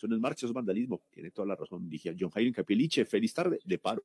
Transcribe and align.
Eso 0.00 0.08
no 0.08 0.16
es 0.16 0.32
eso 0.32 0.46
es 0.46 0.52
vandalismo. 0.54 1.02
Tiene 1.10 1.30
toda 1.30 1.46
la 1.46 1.56
razón, 1.56 1.86
dije 1.90 2.16
John 2.18 2.30
Jairo 2.30 2.54
Capeliche. 2.54 3.04
Feliz 3.04 3.34
tarde, 3.34 3.60
de 3.62 3.78
paro. 3.78 4.02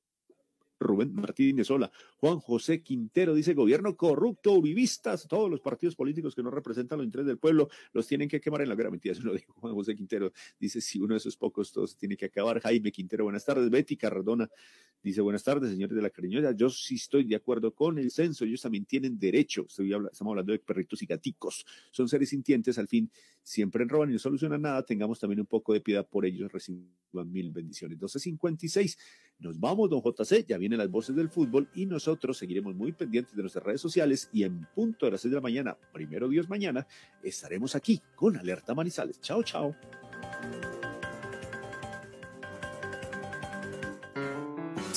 Rubén 0.85 1.13
Martínez 1.13 1.67
Sola, 1.67 1.91
Juan 2.17 2.39
José 2.39 2.81
Quintero 2.81 3.33
dice 3.33 3.53
gobierno 3.53 3.95
corrupto, 3.95 4.61
vivistas, 4.61 5.27
todos 5.27 5.49
los 5.49 5.61
partidos 5.61 5.95
políticos 5.95 6.35
que 6.35 6.43
no 6.43 6.51
representan 6.51 6.99
los 6.99 7.05
intereses 7.05 7.27
del 7.27 7.37
pueblo 7.37 7.69
los 7.93 8.07
tienen 8.07 8.29
que 8.29 8.39
quemar 8.39 8.61
en 8.61 8.69
la 8.69 8.75
guerra. 8.75 8.91
Mentira, 8.91 9.13
eso 9.13 9.23
lo 9.23 9.33
dijo 9.33 9.53
Juan 9.53 9.73
José 9.73 9.95
Quintero. 9.95 10.31
Dice 10.59 10.81
si 10.81 10.99
uno 10.99 11.13
de 11.13 11.17
esos 11.17 11.37
pocos 11.37 11.71
todos 11.71 11.95
tiene 11.95 12.17
que 12.17 12.25
acabar. 12.25 12.59
Jaime 12.61 12.91
Quintero, 12.91 13.23
buenas 13.23 13.45
tardes. 13.45 13.69
Betty 13.69 13.97
Cardona 13.97 14.49
dice 15.01 15.21
buenas 15.21 15.43
tardes, 15.43 15.71
señores 15.71 15.95
de 15.95 16.01
la 16.01 16.09
cariñosa. 16.09 16.51
Yo 16.55 16.69
sí 16.69 16.95
estoy 16.95 17.25
de 17.25 17.35
acuerdo 17.35 17.73
con 17.73 17.99
el 17.99 18.11
censo. 18.11 18.45
Ellos 18.45 18.61
también 18.61 18.85
tienen 18.85 19.17
derecho. 19.19 19.65
Estamos 19.67 20.31
hablando 20.31 20.51
de 20.51 20.59
perritos 20.59 21.01
y 21.01 21.05
gaticos. 21.05 21.65
Son 21.91 22.09
seres 22.09 22.29
sintientes. 22.29 22.77
Al 22.77 22.87
fin 22.87 23.09
siempre 23.43 23.85
roban 23.85 24.09
y 24.09 24.13
no 24.13 24.19
solucionan 24.19 24.61
nada. 24.61 24.83
Tengamos 24.83 25.19
también 25.19 25.39
un 25.39 25.45
poco 25.45 25.73
de 25.73 25.81
piedad 25.81 26.07
por 26.07 26.25
ellos. 26.25 26.51
Reciban 26.51 26.85
mil 27.31 27.51
bendiciones. 27.51 27.97
1256. 27.97 28.97
Nos 29.39 29.59
vamos, 29.59 29.89
don 29.89 30.01
JC. 30.01 30.45
Ya 30.47 30.57
las 30.77 30.89
voces 30.89 31.15
del 31.15 31.29
fútbol 31.29 31.67
y 31.73 31.85
nosotros 31.85 32.37
seguiremos 32.37 32.75
muy 32.75 32.91
pendientes 32.91 33.35
de 33.35 33.41
nuestras 33.41 33.65
redes 33.65 33.81
sociales 33.81 34.29
y 34.33 34.43
en 34.43 34.67
punto 34.73 35.05
de 35.05 35.13
las 35.13 35.21
6 35.21 35.31
de 35.31 35.35
la 35.35 35.41
mañana, 35.41 35.77
primero 35.93 36.27
Dios 36.27 36.49
mañana, 36.49 36.87
estaremos 37.23 37.75
aquí 37.75 38.01
con 38.15 38.37
Alerta 38.37 38.73
Manizales. 38.73 39.19
Chao, 39.21 39.43
chao. 39.43 39.75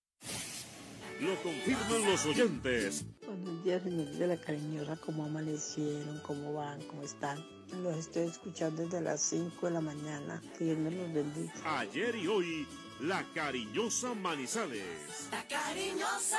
Lo 1.20 1.36
confirman 1.42 2.06
los 2.06 2.24
oyentes. 2.24 3.04
Buenos 3.26 3.62
días, 3.62 3.82
señores 3.82 4.18
de 4.18 4.26
la 4.26 4.40
cariñosa, 4.40 4.96
cómo 4.96 5.26
amanecieron, 5.26 6.18
cómo 6.20 6.54
van, 6.54 6.80
cómo 6.84 7.02
están. 7.02 7.44
Los 7.82 7.98
estoy 7.98 8.28
escuchando 8.28 8.82
desde 8.84 9.02
las 9.02 9.20
5 9.20 9.66
de 9.66 9.72
la 9.72 9.80
mañana. 9.82 10.42
Que 10.56 10.64
Dios 10.64 10.78
me 10.78 10.90
los 10.90 11.12
bendiga. 11.12 11.52
Ayer 11.78 12.16
y 12.16 12.26
hoy, 12.26 12.66
la 13.00 13.22
cariñosa 13.34 14.14
Manizales. 14.14 15.28
La 15.30 15.46
cariñosa. 15.46 16.38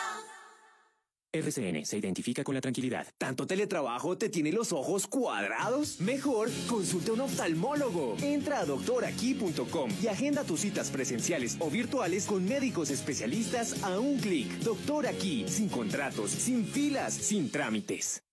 RCN 1.33 1.85
se 1.85 1.97
identifica 1.97 2.43
con 2.43 2.55
la 2.55 2.61
tranquilidad. 2.61 3.07
¿Tanto 3.17 3.47
teletrabajo 3.47 4.17
te 4.17 4.27
tiene 4.27 4.51
los 4.51 4.73
ojos 4.73 5.07
cuadrados? 5.07 6.01
Mejor, 6.01 6.49
consulta 6.67 7.11
a 7.11 7.13
un 7.13 7.21
oftalmólogo. 7.21 8.17
Entra 8.21 8.59
a 8.59 8.65
doctoraquí.com 8.65 9.91
y 10.03 10.07
agenda 10.07 10.43
tus 10.43 10.59
citas 10.59 10.89
presenciales 10.89 11.55
o 11.59 11.69
virtuales 11.69 12.25
con 12.25 12.43
médicos 12.43 12.89
especialistas 12.89 13.81
a 13.81 13.97
un 13.97 14.17
clic. 14.19 14.49
Doctor 14.59 15.07
Aquí, 15.07 15.45
sin 15.47 15.69
contratos, 15.69 16.31
sin 16.31 16.65
filas, 16.65 17.13
sin 17.13 17.49
trámites. 17.49 18.23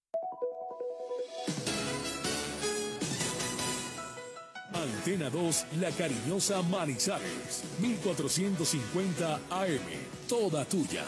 Antena 4.75 5.31
2, 5.31 5.67
La 5.81 5.91
Cariñosa 5.91 6.63
Manizales, 6.63 7.63
1450 7.81 9.41
AM, 9.51 9.81
toda 10.29 10.65
tuya. 10.65 11.05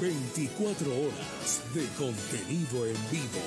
24 0.00 0.90
horas 0.90 1.62
de 1.74 1.86
contenido 1.98 2.86
en 2.86 2.96
vivo. 3.10 3.40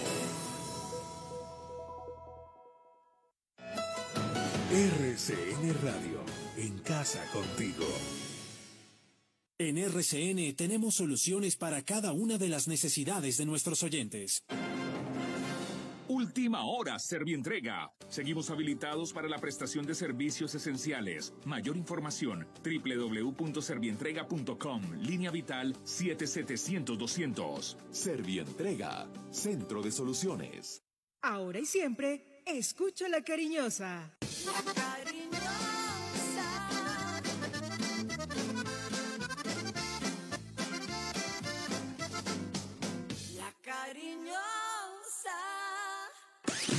RCN 4.72 5.74
Radio, 5.84 6.20
en 6.58 6.78
casa 6.80 7.24
contigo. 7.32 7.86
En 9.58 9.78
RCN 9.78 10.54
tenemos 10.56 10.96
soluciones 10.96 11.56
para 11.56 11.82
cada 11.84 12.12
una 12.12 12.38
de 12.38 12.50
las 12.50 12.68
necesidades 12.68 13.38
de 13.38 13.46
nuestros 13.46 13.84
oyentes. 13.84 14.44
Última 16.08 16.64
hora, 16.66 17.00
Servientrega. 17.00 17.92
Seguimos 18.10 18.52
habilitados 18.52 19.12
para 19.12 19.28
la 19.28 19.40
prestación 19.40 19.88
de 19.88 19.96
servicios 19.96 20.54
esenciales. 20.54 21.34
Mayor 21.46 21.78
información, 21.78 22.48
www.servientrega.com, 22.64 24.82
línea 25.02 25.32
vital 25.32 25.74
7700-200. 25.84 27.76
Servientrega, 27.90 29.08
Centro 29.32 29.82
de 29.82 29.92
Soluciones. 29.92 30.84
Ahora 31.24 31.58
y 31.60 31.66
siempre, 31.66 32.44
escucha 32.46 33.10
la 33.10 33.24
cariñosa. 33.24 34.16
La 34.46 34.62
cariñosa. 34.74 35.75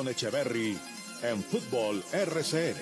Robinson 0.00 0.08
Echeverry 0.08 0.78
en 1.22 1.42
Fútbol 1.42 2.02
RCN. 2.12 2.76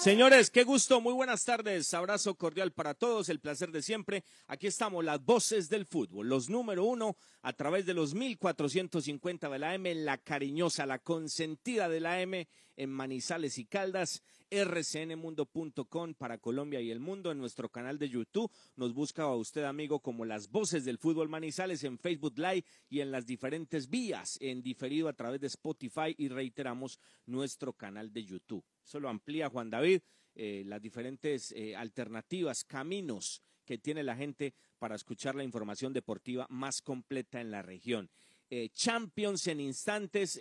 Señores, 0.00 0.50
qué 0.50 0.64
gusto, 0.64 1.00
muy 1.00 1.12
buenas 1.12 1.44
tardes, 1.44 1.92
abrazo 1.92 2.34
cordial 2.34 2.72
para 2.72 2.94
todos, 2.94 3.28
el 3.28 3.38
placer 3.38 3.70
de 3.70 3.82
siempre. 3.82 4.24
Aquí 4.46 4.66
estamos, 4.66 5.04
las 5.04 5.22
voces 5.22 5.68
del 5.68 5.84
fútbol, 5.84 6.28
los 6.28 6.48
número 6.48 6.84
uno 6.84 7.16
a 7.42 7.52
través 7.52 7.84
de 7.84 7.92
los 7.92 8.14
1450 8.14 9.48
de 9.50 9.58
la 9.58 9.74
M, 9.74 9.94
la 9.96 10.16
cariñosa, 10.16 10.86
la 10.86 10.98
consentida 10.98 11.88
de 11.90 12.00
la 12.00 12.20
M 12.22 12.48
en 12.76 12.90
Manizales 12.90 13.58
y 13.58 13.66
Caldas, 13.66 14.22
rcnmundo.com 14.50 16.14
para 16.14 16.38
Colombia 16.38 16.80
y 16.80 16.90
el 16.90 17.00
mundo, 17.00 17.30
en 17.30 17.38
nuestro 17.38 17.68
canal 17.68 17.98
de 17.98 18.08
YouTube. 18.08 18.50
Nos 18.76 18.92
busca 18.92 19.22
a 19.22 19.36
usted, 19.36 19.64
amigo, 19.64 20.00
como 20.00 20.24
las 20.24 20.50
voces 20.50 20.84
del 20.84 20.98
fútbol 20.98 21.28
Manizales 21.28 21.84
en 21.84 21.98
Facebook 21.98 22.38
Live 22.38 22.64
y 22.88 23.00
en 23.00 23.10
las 23.10 23.26
diferentes 23.26 23.88
vías, 23.88 24.38
en 24.40 24.62
diferido 24.62 25.08
a 25.08 25.12
través 25.12 25.40
de 25.40 25.46
Spotify 25.46 26.14
y 26.16 26.28
reiteramos 26.28 26.98
nuestro 27.26 27.72
canal 27.72 28.12
de 28.12 28.24
YouTube. 28.24 28.64
Eso 28.84 29.00
lo 29.00 29.08
amplía 29.08 29.48
Juan 29.48 29.70
David, 29.70 30.00
eh, 30.34 30.62
las 30.66 30.80
diferentes 30.80 31.52
eh, 31.52 31.74
alternativas, 31.74 32.64
caminos 32.64 33.42
que 33.64 33.78
tiene 33.78 34.02
la 34.02 34.16
gente 34.16 34.54
para 34.78 34.94
escuchar 34.94 35.34
la 35.34 35.44
información 35.44 35.92
deportiva 35.92 36.46
más 36.48 36.80
completa 36.82 37.40
en 37.40 37.50
la 37.50 37.62
región. 37.62 38.10
Eh, 38.48 38.70
Champions 38.72 39.46
en 39.46 39.60
instantes, 39.60 40.40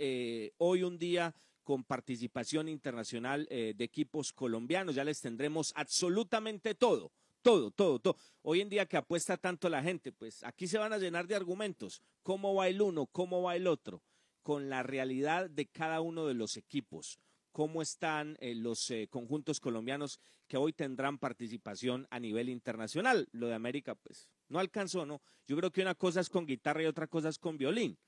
hoy 0.57 0.83
un 0.83 0.97
día 0.97 1.35
con 1.69 1.83
participación 1.83 2.67
internacional 2.67 3.45
de 3.45 3.75
equipos 3.83 4.33
colombianos. 4.33 4.95
Ya 4.95 5.03
les 5.03 5.21
tendremos 5.21 5.71
absolutamente 5.75 6.73
todo, 6.73 7.11
todo, 7.43 7.69
todo, 7.69 7.99
todo. 7.99 8.15
Hoy 8.41 8.61
en 8.61 8.69
día 8.69 8.87
que 8.87 8.97
apuesta 8.97 9.37
tanto 9.37 9.69
la 9.69 9.83
gente, 9.83 10.11
pues 10.11 10.43
aquí 10.43 10.65
se 10.65 10.79
van 10.79 10.93
a 10.93 10.97
llenar 10.97 11.27
de 11.27 11.35
argumentos. 11.35 12.01
¿Cómo 12.23 12.55
va 12.55 12.69
el 12.69 12.81
uno? 12.81 13.05
¿Cómo 13.05 13.43
va 13.43 13.55
el 13.55 13.67
otro? 13.67 14.01
Con 14.41 14.71
la 14.71 14.81
realidad 14.81 15.47
de 15.47 15.67
cada 15.67 16.01
uno 16.01 16.25
de 16.25 16.33
los 16.33 16.57
equipos. 16.57 17.19
¿Cómo 17.51 17.83
están 17.83 18.35
eh, 18.39 18.55
los 18.55 18.89
eh, 18.89 19.07
conjuntos 19.07 19.59
colombianos 19.59 20.19
que 20.47 20.57
hoy 20.57 20.73
tendrán 20.73 21.19
participación 21.19 22.07
a 22.09 22.19
nivel 22.19 22.49
internacional? 22.49 23.29
Lo 23.31 23.45
de 23.45 23.53
América, 23.53 23.93
pues, 23.93 24.27
no 24.47 24.57
alcanzó, 24.57 25.05
¿no? 25.05 25.21
Yo 25.45 25.55
creo 25.55 25.71
que 25.71 25.83
una 25.83 25.93
cosa 25.93 26.19
es 26.19 26.29
con 26.31 26.47
guitarra 26.47 26.81
y 26.81 26.87
otra 26.87 27.05
cosa 27.05 27.29
es 27.29 27.37
con 27.37 27.59
violín. 27.59 27.99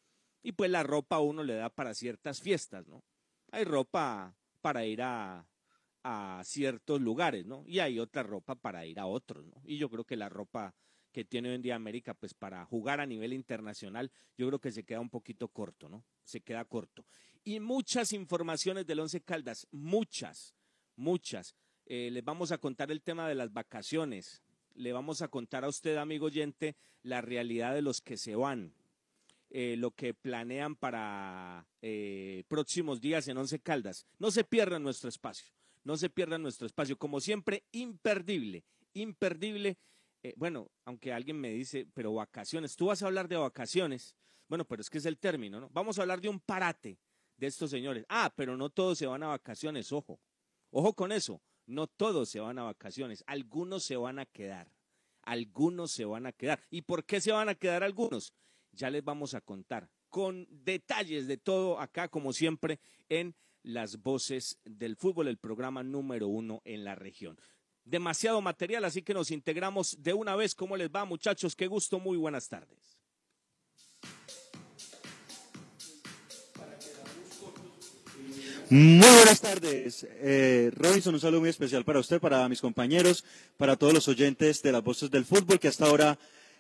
Y 0.42 0.54
pues 0.54 0.72
la 0.72 0.82
ropa 0.82 1.20
uno 1.20 1.44
le 1.44 1.54
da 1.54 1.70
para 1.70 1.94
ciertas 1.94 2.42
fiestas, 2.42 2.88
¿no? 2.88 3.04
Hay 3.52 3.66
ropa 3.66 4.36
para 4.62 4.86
ir 4.86 5.02
a, 5.02 5.46
ciertos 6.44 7.00
lugares, 7.00 7.46
¿no? 7.46 7.64
Y 7.68 7.80
hay 7.80 8.00
otra 8.00 8.24
ropa 8.24 8.56
para 8.56 8.86
ir 8.86 9.00
a 9.00 9.06
otros, 9.06 9.46
¿no? 9.46 9.62
Y 9.64 9.78
yo 9.78 9.90
creo 9.90 10.04
que 10.04 10.16
la 10.16 10.30
ropa 10.30 10.74
que 11.12 11.26
tiene 11.26 11.50
hoy 11.50 11.56
en 11.56 11.62
día 11.62 11.76
América, 11.76 12.14
pues 12.16 12.34
para 12.34 12.66
jugar 12.66 13.00
a 13.00 13.06
nivel 13.06 13.34
internacional, 13.34 14.12
yo 14.38 14.48
creo 14.48 14.60
que 14.60 14.72
se 14.72 14.84
queda 14.84 15.00
un 15.00 15.10
poquito 15.10 15.50
corto, 15.50 15.90
¿no? 15.90 16.04
Se 16.24 16.42
queda 16.42 16.66
corto. 16.66 17.06
Y 17.44 17.60
muchas 17.60 18.14
informaciones 18.14 18.88
del 18.88 19.02
Once 19.02 19.22
Caldas, 19.22 19.68
muchas, 19.72 20.56
muchas. 20.96 21.56
Eh, 21.86 22.10
les 22.12 22.24
vamos 22.24 22.52
a 22.52 22.58
contar 22.58 22.92
el 22.92 23.02
tema 23.02 23.28
de 23.28 23.36
las 23.36 23.52
vacaciones. 23.54 24.42
Le 24.74 24.94
vamos 24.94 25.22
a 25.22 25.28
contar 25.28 25.66
a 25.66 25.70
usted, 25.70 25.98
amigo 25.98 26.28
oyente, 26.28 26.76
la 27.04 27.22
realidad 27.22 27.76
de 27.76 27.82
los 27.82 28.02
que 28.02 28.18
se 28.18 28.36
van, 28.36 28.74
eh, 29.54 29.76
lo 29.78 29.92
que 29.92 30.14
planean 30.14 30.78
para 30.78 31.68
eh, 31.82 32.46
próximos 32.48 33.02
días 33.02 33.28
en 33.28 33.38
Once 33.38 33.60
Caldas. 33.60 34.08
No 34.18 34.32
se 34.32 34.46
pierdan 34.46 34.82
nuestro 34.82 35.10
espacio, 35.10 35.54
no 35.84 35.98
se 35.98 36.10
pierdan 36.10 36.42
nuestro 36.42 36.66
espacio. 36.66 36.98
Como 36.98 37.20
siempre, 37.20 37.66
imperdible, 37.74 38.64
imperdible. 38.94 39.78
Eh, 40.24 40.34
bueno, 40.38 40.72
aunque 40.86 41.12
alguien 41.12 41.38
me 41.38 41.52
dice, 41.52 41.86
pero 41.94 42.14
vacaciones, 42.14 42.78
tú 42.78 42.86
vas 42.86 43.04
a 43.04 43.08
hablar 43.08 43.28
de 43.28 43.36
vacaciones. 43.36 44.16
Bueno, 44.48 44.64
pero 44.66 44.82
es 44.82 44.90
que 44.90 45.00
es 45.00 45.06
el 45.06 45.18
término, 45.18 45.60
¿no? 45.60 45.70
Vamos 45.72 46.00
a 46.00 46.04
hablar 46.04 46.22
de 46.22 46.30
un 46.30 46.40
parate 46.40 46.98
de 47.36 47.48
estos 47.48 47.70
señores. 47.70 48.06
Ah, 48.08 48.32
pero 48.34 48.56
no 48.56 48.70
todos 48.70 48.98
se 48.98 49.06
van 49.06 49.24
a 49.24 49.28
vacaciones, 49.28 49.92
ojo. 49.92 50.22
Ojo 50.70 50.94
con 50.94 51.12
eso. 51.12 51.42
No 51.66 51.88
todos 51.88 52.30
se 52.30 52.40
van 52.40 52.58
a 52.58 52.64
vacaciones, 52.64 53.24
algunos 53.28 53.84
se 53.84 53.98
van 53.98 54.20
a 54.20 54.26
quedar. 54.26 54.72
Algunos 55.24 55.92
se 55.92 56.06
van 56.06 56.26
a 56.26 56.32
quedar. 56.32 56.62
¿Y 56.70 56.84
por 56.84 57.06
qué 57.06 57.20
se 57.20 57.32
van 57.32 57.50
a 57.50 57.56
quedar 57.56 57.84
algunos? 57.84 58.34
Ya 58.72 58.90
les 58.90 59.04
vamos 59.04 59.34
a 59.34 59.42
contar 59.42 59.90
con 60.10 60.48
detalles 60.50 61.28
de 61.28 61.38
todo 61.38 61.80
acá, 61.80 62.10
como 62.10 62.34
siempre, 62.34 62.80
en 63.10 63.34
las 63.64 64.02
voces 64.02 64.60
del 64.66 64.96
fútbol, 64.96 65.28
el 65.28 65.38
programa 65.38 65.84
número 65.84 66.28
uno 66.28 66.62
en 66.66 66.84
la 66.84 66.96
región. 66.96 67.40
Demasiado 67.84 68.42
material, 68.42 68.86
así 68.86 69.02
que 69.02 69.14
nos 69.14 69.32
integramos 69.32 69.98
de 70.02 70.14
una 70.14 70.36
vez. 70.36 70.54
¿Cómo 70.54 70.78
les 70.78 70.90
va, 70.90 71.06
muchachos? 71.06 71.56
Qué 71.56 71.68
gusto, 71.68 72.00
muy 72.00 72.18
buenas 72.18 72.48
tardes. 72.48 72.98
Muy 78.70 79.10
buenas 79.10 79.42
tardes, 79.42 80.08
eh, 80.10 80.72
Robinson. 80.74 81.14
Un 81.14 81.20
saludo 81.20 81.42
muy 81.42 81.50
especial 81.50 81.84
para 81.84 82.00
usted, 82.00 82.22
para 82.22 82.48
mis 82.48 82.62
compañeros, 82.62 83.26
para 83.58 83.76
todos 83.76 83.94
los 83.94 84.08
oyentes 84.08 84.62
de 84.62 84.72
las 84.72 84.82
voces 84.82 85.12
del 85.12 85.26
fútbol 85.26 85.60
que 85.60 85.68
hasta 85.68 85.88
ahora 85.88 86.18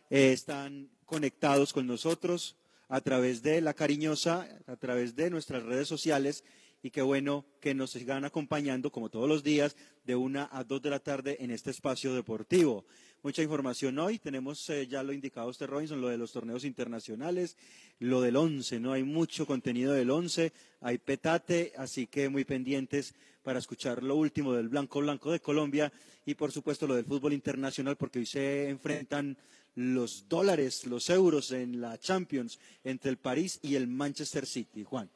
eh, 0.09 0.33
están 0.33 0.89
conectados 1.11 1.73
con 1.73 1.87
nosotros 1.87 2.55
a 2.87 3.01
través 3.01 3.43
de 3.43 3.59
La 3.59 3.73
Cariñosa, 3.73 4.47
a 4.65 4.77
través 4.77 5.13
de 5.13 5.29
nuestras 5.29 5.61
redes 5.61 5.89
sociales 5.89 6.45
y 6.81 6.89
qué 6.89 7.01
bueno 7.01 7.43
que 7.59 7.73
nos 7.73 7.91
sigan 7.91 8.23
acompañando 8.23 8.93
como 8.93 9.09
todos 9.09 9.27
los 9.27 9.43
días 9.43 9.75
de 10.05 10.15
una 10.15 10.47
a 10.53 10.63
dos 10.63 10.81
de 10.81 10.89
la 10.89 10.99
tarde 10.99 11.35
en 11.41 11.51
este 11.51 11.69
espacio 11.69 12.15
deportivo. 12.15 12.85
Mucha 13.23 13.43
información 13.43 13.99
hoy, 13.99 14.19
tenemos 14.19 14.69
eh, 14.69 14.87
ya 14.87 15.03
lo 15.03 15.11
indicado 15.11 15.49
usted 15.49 15.67
Robinson, 15.67 15.99
lo 15.99 16.07
de 16.07 16.17
los 16.17 16.31
torneos 16.31 16.63
internacionales, 16.63 17.57
lo 17.99 18.21
del 18.21 18.37
once, 18.37 18.79
¿no? 18.79 18.93
Hay 18.93 19.03
mucho 19.03 19.45
contenido 19.45 19.91
del 19.91 20.11
once, 20.11 20.53
hay 20.79 20.97
petate, 20.97 21.73
así 21.75 22.07
que 22.07 22.29
muy 22.29 22.45
pendientes 22.45 23.15
para 23.43 23.59
escuchar 23.59 24.01
lo 24.01 24.15
último 24.15 24.53
del 24.53 24.69
Blanco 24.69 25.01
Blanco 25.01 25.33
de 25.33 25.41
Colombia 25.41 25.91
y 26.25 26.35
por 26.35 26.53
supuesto 26.53 26.87
lo 26.87 26.95
del 26.95 27.03
fútbol 27.03 27.33
internacional 27.33 27.97
porque 27.97 28.19
hoy 28.19 28.25
se 28.25 28.69
enfrentan 28.69 29.37
los 29.75 30.27
dólares, 30.27 30.85
los 30.85 31.09
euros 31.09 31.51
en 31.51 31.81
la 31.81 31.97
Champions 31.97 32.59
entre 32.83 33.12
el 33.12 33.17
París 33.17 33.60
y 33.62 33.75
el 33.75 33.88
Manchester 33.88 34.45
City. 34.45 34.84
Juan. 34.84 35.10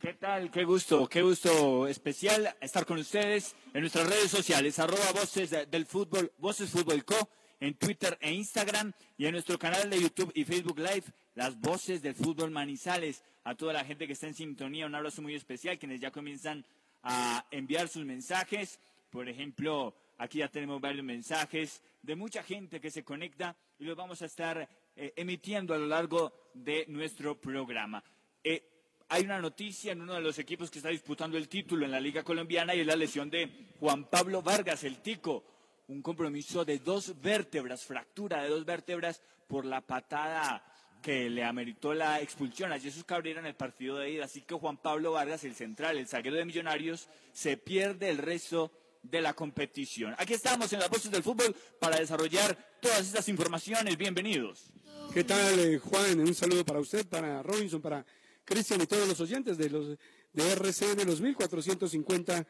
¿Qué 0.00 0.14
tal? 0.14 0.50
Qué 0.52 0.62
gusto, 0.62 1.08
qué 1.08 1.22
gusto 1.22 1.88
especial 1.88 2.54
estar 2.60 2.86
con 2.86 2.98
ustedes 2.98 3.56
en 3.74 3.80
nuestras 3.80 4.08
redes 4.08 4.30
sociales, 4.30 4.78
arroba 4.78 5.10
voces 5.12 5.50
del 5.68 5.86
fútbol, 5.86 6.32
voces 6.38 6.70
fútbol 6.70 7.04
co, 7.04 7.28
en 7.58 7.74
Twitter 7.74 8.16
e 8.20 8.32
Instagram 8.32 8.92
y 9.16 9.26
en 9.26 9.32
nuestro 9.32 9.58
canal 9.58 9.90
de 9.90 10.00
YouTube 10.00 10.30
y 10.36 10.44
Facebook 10.44 10.78
Live, 10.78 11.02
las 11.34 11.58
voces 11.58 12.00
del 12.00 12.14
fútbol 12.14 12.52
Manizales. 12.52 13.24
A 13.42 13.56
toda 13.56 13.72
la 13.72 13.84
gente 13.84 14.06
que 14.06 14.12
está 14.12 14.28
en 14.28 14.34
sintonía, 14.34 14.86
un 14.86 14.94
abrazo 14.94 15.20
muy 15.20 15.34
especial, 15.34 15.78
quienes 15.78 16.00
ya 16.00 16.12
comienzan 16.12 16.64
a 17.02 17.44
enviar 17.50 17.88
sus 17.88 18.04
mensajes. 18.04 18.78
Por 19.10 19.28
ejemplo, 19.28 19.96
aquí 20.18 20.38
ya 20.38 20.48
tenemos 20.48 20.80
varios 20.80 21.04
mensajes 21.04 21.82
de 22.08 22.16
mucha 22.16 22.42
gente 22.42 22.80
que 22.80 22.90
se 22.90 23.04
conecta 23.04 23.54
y 23.78 23.84
los 23.84 23.94
vamos 23.94 24.22
a 24.22 24.24
estar 24.24 24.66
eh, 24.96 25.12
emitiendo 25.14 25.74
a 25.74 25.78
lo 25.78 25.86
largo 25.86 26.32
de 26.54 26.86
nuestro 26.88 27.38
programa. 27.38 28.02
Eh, 28.42 28.62
hay 29.10 29.24
una 29.24 29.38
noticia 29.38 29.92
en 29.92 30.00
uno 30.00 30.14
de 30.14 30.22
los 30.22 30.38
equipos 30.38 30.70
que 30.70 30.78
está 30.78 30.88
disputando 30.88 31.36
el 31.36 31.50
título 31.50 31.84
en 31.84 31.90
la 31.90 32.00
Liga 32.00 32.22
Colombiana 32.22 32.74
y 32.74 32.80
es 32.80 32.86
la 32.86 32.96
lesión 32.96 33.28
de 33.28 33.74
Juan 33.78 34.04
Pablo 34.04 34.40
Vargas, 34.40 34.84
el 34.84 35.02
Tico. 35.02 35.44
Un 35.88 36.00
compromiso 36.00 36.64
de 36.64 36.78
dos 36.78 37.20
vértebras, 37.20 37.84
fractura 37.84 38.42
de 38.42 38.48
dos 38.48 38.64
vértebras 38.64 39.20
por 39.46 39.66
la 39.66 39.82
patada 39.82 40.64
que 41.02 41.28
le 41.28 41.44
ameritó 41.44 41.92
la 41.92 42.22
expulsión 42.22 42.72
a 42.72 42.80
Jesús 42.80 43.04
Cabrera 43.04 43.40
en 43.40 43.46
el 43.46 43.54
partido 43.54 43.98
de 43.98 44.12
ida. 44.12 44.24
Así 44.24 44.40
que 44.40 44.54
Juan 44.54 44.78
Pablo 44.78 45.12
Vargas, 45.12 45.44
el 45.44 45.54
central, 45.54 45.98
el 45.98 46.08
zaguero 46.08 46.36
de 46.36 46.46
Millonarios, 46.46 47.06
se 47.32 47.58
pierde 47.58 48.08
el 48.08 48.16
resto 48.16 48.72
de 49.02 49.20
la 49.20 49.34
competición. 49.34 50.14
Aquí 50.18 50.34
estamos 50.34 50.72
en 50.72 50.80
las 50.80 50.90
voces 50.90 51.10
del 51.10 51.22
fútbol 51.22 51.54
para 51.78 51.98
desarrollar 51.98 52.56
todas 52.80 53.00
estas 53.00 53.28
informaciones. 53.28 53.96
Bienvenidos. 53.96 54.70
¿Qué 55.12 55.24
tal, 55.24 55.58
eh, 55.58 55.78
Juan? 55.78 56.20
Un 56.20 56.34
saludo 56.34 56.64
para 56.64 56.80
usted, 56.80 57.06
para 57.06 57.42
Robinson, 57.42 57.80
para 57.80 58.04
Cristian 58.44 58.80
y 58.82 58.86
todos 58.86 59.08
los 59.08 59.20
oyentes 59.20 59.56
de 59.56 59.70
los 59.70 59.96
de 60.32 60.52
RCN, 60.52 61.06
los 61.06 61.20
1450 61.20 62.46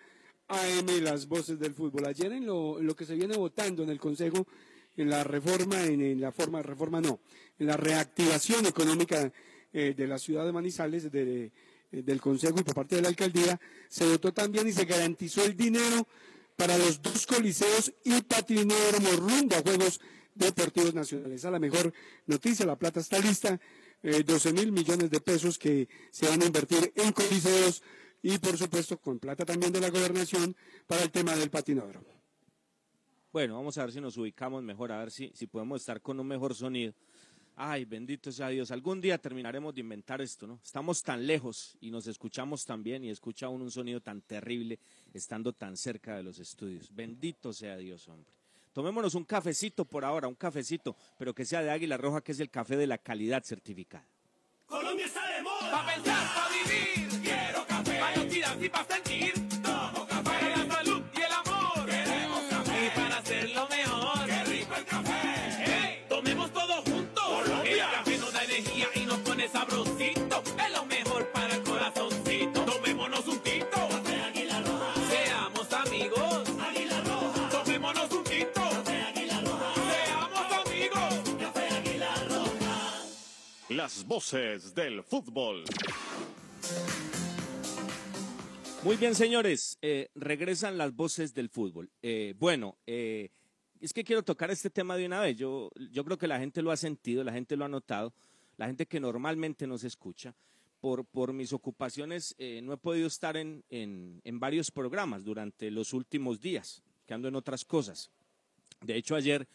AM, 0.48 1.00
las 1.02 1.26
voces 1.26 1.58
del 1.58 1.74
fútbol. 1.74 2.06
Ayer 2.06 2.32
en 2.32 2.46
lo, 2.46 2.78
que 2.96 3.04
se 3.04 3.14
viene 3.14 3.36
votando 3.36 3.82
en 3.82 3.90
el 3.90 4.00
Consejo, 4.00 4.46
en 4.96 5.10
la 5.10 5.24
reforma, 5.24 5.84
en, 5.84 6.20
la 6.20 6.32
forma, 6.32 6.62
reforma 6.62 7.00
no, 7.00 7.20
en 7.58 7.66
la 7.66 7.76
reactivación 7.76 8.66
económica 8.66 9.32
eh, 9.72 9.94
de 9.96 10.06
la 10.06 10.18
ciudad 10.18 10.44
de 10.44 10.52
Manizales, 10.52 11.10
de, 11.12 11.52
eh, 11.92 12.02
del 12.02 12.20
Consejo 12.20 12.58
y 12.58 12.64
por 12.64 12.74
parte 12.74 12.96
de 12.96 13.02
la 13.02 13.08
alcaldía, 13.08 13.60
se 13.88 14.06
votó 14.06 14.32
también 14.32 14.66
y 14.66 14.72
se 14.72 14.84
garantizó 14.84 15.44
el 15.44 15.56
dinero 15.56 16.06
para 16.58 16.76
los 16.76 17.00
dos 17.00 17.24
coliseos 17.24 17.94
y 18.02 18.20
patinódromo 18.22 19.10
rumbo 19.12 19.54
a 19.54 19.62
Juegos 19.62 20.00
Deportivos 20.34 20.92
Nacionales. 20.92 21.44
A 21.44 21.52
la 21.52 21.60
mejor 21.60 21.92
noticia, 22.26 22.66
la 22.66 22.76
plata 22.76 22.98
está 22.98 23.20
lista, 23.20 23.60
eh, 24.02 24.24
12 24.24 24.52
mil 24.52 24.72
millones 24.72 25.08
de 25.08 25.20
pesos 25.20 25.56
que 25.56 25.88
se 26.10 26.28
van 26.28 26.42
a 26.42 26.46
invertir 26.46 26.92
en 26.96 27.12
coliseos 27.12 27.84
y 28.22 28.38
por 28.38 28.58
supuesto 28.58 29.00
con 29.00 29.20
plata 29.20 29.44
también 29.44 29.72
de 29.72 29.80
la 29.80 29.90
gobernación 29.90 30.56
para 30.88 31.04
el 31.04 31.12
tema 31.12 31.36
del 31.36 31.48
patinódromo. 31.48 32.08
Bueno, 33.32 33.54
vamos 33.54 33.78
a 33.78 33.82
ver 33.82 33.92
si 33.92 34.00
nos 34.00 34.16
ubicamos 34.16 34.64
mejor, 34.64 34.90
a 34.90 34.98
ver 34.98 35.12
si, 35.12 35.30
si 35.34 35.46
podemos 35.46 35.80
estar 35.80 36.00
con 36.02 36.18
un 36.18 36.26
mejor 36.26 36.56
sonido. 36.56 36.92
Ay, 37.60 37.84
bendito 37.84 38.30
sea 38.30 38.50
Dios. 38.50 38.70
Algún 38.70 39.00
día 39.00 39.18
terminaremos 39.18 39.74
de 39.74 39.80
inventar 39.80 40.20
esto, 40.20 40.46
¿no? 40.46 40.60
Estamos 40.62 41.02
tan 41.02 41.26
lejos 41.26 41.76
y 41.80 41.90
nos 41.90 42.06
escuchamos 42.06 42.64
tan 42.64 42.84
bien 42.84 43.02
y 43.02 43.10
escucha 43.10 43.48
uno 43.48 43.64
un 43.64 43.70
sonido 43.72 44.00
tan 44.00 44.20
terrible 44.20 44.78
estando 45.12 45.52
tan 45.52 45.76
cerca 45.76 46.16
de 46.16 46.22
los 46.22 46.38
estudios. 46.38 46.94
Bendito 46.94 47.52
sea 47.52 47.76
Dios, 47.76 48.06
hombre. 48.06 48.30
Tomémonos 48.72 49.16
un 49.16 49.24
cafecito 49.24 49.84
por 49.84 50.04
ahora, 50.04 50.28
un 50.28 50.36
cafecito, 50.36 50.94
pero 51.18 51.34
que 51.34 51.44
sea 51.44 51.60
de 51.60 51.70
Águila 51.70 51.96
Roja, 51.96 52.20
que 52.20 52.30
es 52.30 52.38
el 52.38 52.48
café 52.48 52.76
de 52.76 52.86
la 52.86 52.98
calidad 52.98 53.42
certificada. 53.42 54.06
Colombia 54.64 55.06
está 55.06 55.26
de 55.26 55.42
moda. 55.42 55.72
Pa' 55.72 55.94
pensar, 55.94 56.48
vivir. 56.64 57.22
Quiero 57.22 57.66
café. 57.66 59.07
Las 83.88 84.06
voces 84.06 84.74
del 84.74 85.02
fútbol. 85.02 85.64
Muy 88.84 88.96
bien, 88.96 89.14
señores, 89.14 89.78
eh, 89.80 90.10
regresan 90.14 90.76
las 90.76 90.94
voces 90.94 91.32
del 91.32 91.48
fútbol. 91.48 91.90
Eh, 92.02 92.34
bueno, 92.38 92.76
eh, 92.86 93.30
es 93.80 93.94
que 93.94 94.04
quiero 94.04 94.22
tocar 94.22 94.50
este 94.50 94.68
tema 94.68 94.98
de 94.98 95.06
una 95.06 95.22
vez. 95.22 95.38
Yo, 95.38 95.70
yo 95.90 96.04
creo 96.04 96.18
que 96.18 96.26
la 96.26 96.38
gente 96.38 96.60
lo 96.60 96.70
ha 96.70 96.76
sentido, 96.76 97.24
la 97.24 97.32
gente 97.32 97.56
lo 97.56 97.64
ha 97.64 97.68
notado, 97.68 98.12
la 98.58 98.66
gente 98.66 98.84
que 98.84 99.00
normalmente 99.00 99.66
nos 99.66 99.84
escucha. 99.84 100.34
Por, 100.80 101.06
por 101.06 101.32
mis 101.32 101.54
ocupaciones 101.54 102.36
no 102.62 102.74
he 102.74 102.76
podido 102.76 103.06
estar 103.06 103.38
en, 103.38 103.64
en, 103.70 104.20
en 104.22 104.38
varios 104.38 104.70
programas 104.70 105.24
durante 105.24 105.70
los 105.70 105.94
últimos 105.94 106.42
días, 106.42 106.82
que 107.06 107.14
ando 107.14 107.28
en 107.28 107.36
otras 107.36 107.64
cosas. 107.64 108.10
De 108.82 108.96
hecho, 108.96 109.14
ayer 109.14 109.48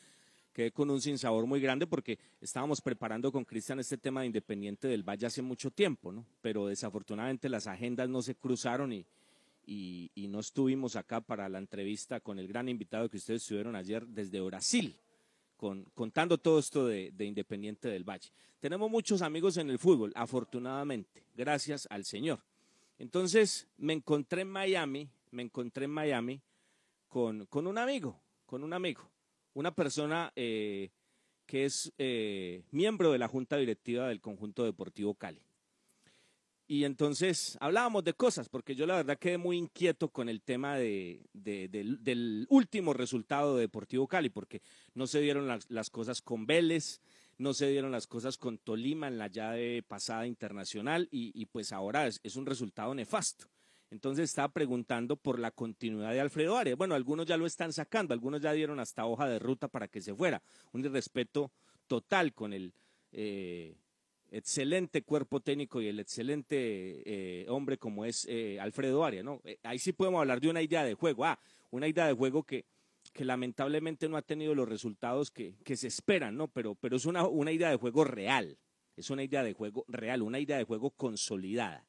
quedé 0.53 0.71
con 0.71 0.89
un 0.89 1.01
sinsabor 1.01 1.45
muy 1.45 1.59
grande 1.59 1.87
porque 1.87 2.19
estábamos 2.39 2.79
preparando 2.79 3.31
con 3.31 3.43
Cristian 3.43 3.79
este 3.79 3.97
tema 3.97 4.21
de 4.21 4.27
Independiente 4.27 4.87
del 4.87 5.03
Valle 5.03 5.25
hace 5.25 5.41
mucho 5.41 5.71
tiempo, 5.71 6.11
¿no? 6.11 6.25
Pero 6.41 6.67
desafortunadamente 6.67 7.49
las 7.49 7.67
agendas 7.67 8.07
no 8.07 8.21
se 8.21 8.35
cruzaron 8.35 8.93
y, 8.93 9.05
no 10.15 10.39
estuvimos 10.39 10.95
acá 10.95 11.21
para 11.21 11.49
la 11.49 11.57
entrevista 11.57 12.19
con 12.19 12.39
el 12.39 12.47
gran 12.47 12.69
invitado 12.69 13.09
que 13.09 13.17
ustedes 13.17 13.41
estuvieron 13.41 13.75
ayer 13.75 14.05
desde 14.07 14.39
Brasil, 14.41 14.95
con, 15.57 15.85
contando 15.93 16.37
todo 16.37 16.59
esto 16.59 16.87
de, 16.87 17.11
de 17.11 17.25
Independiente 17.25 17.87
del 17.87 18.03
Valle. 18.03 18.29
Tenemos 18.59 18.89
muchos 18.89 19.21
amigos 19.21 19.57
en 19.57 19.69
el 19.69 19.79
fútbol, 19.79 20.11
afortunadamente, 20.15 21.23
gracias 21.35 21.87
al 21.89 22.05
Señor. 22.05 22.39
Entonces 22.99 23.67
me 23.77 23.93
encontré 23.93 24.41
en 24.41 24.49
Miami, 24.49 25.09
me 25.31 25.43
encontré 25.43 25.85
en 25.85 25.91
Miami 25.91 26.41
con, 27.09 27.45
con 27.47 27.67
un 27.67 27.77
amigo, 27.77 28.19
con 28.45 28.63
un 28.63 28.73
amigo 28.73 29.12
una 29.53 29.73
persona 29.73 30.31
eh, 30.35 30.91
que 31.45 31.65
es 31.65 31.93
eh, 31.97 32.63
miembro 32.71 33.11
de 33.11 33.19
la 33.19 33.27
junta 33.27 33.57
directiva 33.57 34.07
del 34.07 34.21
conjunto 34.21 34.63
deportivo 34.63 35.15
Cali. 35.15 35.41
Y 36.65 36.85
entonces 36.85 37.57
hablábamos 37.59 38.03
de 38.03 38.13
cosas, 38.13 38.47
porque 38.47 38.73
yo 38.73 38.85
la 38.85 38.95
verdad 38.95 39.19
quedé 39.19 39.37
muy 39.37 39.57
inquieto 39.57 40.09
con 40.09 40.29
el 40.29 40.41
tema 40.41 40.77
de, 40.77 41.21
de, 41.33 41.67
del, 41.69 42.47
último 42.49 42.93
resultado 42.93 43.55
de 43.55 43.61
Deportivo 43.61 44.07
Cali, 44.07 44.29
porque 44.29 44.61
no 44.95 45.05
se 45.05 45.19
dieron 45.19 45.47
las, 45.47 45.89
cosas 45.89 46.21
con 46.21 46.45
Vélez, 46.45 47.01
no 47.37 47.53
se 47.53 47.67
dieron 47.67 47.91
las 47.91 48.07
cosas 48.07 48.37
con 48.37 48.57
Tolima 48.57 49.09
en 49.09 49.17
la 49.17 49.27
llave 49.27 49.83
pasada 49.83 50.25
internacional, 50.25 51.09
y, 51.11 51.45
pues 51.47 51.73
ahora 51.73 52.07
es 52.07 52.35
un 52.37 52.45
resultado 52.45 52.95
nefasto. 52.95 53.52
Entonces 53.93 54.31
estaba 54.31 54.49
preguntando 54.49 55.15
por 55.15 55.37
la 55.37 55.51
continuidad 55.51 56.13
de 56.13 56.19
Alfredo 56.19 56.57
Arias. 56.57 56.75
Bueno, 56.75 56.95
algunos 56.95 57.27
ya 57.27 57.37
lo 57.37 57.45
están 57.45 57.71
sacando, 57.71 58.15
algunos 58.15 58.41
ya 58.41 58.51
dieron 58.51 58.79
hasta 58.79 59.05
hoja 59.05 59.29
de 59.29 59.37
ruta 59.37 59.67
para 59.67 59.87
que 59.87 60.01
se 60.01 60.15
fuera. 60.15 60.41
Un 60.71 60.83
irrespeto 60.83 61.51
total 61.85 62.33
con 62.33 62.53
el 62.53 62.73
eh, 63.11 63.75
excelente 64.31 65.03
cuerpo 65.03 65.41
técnico 65.41 65.79
y 65.79 65.89
el 65.89 65.99
excelente 65.99 66.55
eh, 67.05 67.45
hombre 67.49 67.77
como 67.77 68.03
es 68.03 68.25
eh, 68.27 68.59
Alfredo 68.59 69.05
Arias. 69.05 69.27
ahí 69.61 69.77
sí 69.77 69.93
podemos 69.93 70.21
hablar 70.21 70.41
de 70.41 70.49
una 70.49 70.63
idea 70.63 70.83
de 70.83 70.95
juego. 70.95 71.25
Ah, 71.25 71.37
una 71.69 71.87
idea 71.87 72.07
de 72.07 72.13
juego 72.13 72.41
que, 72.41 72.65
que 73.13 73.23
lamentablemente 73.23 74.09
no 74.09 74.17
ha 74.17 74.23
tenido 74.23 74.55
los 74.55 74.67
resultados 74.67 75.29
que, 75.29 75.53
que 75.63 75.77
se 75.77 75.85
esperan, 75.85 76.35
¿no? 76.35 76.47
Pero, 76.47 76.73
pero 76.73 76.95
es 76.95 77.05
una, 77.05 77.27
una 77.27 77.51
idea 77.51 77.69
de 77.69 77.77
juego 77.77 78.05
real. 78.05 78.57
Es 78.97 79.11
una 79.11 79.21
idea 79.21 79.43
de 79.43 79.53
juego 79.53 79.85
real, 79.87 80.23
una 80.23 80.39
idea 80.39 80.57
de 80.57 80.63
juego 80.63 80.89
consolidada 80.89 81.85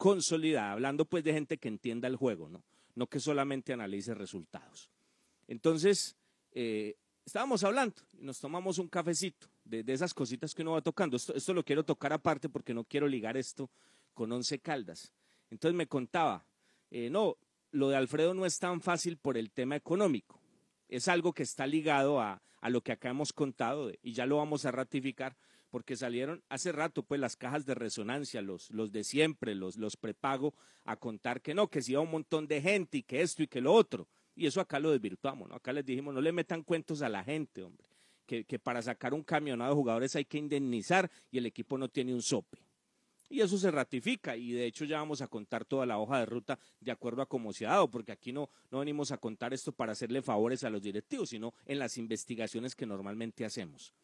consolidada, 0.00 0.72
hablando 0.72 1.04
pues 1.04 1.22
de 1.22 1.34
gente 1.34 1.58
que 1.58 1.68
entienda 1.68 2.08
el 2.08 2.16
juego, 2.16 2.48
¿no? 2.48 2.64
No 2.94 3.06
que 3.06 3.20
solamente 3.20 3.74
analice 3.74 4.14
resultados. 4.14 4.88
Entonces, 5.46 6.16
eh, 6.52 6.96
estábamos 7.26 7.64
hablando 7.64 7.96
y 8.18 8.24
nos 8.24 8.40
tomamos 8.40 8.78
un 8.78 8.88
cafecito 8.88 9.48
de, 9.62 9.82
de, 9.82 9.92
esas 9.92 10.14
cositas 10.14 10.54
que 10.54 10.62
uno 10.62 10.72
va 10.72 10.80
tocando. 10.80 11.18
Esto, 11.18 11.34
esto 11.34 11.52
lo 11.52 11.62
quiero 11.62 11.84
tocar 11.84 12.14
aparte 12.14 12.48
porque 12.48 12.72
no 12.72 12.84
quiero 12.84 13.06
ligar 13.06 13.36
esto 13.36 13.68
con 14.14 14.32
Once 14.32 14.58
Caldas. 14.60 15.12
Entonces 15.50 15.76
me 15.76 15.86
contaba, 15.86 16.46
eh, 16.90 17.10
no, 17.10 17.36
lo 17.70 17.90
de 17.90 17.96
Alfredo 17.96 18.32
no 18.32 18.46
es 18.46 18.58
tan 18.58 18.80
fácil 18.80 19.18
por 19.18 19.36
el 19.36 19.50
tema 19.50 19.76
económico. 19.76 20.40
Es 20.88 21.08
algo 21.08 21.34
que 21.34 21.42
está 21.42 21.66
ligado 21.66 22.22
a, 22.22 22.40
a 22.62 22.70
lo 22.70 22.80
que 22.80 22.92
acá 22.92 23.10
hemos 23.10 23.34
contado 23.34 23.92
y 24.02 24.14
ya 24.14 24.24
lo 24.24 24.38
vamos 24.38 24.64
a 24.64 24.70
ratificar 24.70 25.36
porque 25.70 25.96
salieron 25.96 26.42
hace 26.48 26.72
rato 26.72 27.02
pues 27.02 27.20
las 27.20 27.36
cajas 27.36 27.64
de 27.64 27.74
resonancia, 27.74 28.42
los, 28.42 28.70
los 28.70 28.92
de 28.92 29.04
siempre, 29.04 29.54
los, 29.54 29.76
los 29.76 29.96
prepago, 29.96 30.54
a 30.84 30.96
contar 30.96 31.40
que 31.40 31.54
no, 31.54 31.68
que 31.68 31.82
si 31.82 31.92
iba 31.92 32.00
un 32.00 32.10
montón 32.10 32.46
de 32.46 32.60
gente 32.60 32.98
y 32.98 33.02
que 33.02 33.22
esto 33.22 33.42
y 33.42 33.46
que 33.46 33.60
lo 33.60 33.72
otro. 33.72 34.08
Y 34.34 34.46
eso 34.46 34.60
acá 34.60 34.78
lo 34.78 34.90
desvirtuamos, 34.90 35.48
¿no? 35.48 35.54
Acá 35.54 35.72
les 35.72 35.84
dijimos, 35.84 36.14
no 36.14 36.20
le 36.20 36.32
metan 36.32 36.62
cuentos 36.62 37.02
a 37.02 37.08
la 37.08 37.22
gente, 37.22 37.62
hombre, 37.62 37.86
que, 38.26 38.44
que 38.44 38.58
para 38.58 38.82
sacar 38.82 39.14
un 39.14 39.22
camionado 39.22 39.70
de 39.70 39.76
jugadores 39.76 40.16
hay 40.16 40.24
que 40.24 40.38
indemnizar 40.38 41.10
y 41.30 41.38
el 41.38 41.46
equipo 41.46 41.78
no 41.78 41.88
tiene 41.88 42.14
un 42.14 42.22
sope. 42.22 42.58
Y 43.28 43.42
eso 43.42 43.56
se 43.56 43.70
ratifica 43.70 44.36
y 44.36 44.50
de 44.50 44.66
hecho 44.66 44.84
ya 44.84 44.98
vamos 44.98 45.22
a 45.22 45.28
contar 45.28 45.64
toda 45.64 45.86
la 45.86 45.98
hoja 45.98 46.18
de 46.18 46.26
ruta 46.26 46.58
de 46.80 46.90
acuerdo 46.90 47.22
a 47.22 47.26
cómo 47.26 47.52
se 47.52 47.64
ha 47.64 47.70
dado, 47.70 47.88
porque 47.88 48.10
aquí 48.10 48.32
no, 48.32 48.50
no 48.72 48.80
venimos 48.80 49.12
a 49.12 49.18
contar 49.18 49.54
esto 49.54 49.70
para 49.70 49.92
hacerle 49.92 50.20
favores 50.20 50.64
a 50.64 50.70
los 50.70 50.82
directivos, 50.82 51.28
sino 51.28 51.54
en 51.64 51.78
las 51.78 51.96
investigaciones 51.96 52.74
que 52.74 52.86
normalmente 52.86 53.44
hacemos. 53.44 53.94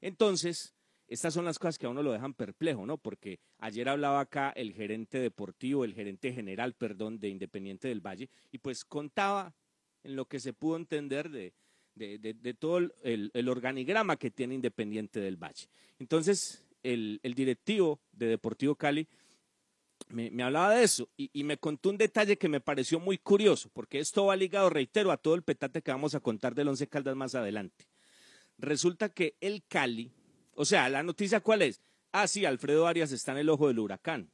Entonces, 0.00 0.75
estas 1.08 1.34
son 1.34 1.44
las 1.44 1.58
cosas 1.58 1.78
que 1.78 1.86
a 1.86 1.90
uno 1.90 2.02
lo 2.02 2.12
dejan 2.12 2.34
perplejo, 2.34 2.84
¿no? 2.84 2.98
Porque 2.98 3.38
ayer 3.58 3.88
hablaba 3.88 4.20
acá 4.20 4.50
el 4.50 4.72
gerente 4.72 5.18
deportivo, 5.18 5.84
el 5.84 5.94
gerente 5.94 6.32
general, 6.32 6.74
perdón, 6.74 7.18
de 7.20 7.28
Independiente 7.28 7.88
del 7.88 8.00
Valle, 8.00 8.28
y 8.50 8.58
pues 8.58 8.84
contaba 8.84 9.54
en 10.02 10.16
lo 10.16 10.26
que 10.26 10.40
se 10.40 10.52
pudo 10.52 10.76
entender 10.76 11.30
de, 11.30 11.52
de, 11.94 12.54
todo 12.54 12.78
el, 13.02 13.48
organigrama 13.48 14.16
que 14.16 14.30
tiene 14.30 14.54
Independiente 14.54 15.20
del 15.20 15.36
Valle. 15.36 15.68
Entonces, 15.98 16.64
el, 16.82 17.20
directivo 17.22 18.00
de 18.12 18.26
Deportivo 18.26 18.74
Cali 18.74 19.06
me, 20.08 20.30
me 20.30 20.42
hablaba 20.42 20.74
de 20.74 20.84
eso 20.84 21.08
y, 21.16 21.30
y, 21.32 21.44
me 21.44 21.56
contó 21.56 21.90
un 21.90 21.98
detalle 21.98 22.36
que 22.36 22.48
me 22.48 22.60
pareció 22.60 23.00
muy 23.00 23.18
curioso, 23.18 23.70
porque 23.72 23.98
esto 23.98 24.26
va 24.26 24.36
ligado, 24.36 24.70
reitero, 24.70 25.10
a 25.10 25.16
todo 25.16 25.34
el 25.34 25.42
petate 25.42 25.82
que 25.82 25.90
vamos 25.90 26.14
a 26.14 26.20
contar 26.20 26.54
del 26.54 26.68
Once 26.68 26.86
Caldas 26.86 27.16
más 27.16 27.34
adelante. 27.34 27.86
Resulta 28.58 29.08
que 29.08 29.36
el 29.40 29.64
Cali, 29.66 30.12
o 30.56 30.64
sea, 30.64 30.88
la 30.88 31.02
noticia 31.02 31.40
cuál 31.40 31.62
es? 31.62 31.80
Ah, 32.12 32.26
sí, 32.26 32.44
Alfredo 32.44 32.86
Arias 32.86 33.12
está 33.12 33.32
en 33.32 33.38
el 33.38 33.48
ojo 33.48 33.68
del 33.68 33.78
huracán. 33.78 34.30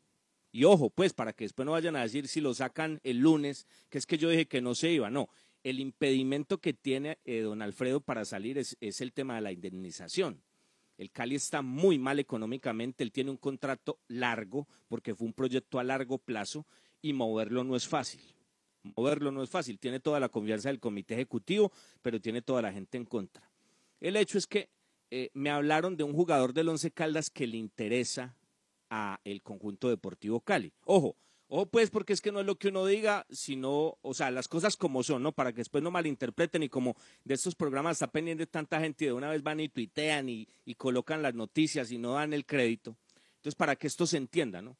Y 0.52 0.64
ojo, 0.64 0.91
pues, 0.91 1.12
para 1.14 1.33
que 1.33 1.45
después 1.45 1.67
no 1.67 1.73
vayan 1.73 1.97
a 1.97 2.02
decir 2.02 2.29
si 2.29 2.41
lo 2.41 2.55
sacan 2.55 3.00
el 3.02 3.19
lunes, 3.19 3.67
que 3.88 3.99
es 3.99 4.07
que 4.07 4.19
yo 4.19 4.29
dije 4.29 4.47
que 4.47 4.61
no 4.61 4.75
se 4.75 4.91
iba. 4.91 5.11
No, 5.11 5.29
el 5.64 5.81
impedimento 5.81 6.59
que 6.59 6.75
tiene 6.75 7.19
eh, 7.25 7.41
don 7.41 7.62
Alfredo 7.62 8.00
para 8.00 8.25
salir 8.25 8.59
es, 8.59 8.76
es, 8.81 9.00
el 9.00 9.12
tema 9.12 9.35
de 9.35 9.41
la 9.41 9.52
indemnización. 9.52 10.43
El 10.99 11.11
Cali 11.11 11.35
está 11.35 11.62
muy 11.62 11.99
mal 11.99 12.19
económicamente, 12.19 13.02
él 13.02 13.12
tiene 13.12 13.31
un 13.31 13.38
contrato 13.38 13.99
largo, 14.09 14.69
porque 14.88 15.14
fue 15.14 15.26
un 15.26 15.33
proyecto 15.33 15.79
a 15.79 15.85
largo 15.85 16.19
plazo, 16.19 16.67
y 17.00 17.14
moverlo 17.14 17.64
no 17.64 17.75
es 17.75 17.88
fácil. 17.88 18.21
Moverlo 18.83 19.33
no 19.33 19.43
es 19.43 19.50
fácil, 19.50 19.79
tiene 19.79 20.00
toda 20.00 20.21
la 20.21 20.29
confianza 20.29 20.69
del 20.69 20.81
comité 20.81 21.14
ejecutivo, 21.14 21.73
pero 22.02 22.21
tiene 22.21 22.43
toda 22.43 22.62
la 22.62 22.73
gente 22.73 22.99
en 22.99 23.07
contra. 23.07 23.50
El 24.00 24.17
hecho 24.17 24.38
es 24.38 24.47
que 24.47 24.69
eh, 25.14 25.31
me 25.35 25.50
hablaron 25.50 25.99
de 25.99 26.04
un 26.04 26.14
jugador 26.14 26.54
del 26.54 26.71
Once 26.71 26.90
Caldas 26.90 27.28
que 27.28 27.47
le 27.47 27.59
interesa 27.59 28.35
a 28.88 29.21
el 29.25 29.42
conjunto 29.42 29.90
deportivo 29.90 30.40
Cali. 30.40 30.73
Ojo, 30.87 31.19
ojo 31.49 31.66
pues 31.66 31.90
porque 31.90 32.14
es 32.14 32.23
que 32.23 32.33
no 32.33 32.40
es 32.40 32.47
lo 32.47 32.57
que 32.57 32.69
uno 32.69 32.87
diga, 32.87 33.26
sino, 33.28 33.99
o 34.00 34.14
sea, 34.14 34.31
las 34.31 34.49
cosas 34.49 34.78
como 34.78 35.02
son, 35.02 35.23
¿no? 35.23 35.33
Para 35.33 35.52
que 35.52 35.59
después 35.59 35.85
no 35.85 35.90
malinterpreten 35.90 36.62
y 36.62 36.71
como 36.71 36.97
de 37.25 37.35
estos 37.35 37.54
programas 37.54 37.97
está 37.97 38.11
pendiente 38.11 38.47
tanta 38.47 38.81
gente 38.81 39.04
y 39.04 39.09
de 39.09 39.12
una 39.12 39.28
vez 39.28 39.42
van 39.42 39.61
y 39.61 39.69
tuitean 39.69 40.31
y, 40.31 40.49
y 40.64 40.76
colocan 40.76 41.21
las 41.21 41.35
noticias 41.35 41.92
y 41.92 41.99
no 41.99 42.14
dan 42.14 42.33
el 42.33 42.47
crédito. 42.47 42.97
Entonces, 43.35 43.54
para 43.54 43.76
que 43.76 43.88
esto 43.88 44.07
se 44.07 44.16
entienda, 44.16 44.62
¿no? 44.62 44.78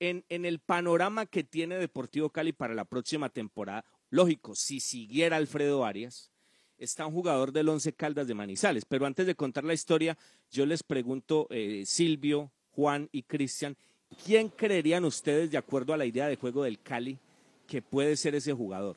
En, 0.00 0.24
en 0.28 0.44
el 0.44 0.58
panorama 0.58 1.24
que 1.26 1.44
tiene 1.44 1.78
Deportivo 1.78 2.30
Cali 2.30 2.52
para 2.52 2.74
la 2.74 2.84
próxima 2.84 3.28
temporada, 3.28 3.84
lógico, 4.10 4.56
si 4.56 4.80
siguiera 4.80 5.36
Alfredo 5.36 5.84
Arias, 5.84 6.32
está 6.78 7.06
un 7.06 7.12
jugador 7.12 7.52
del 7.52 7.68
Once 7.68 7.92
Caldas 7.92 8.26
de 8.26 8.34
Manizales. 8.34 8.84
Pero 8.84 9.06
antes 9.06 9.26
de 9.26 9.34
contar 9.34 9.64
la 9.64 9.74
historia, 9.74 10.16
yo 10.50 10.64
les 10.66 10.82
pregunto, 10.82 11.46
eh, 11.50 11.84
Silvio, 11.86 12.50
Juan 12.72 13.08
y 13.12 13.22
Cristian, 13.22 13.76
¿quién 14.24 14.48
creerían 14.48 15.04
ustedes, 15.04 15.50
de 15.50 15.58
acuerdo 15.58 15.92
a 15.92 15.96
la 15.96 16.06
idea 16.06 16.28
de 16.28 16.36
juego 16.36 16.62
del 16.64 16.80
Cali, 16.80 17.18
que 17.66 17.82
puede 17.82 18.16
ser 18.16 18.34
ese 18.34 18.52
jugador? 18.52 18.96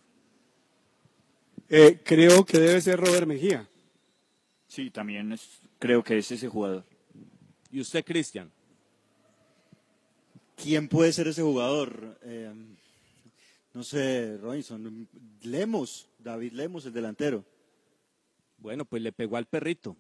Eh, 1.70 2.00
creo 2.04 2.46
que 2.46 2.60
debe 2.60 2.82
ser 2.82 3.00
Robert 3.00 3.26
Mejía. 3.28 3.68
Sí, 4.68 4.90
también 4.90 5.32
es- 5.34 5.60
creo 5.80 6.04
que 6.04 6.18
es 6.18 6.32
ese 6.32 6.48
jugador. 6.48 6.84
¿Y 7.72 7.80
usted, 7.82 8.04
Cristian? 8.06 8.52
¿Quién 10.56 10.88
puede 10.88 11.12
ser 11.12 11.28
ese 11.28 11.42
jugador? 11.42 12.20
Eh, 12.24 12.52
no 13.74 13.84
sé, 13.84 14.38
Robinson. 14.38 15.08
Lemos, 15.44 16.08
David 16.20 16.52
Lemos, 16.54 16.86
el 16.86 16.94
delantero. 16.94 17.44
Bueno, 18.62 18.86
pues 18.86 19.02
le 19.02 19.12
pegó 19.12 19.38
al 19.38 19.48
perrito. 19.48 19.98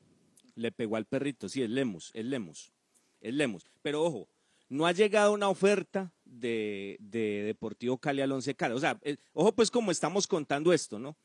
Le 0.55 0.71
pegó 0.71 0.95
al 0.95 1.05
perrito, 1.05 1.49
sí, 1.49 1.63
es 1.63 1.69
Lemus, 1.69 2.11
es 2.13 2.25
Lemus, 2.25 2.71
es 3.19 3.33
Lemus. 3.33 3.65
Pero 3.81 4.03
ojo, 4.03 4.27
no 4.69 4.85
ha 4.85 4.91
llegado 4.91 5.33
una 5.33 5.49
oferta 5.49 6.13
de, 6.25 6.97
de 6.99 7.43
Deportivo 7.43 7.97
Cali 7.97 8.21
al 8.21 8.31
Once 8.31 8.53
Caldas. 8.53 8.77
O 8.77 8.81
sea, 8.81 8.99
eh, 9.01 9.17
ojo 9.33 9.53
pues 9.53 9.71
como 9.71 9.91
estamos 9.91 10.27
contando 10.27 10.71
esto, 10.73 10.99
¿no? 10.99 11.17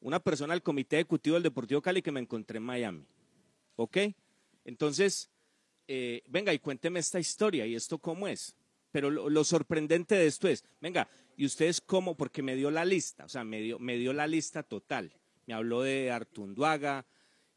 Una 0.00 0.20
persona 0.20 0.54
del 0.54 0.62
comité 0.62 0.96
ejecutivo 0.96 1.34
del 1.34 1.42
Deportivo 1.42 1.82
Cali 1.82 2.02
que 2.02 2.12
me 2.12 2.20
encontré 2.20 2.58
en 2.58 2.62
Miami. 2.62 3.04
¿Ok? 3.74 3.98
Entonces, 4.64 5.28
eh, 5.88 6.22
venga 6.28 6.54
y 6.54 6.58
cuénteme 6.58 7.00
esta 7.00 7.18
historia 7.18 7.66
y 7.66 7.74
esto 7.74 7.98
cómo 7.98 8.28
es. 8.28 8.54
Pero 8.92 9.10
lo, 9.10 9.28
lo 9.28 9.44
sorprendente 9.44 10.14
de 10.14 10.26
esto 10.26 10.48
es, 10.48 10.64
venga, 10.80 11.08
y 11.36 11.44
ustedes 11.44 11.80
cómo, 11.80 12.16
porque 12.16 12.42
me 12.42 12.56
dio 12.56 12.70
la 12.70 12.84
lista, 12.84 13.26
o 13.26 13.28
sea, 13.28 13.44
me 13.44 13.60
dio, 13.60 13.78
me 13.78 13.96
dio 13.98 14.12
la 14.12 14.26
lista 14.26 14.62
total. 14.62 15.12
Me 15.46 15.54
habló 15.54 15.82
de 15.82 16.10
Artunduaga, 16.10 17.06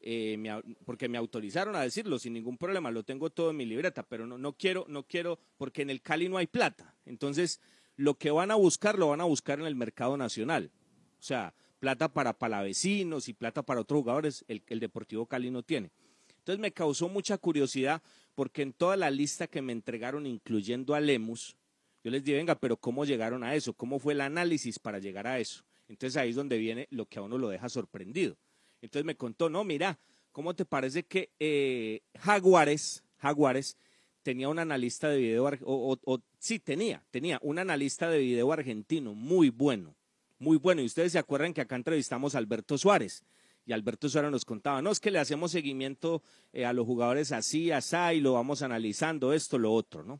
eh, 0.01 0.37
porque 0.85 1.09
me 1.09 1.17
autorizaron 1.17 1.75
a 1.75 1.81
decirlo 1.81 2.19
sin 2.19 2.33
ningún 2.33 2.57
problema, 2.57 2.91
lo 2.91 3.03
tengo 3.03 3.29
todo 3.29 3.49
en 3.49 3.57
mi 3.57 3.65
libreta, 3.65 4.03
pero 4.03 4.25
no, 4.25 4.37
no 4.37 4.53
quiero, 4.53 4.85
no 4.87 5.03
quiero, 5.03 5.39
porque 5.57 5.81
en 5.81 5.89
el 5.89 6.01
Cali 6.01 6.29
no 6.29 6.37
hay 6.37 6.47
plata. 6.47 6.95
Entonces, 7.05 7.59
lo 7.95 8.15
que 8.15 8.31
van 8.31 8.51
a 8.51 8.55
buscar, 8.55 8.97
lo 8.97 9.09
van 9.09 9.21
a 9.21 9.25
buscar 9.25 9.59
en 9.59 9.65
el 9.65 9.75
mercado 9.75 10.15
nacional. 10.15 10.71
O 11.19 11.21
sea, 11.21 11.53
plata 11.79 12.13
para 12.13 12.37
palavecinos 12.37 13.27
y 13.27 13.33
plata 13.33 13.61
para 13.63 13.81
otros 13.81 14.01
jugadores, 14.01 14.45
el, 14.47 14.63
el 14.67 14.79
Deportivo 14.79 15.25
Cali 15.25 15.51
no 15.51 15.63
tiene. 15.63 15.91
Entonces 16.37 16.59
me 16.59 16.71
causó 16.71 17.09
mucha 17.09 17.37
curiosidad 17.37 18.01
porque 18.35 18.61
en 18.61 18.71
toda 18.71 18.95
la 18.95 19.11
lista 19.11 19.47
que 19.47 19.61
me 19.61 19.73
entregaron, 19.73 20.25
incluyendo 20.25 20.95
a 20.95 21.01
Lemus, 21.01 21.57
yo 22.03 22.11
les 22.11 22.23
dije, 22.23 22.37
venga, 22.37 22.55
pero 22.55 22.77
¿cómo 22.77 23.03
llegaron 23.03 23.43
a 23.43 23.55
eso? 23.55 23.73
¿Cómo 23.73 23.99
fue 23.99 24.13
el 24.13 24.21
análisis 24.21 24.79
para 24.79 24.99
llegar 24.99 25.27
a 25.27 25.39
eso? 25.39 25.65
Entonces 25.89 26.15
ahí 26.15 26.29
es 26.29 26.35
donde 26.37 26.57
viene 26.57 26.87
lo 26.91 27.05
que 27.07 27.19
a 27.19 27.21
uno 27.21 27.37
lo 27.37 27.49
deja 27.49 27.67
sorprendido. 27.67 28.37
Entonces 28.81 29.03
me 29.05 29.15
contó, 29.15 29.49
no, 29.49 29.65
mira, 29.65 29.99
¿cómo 30.31 30.55
te 30.55 30.63
parece 30.63 31.03
que 31.03 31.31
eh, 31.39 31.99
Jaguares, 32.19 33.03
Jaguares 33.17 33.75
tenía 34.23 34.47
un 34.47 34.59
analista 34.59 35.09
de 35.09 35.17
video, 35.17 35.45
o- 35.63 35.97
o- 36.05 36.21
sí, 36.37 36.59
tenía, 36.59 37.03
tenía 37.11 37.39
un 37.41 37.59
analista 37.59 38.09
de 38.09 38.19
video 38.19 38.51
argentino 38.53 39.13
muy 39.13 39.49
bueno, 39.49 39.95
muy 40.37 40.57
bueno. 40.57 40.81
Y 40.81 40.85
ustedes 40.85 41.11
se 41.11 41.19
acuerdan 41.19 41.53
que 41.53 41.61
acá 41.61 41.75
entrevistamos 41.75 42.35
a 42.35 42.37
Alberto 42.37 42.77
Suárez. 42.77 43.23
Y 43.65 43.73
Alberto 43.73 44.07
Suárez 44.09 44.31
nos 44.31 44.45
contaba, 44.45 44.81
no, 44.81 44.91
es 44.91 44.99
que 44.99 45.11
le 45.11 45.19
hacemos 45.19 45.51
seguimiento 45.51 46.23
eh, 46.53 46.65
a 46.65 46.73
los 46.73 46.85
jugadores 46.85 47.31
así, 47.31 47.71
así, 47.71 47.95
y 48.15 48.19
lo 48.21 48.33
vamos 48.33 48.61
analizando, 48.61 49.33
esto, 49.33 49.57
lo 49.59 49.73
otro, 49.73 50.03
¿no? 50.03 50.19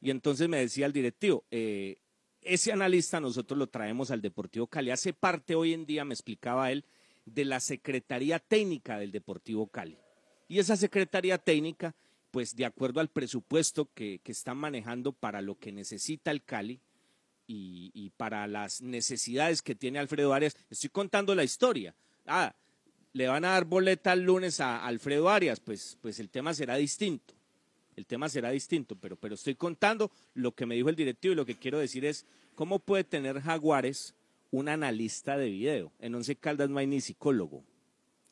Y 0.00 0.10
entonces 0.10 0.48
me 0.48 0.58
decía 0.58 0.86
el 0.86 0.92
directivo, 0.92 1.44
eh, 1.50 1.96
ese 2.46 2.72
analista 2.72 3.20
nosotros 3.20 3.58
lo 3.58 3.68
traemos 3.68 4.10
al 4.10 4.22
Deportivo 4.22 4.66
Cali. 4.66 4.90
Hace 4.90 5.12
parte 5.12 5.54
hoy 5.54 5.72
en 5.72 5.86
día, 5.86 6.04
me 6.04 6.14
explicaba 6.14 6.70
él, 6.70 6.84
de 7.24 7.44
la 7.44 7.60
Secretaría 7.60 8.38
Técnica 8.38 8.98
del 8.98 9.10
Deportivo 9.12 9.66
Cali. 9.66 9.98
Y 10.48 10.58
esa 10.58 10.76
Secretaría 10.76 11.38
Técnica, 11.38 11.94
pues 12.30 12.54
de 12.54 12.64
acuerdo 12.64 13.00
al 13.00 13.08
presupuesto 13.08 13.90
que, 13.92 14.20
que 14.22 14.32
están 14.32 14.56
manejando 14.58 15.12
para 15.12 15.42
lo 15.42 15.58
que 15.58 15.72
necesita 15.72 16.30
el 16.30 16.44
Cali 16.44 16.80
y, 17.46 17.90
y 17.94 18.10
para 18.10 18.46
las 18.46 18.80
necesidades 18.80 19.62
que 19.62 19.74
tiene 19.74 19.98
Alfredo 19.98 20.32
Arias, 20.32 20.56
estoy 20.70 20.90
contando 20.90 21.34
la 21.34 21.44
historia. 21.44 21.94
Ah, 22.26 22.54
le 23.12 23.28
van 23.28 23.44
a 23.44 23.50
dar 23.50 23.64
boleta 23.64 24.12
el 24.12 24.22
lunes 24.22 24.60
a 24.60 24.84
Alfredo 24.84 25.28
Arias, 25.30 25.58
pues, 25.58 25.98
pues 26.00 26.20
el 26.20 26.28
tema 26.28 26.54
será 26.54 26.76
distinto. 26.76 27.35
El 27.96 28.06
tema 28.06 28.28
será 28.28 28.50
distinto, 28.50 28.94
pero, 28.96 29.16
pero 29.16 29.34
estoy 29.34 29.54
contando 29.54 30.10
lo 30.34 30.52
que 30.54 30.66
me 30.66 30.74
dijo 30.74 30.88
el 30.90 30.96
directivo 30.96 31.32
y 31.32 31.36
lo 31.36 31.46
que 31.46 31.56
quiero 31.56 31.78
decir 31.78 32.04
es 32.04 32.26
cómo 32.54 32.78
puede 32.78 33.04
tener 33.04 33.40
Jaguares 33.40 34.14
un 34.50 34.68
analista 34.68 35.36
de 35.36 35.48
video. 35.48 35.92
En 35.98 36.14
Once 36.14 36.36
Caldas 36.36 36.68
no 36.70 36.78
hay 36.78 36.86
ni 36.86 37.00
psicólogo. 37.00 37.64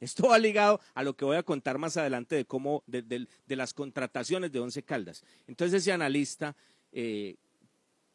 Esto 0.01 0.29
va 0.29 0.39
ligado 0.39 0.81
a 0.93 1.03
lo 1.03 1.17
que 1.17 1.25
voy 1.25 1.37
a 1.39 1.43
contar 1.43 1.79
más 1.79 1.97
adelante 1.97 2.37
de 2.37 2.45
cómo, 2.45 2.83
de, 2.87 3.01
de- 3.03 3.27
las 3.57 3.73
contrataciones 3.73 4.53
de 4.53 4.61
Once 4.61 4.83
Caldas. 4.83 5.25
Entonces 5.47 5.81
ese 5.83 5.93
analista, 5.93 6.55
eh, 6.93 7.37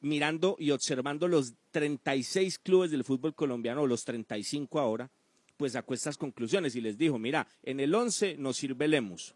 mirando 0.01 0.55
y 0.59 0.69
observando 0.71 1.27
los 1.27 1.53
36 1.71 2.59
clubes 2.59 2.91
del 2.91 3.03
fútbol 3.03 3.33
colombiano, 3.33 3.81
o 3.81 3.87
los 3.87 4.05
35 4.05 4.79
ahora, 4.79 5.09
pues 5.57 5.73
sacó 5.73 5.93
estas 5.93 6.17
conclusiones 6.17 6.75
y 6.75 6.81
les 6.81 6.97
dijo, 6.97 7.17
mira, 7.17 7.47
en 7.63 7.79
el 7.79 7.93
11 7.93 8.37
nos 8.37 8.57
sirve 8.57 8.87
Lemus, 8.87 9.35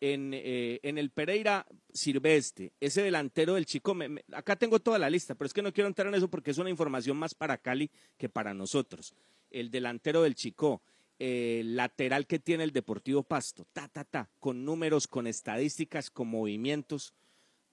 en, 0.00 0.32
eh, 0.34 0.80
en 0.82 0.98
el 0.98 1.10
Pereira 1.10 1.66
sirve 1.92 2.36
este, 2.36 2.72
ese 2.80 3.02
delantero 3.02 3.54
del 3.54 3.66
Chico, 3.66 3.96
acá 4.32 4.56
tengo 4.56 4.80
toda 4.80 4.98
la 4.98 5.10
lista, 5.10 5.34
pero 5.34 5.46
es 5.46 5.52
que 5.52 5.62
no 5.62 5.72
quiero 5.72 5.88
entrar 5.88 6.08
en 6.08 6.14
eso 6.14 6.28
porque 6.28 6.50
es 6.50 6.58
una 6.58 6.70
información 6.70 7.16
más 7.16 7.34
para 7.34 7.58
Cali 7.58 7.90
que 8.16 8.28
para 8.28 8.54
nosotros. 8.54 9.14
El 9.50 9.70
delantero 9.70 10.22
del 10.22 10.34
Chico, 10.34 10.80
eh, 11.18 11.62
lateral 11.64 12.26
que 12.26 12.38
tiene 12.38 12.64
el 12.64 12.72
Deportivo 12.72 13.22
Pasto, 13.22 13.66
ta, 13.72 13.88
ta, 13.88 14.04
ta, 14.04 14.30
con 14.38 14.64
números, 14.64 15.06
con 15.06 15.26
estadísticas, 15.26 16.10
con 16.10 16.28
movimientos, 16.28 17.12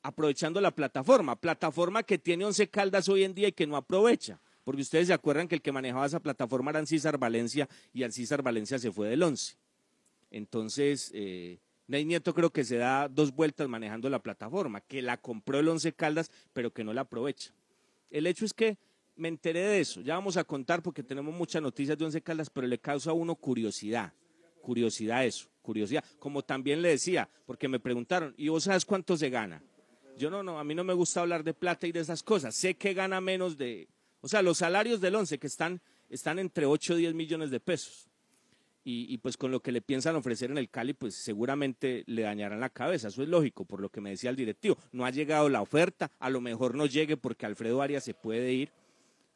aprovechando 0.02 0.60
la 0.60 0.72
plataforma, 0.72 1.36
plataforma 1.36 2.04
que 2.04 2.18
tiene 2.18 2.46
Once 2.46 2.68
Caldas 2.70 3.08
hoy 3.08 3.24
en 3.24 3.34
día 3.34 3.48
y 3.48 3.54
que 3.54 3.68
no 3.68 3.78
aprovecha. 3.78 4.40
Porque 4.66 4.82
ustedes 4.82 5.08
se 5.08 5.13
acuerdan 5.13 5.48
que 5.48 5.56
el 5.56 5.62
que 5.62 5.72
manejaba 5.72 6.06
esa 6.06 6.20
plataforma 6.20 6.72
era 6.72 6.86
César 6.86 7.18
Valencia 7.18 7.70
y 7.94 8.04
César 8.12 8.42
Valencia 8.42 8.78
se 8.78 8.92
fue 8.92 9.08
del 9.08 9.24
Once. 9.24 9.56
Entonces, 10.30 11.10
eh, 11.13 11.60
Ney 11.88 12.04
Nieto 12.04 12.34
creo 12.34 12.50
que 12.50 12.65
se 12.65 12.78
da 12.78 13.08
dos 13.08 13.34
vueltas 13.34 13.67
manejando 13.69 14.10
la 14.10 14.19
plataforma, 14.19 14.82
que 14.82 15.02
la 15.02 15.17
compró 15.17 15.60
el 15.60 15.69
Once 15.69 15.93
Caldas, 15.93 16.30
pero 16.54 16.71
que 16.71 16.84
no 16.84 16.93
la 16.93 17.02
aprovecha. 17.02 17.54
El 18.10 18.28
hecho 18.28 18.45
es 18.45 18.54
que 18.54 18.78
me 19.15 19.30
enteré 19.30 19.62
de 19.62 19.80
eso. 19.80 20.02
Ya 20.02 20.15
vamos 20.15 20.38
a 20.38 20.43
contar 20.43 20.84
porque 20.84 21.02
tenemos 21.02 21.34
muchas 21.34 21.62
noticias 21.62 21.97
de 21.97 22.06
Once 22.06 22.21
Caldas, 22.21 22.50
pero 22.50 22.67
le 22.67 22.78
causa 22.78 23.12
a 23.12 23.13
uno 23.13 23.36
curiosidad. 23.36 24.13
Curiosidad 24.62 25.26
eso, 25.26 25.47
curiosidad. 25.62 26.04
Como 26.19 26.43
también 26.43 26.82
le 26.82 26.89
decía, 26.89 27.30
porque 27.45 27.69
me 27.69 27.80
preguntaron, 27.80 28.34
¿y 28.38 28.50
vos 28.50 28.65
sabes 28.65 28.84
cuánto 28.84 29.15
se 29.15 29.30
gana? 29.30 29.63
Yo 30.17 30.30
no, 30.30 30.43
no, 30.43 30.60
a 30.60 30.63
mí 30.63 30.76
no 30.76 30.84
me 30.84 30.93
gusta 30.93 31.21
hablar 31.21 31.43
de 31.43 31.54
plata 31.54 31.88
y 31.88 31.93
de 31.93 32.02
esas 32.02 32.21
cosas. 32.21 32.54
Sé 32.54 32.76
que 32.76 32.93
gana 32.93 33.21
menos 33.21 33.58
de, 33.58 33.88
o 34.19 34.28
sea, 34.28 34.41
los 34.41 34.58
salarios 34.58 35.00
del 35.00 35.15
Once 35.15 35.39
que 35.39 35.47
están, 35.47 35.82
están 36.10 36.38
entre 36.39 36.65
8 36.65 36.97
y 36.97 37.02
10 37.02 37.13
millones 37.13 37.50
de 37.50 37.60
pesos. 37.60 38.07
Y, 38.89 39.06
y, 39.13 39.17
pues 39.17 39.36
con 39.36 39.52
lo 39.52 39.60
que 39.60 39.73
le 39.73 39.82
piensan 39.82 40.15
ofrecer 40.15 40.50
en 40.50 40.58
el 40.58 40.69
Cali, 40.69 40.93
pues 40.93 41.13
seguramente 41.13 42.06
le 42.08 42.21
dañarán 42.21 42.62
la 42.62 42.69
cabeza. 42.69 43.10
Eso 43.10 43.21
es 43.21 43.28
lógico, 43.28 43.65
por 43.65 43.82
lo 43.82 43.89
que 43.89 44.00
me 44.00 44.12
decía 44.12 44.30
el 44.30 44.38
directivo. 44.38 44.78
No 44.93 45.06
ha 45.06 45.10
llegado 45.10 45.50
la 45.50 45.62
oferta, 45.62 46.10
a 46.19 46.30
lo 46.30 46.39
mejor 46.39 46.73
no 46.73 46.86
llegue 46.86 47.17
porque 47.17 47.45
Alfredo 47.45 47.82
Arias 47.82 48.06
se 48.06 48.13
puede 48.13 48.54
ir. 48.54 48.71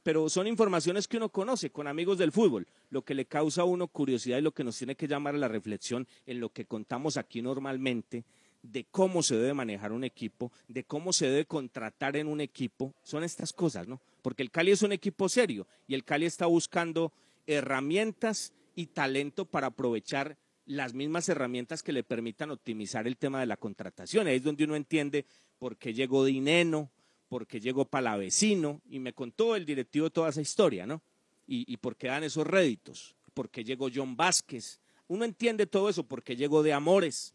Pero 0.03 0.29
son 0.29 0.47
informaciones 0.47 1.05
que 1.05 1.17
uno 1.17 1.27
conoce 1.27 1.69
con 1.69 1.87
amigos 1.87 2.17
del 2.17 2.31
fútbol, 2.31 2.65
lo 2.91 3.01
que 3.01 3.13
le 3.13 3.25
causa 3.25 3.63
a 3.63 3.65
uno 3.65 3.89
curiosidad 3.89 4.37
y 4.37 4.41
lo 4.41 4.53
que 4.53 4.63
nos 4.63 4.77
tiene 4.77 4.95
que 4.95 5.09
llamar 5.09 5.35
a 5.35 5.39
la 5.39 5.49
reflexión 5.49 6.07
en 6.25 6.39
lo 6.39 6.47
que 6.47 6.63
contamos 6.63 7.17
aquí 7.17 7.41
normalmente 7.41 8.23
de 8.63 8.85
cómo 8.89 9.21
se 9.21 9.35
debe 9.35 9.53
manejar 9.53 9.91
un 9.91 10.05
equipo, 10.05 10.49
de 10.69 10.85
cómo 10.85 11.11
se 11.11 11.27
debe 11.27 11.43
contratar 11.43 12.15
en 12.15 12.27
un 12.27 12.39
equipo, 12.39 12.93
son 13.03 13.25
estas 13.25 13.51
cosas, 13.51 13.85
¿no? 13.85 13.99
Porque 14.21 14.43
el 14.43 14.49
Cali 14.49 14.71
es 14.71 14.81
un 14.81 14.93
equipo 14.93 15.27
serio 15.27 15.67
y 15.89 15.93
el 15.93 16.05
Cali 16.05 16.25
está 16.25 16.45
buscando 16.45 17.11
herramientas 17.47 18.53
y 18.75 18.88
talento 18.88 19.45
para 19.45 19.67
aprovechar 19.67 20.38
las 20.65 20.93
mismas 20.93 21.27
herramientas 21.29 21.84
que 21.84 21.91
le 21.91 22.03
permitan 22.03 22.51
optimizar 22.51 23.07
el 23.07 23.17
tema 23.17 23.39
de 23.39 23.45
la 23.45 23.57
contratación. 23.57 24.27
Ahí 24.27 24.38
es 24.38 24.43
donde 24.43 24.63
uno 24.63 24.75
entiende 24.75 25.25
por 25.57 25.77
qué 25.77 25.93
llegó 25.93 26.23
Dineno, 26.23 26.91
por 27.27 27.47
qué 27.47 27.60
llegó 27.60 27.86
Palavecino, 27.86 28.81
y 28.89 28.99
me 28.99 29.13
contó 29.13 29.55
el 29.55 29.65
directivo 29.65 30.10
toda 30.10 30.29
esa 30.29 30.41
historia, 30.41 30.86
¿no? 30.86 31.01
Y, 31.47 31.75
por 31.77 31.97
qué 31.97 32.07
dan 32.07 32.23
esos 32.23 32.47
réditos, 32.47 33.13
por 33.34 33.49
qué 33.49 33.65
llegó 33.65 33.89
John 33.93 34.15
Vázquez. 34.15 34.79
Uno 35.10 35.25
entiende 35.25 35.67
todo 35.67 35.89
eso, 35.89 36.03
por 36.07 36.23
qué 36.23 36.38
llegó 36.38 36.63
de 36.63 36.71
Amores. 36.71 37.34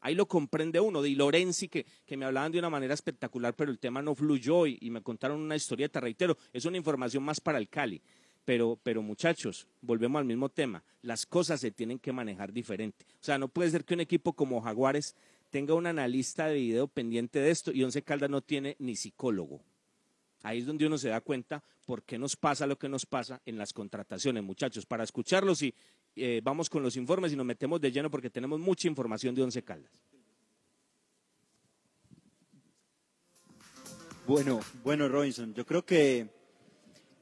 Ahí 0.00 0.16
lo 0.16 0.26
comprende 0.26 0.80
uno, 0.80 1.00
de 1.00 1.10
Lorenzi, 1.10 1.68
que, 1.68 1.86
que 2.04 2.16
me 2.16 2.24
hablaban 2.24 2.50
de 2.50 2.58
una 2.58 2.70
manera 2.70 2.92
espectacular, 2.92 3.54
pero 3.54 3.70
el 3.70 3.78
tema 3.78 4.02
no 4.02 4.16
fluyó 4.16 4.66
y, 4.66 4.78
y 4.80 4.90
me 4.90 5.00
contaron 5.00 5.40
una 5.40 5.54
historieta, 5.54 6.00
reitero, 6.00 6.36
es 6.52 6.64
una 6.64 6.76
información 6.76 7.22
más 7.22 7.40
para 7.40 7.58
el 7.58 7.68
Cali. 7.68 8.02
Pero, 8.44 8.78
pero 8.82 9.02
muchachos, 9.02 9.68
volvemos 9.80 10.18
al 10.18 10.24
mismo 10.24 10.48
tema. 10.48 10.82
Las 11.02 11.26
cosas 11.26 11.60
se 11.60 11.70
tienen 11.70 11.98
que 11.98 12.12
manejar 12.12 12.52
diferente. 12.52 13.06
O 13.20 13.24
sea, 13.24 13.38
no 13.38 13.48
puede 13.48 13.70
ser 13.70 13.84
que 13.84 13.94
un 13.94 14.00
equipo 14.00 14.32
como 14.32 14.60
Jaguares 14.60 15.14
tenga 15.50 15.74
un 15.74 15.86
analista 15.86 16.46
de 16.46 16.54
video 16.54 16.88
pendiente 16.88 17.38
de 17.38 17.50
esto 17.50 17.72
y 17.72 17.84
Once 17.84 18.02
Caldas 18.02 18.30
no 18.30 18.40
tiene 18.40 18.74
ni 18.78 18.96
psicólogo. 18.96 19.62
Ahí 20.42 20.58
es 20.58 20.66
donde 20.66 20.86
uno 20.86 20.98
se 20.98 21.08
da 21.08 21.20
cuenta 21.20 21.62
por 21.84 22.02
qué 22.02 22.18
nos 22.18 22.36
pasa 22.36 22.66
lo 22.66 22.76
que 22.78 22.88
nos 22.88 23.06
pasa 23.06 23.40
en 23.46 23.58
las 23.58 23.72
contrataciones, 23.72 24.42
muchachos. 24.42 24.86
Para 24.86 25.04
escucharlos 25.04 25.62
y 25.62 25.74
eh, 26.16 26.40
vamos 26.42 26.68
con 26.68 26.82
los 26.82 26.96
informes 26.96 27.32
y 27.32 27.36
nos 27.36 27.46
metemos 27.46 27.80
de 27.80 27.92
lleno 27.92 28.10
porque 28.10 28.30
tenemos 28.30 28.58
mucha 28.58 28.88
información 28.88 29.34
de 29.34 29.42
Once 29.42 29.62
Caldas. 29.62 29.92
Bueno, 34.26 34.60
bueno, 34.84 35.08
Robinson, 35.08 35.52
yo 35.52 35.66
creo 35.66 35.84
que 35.84 36.28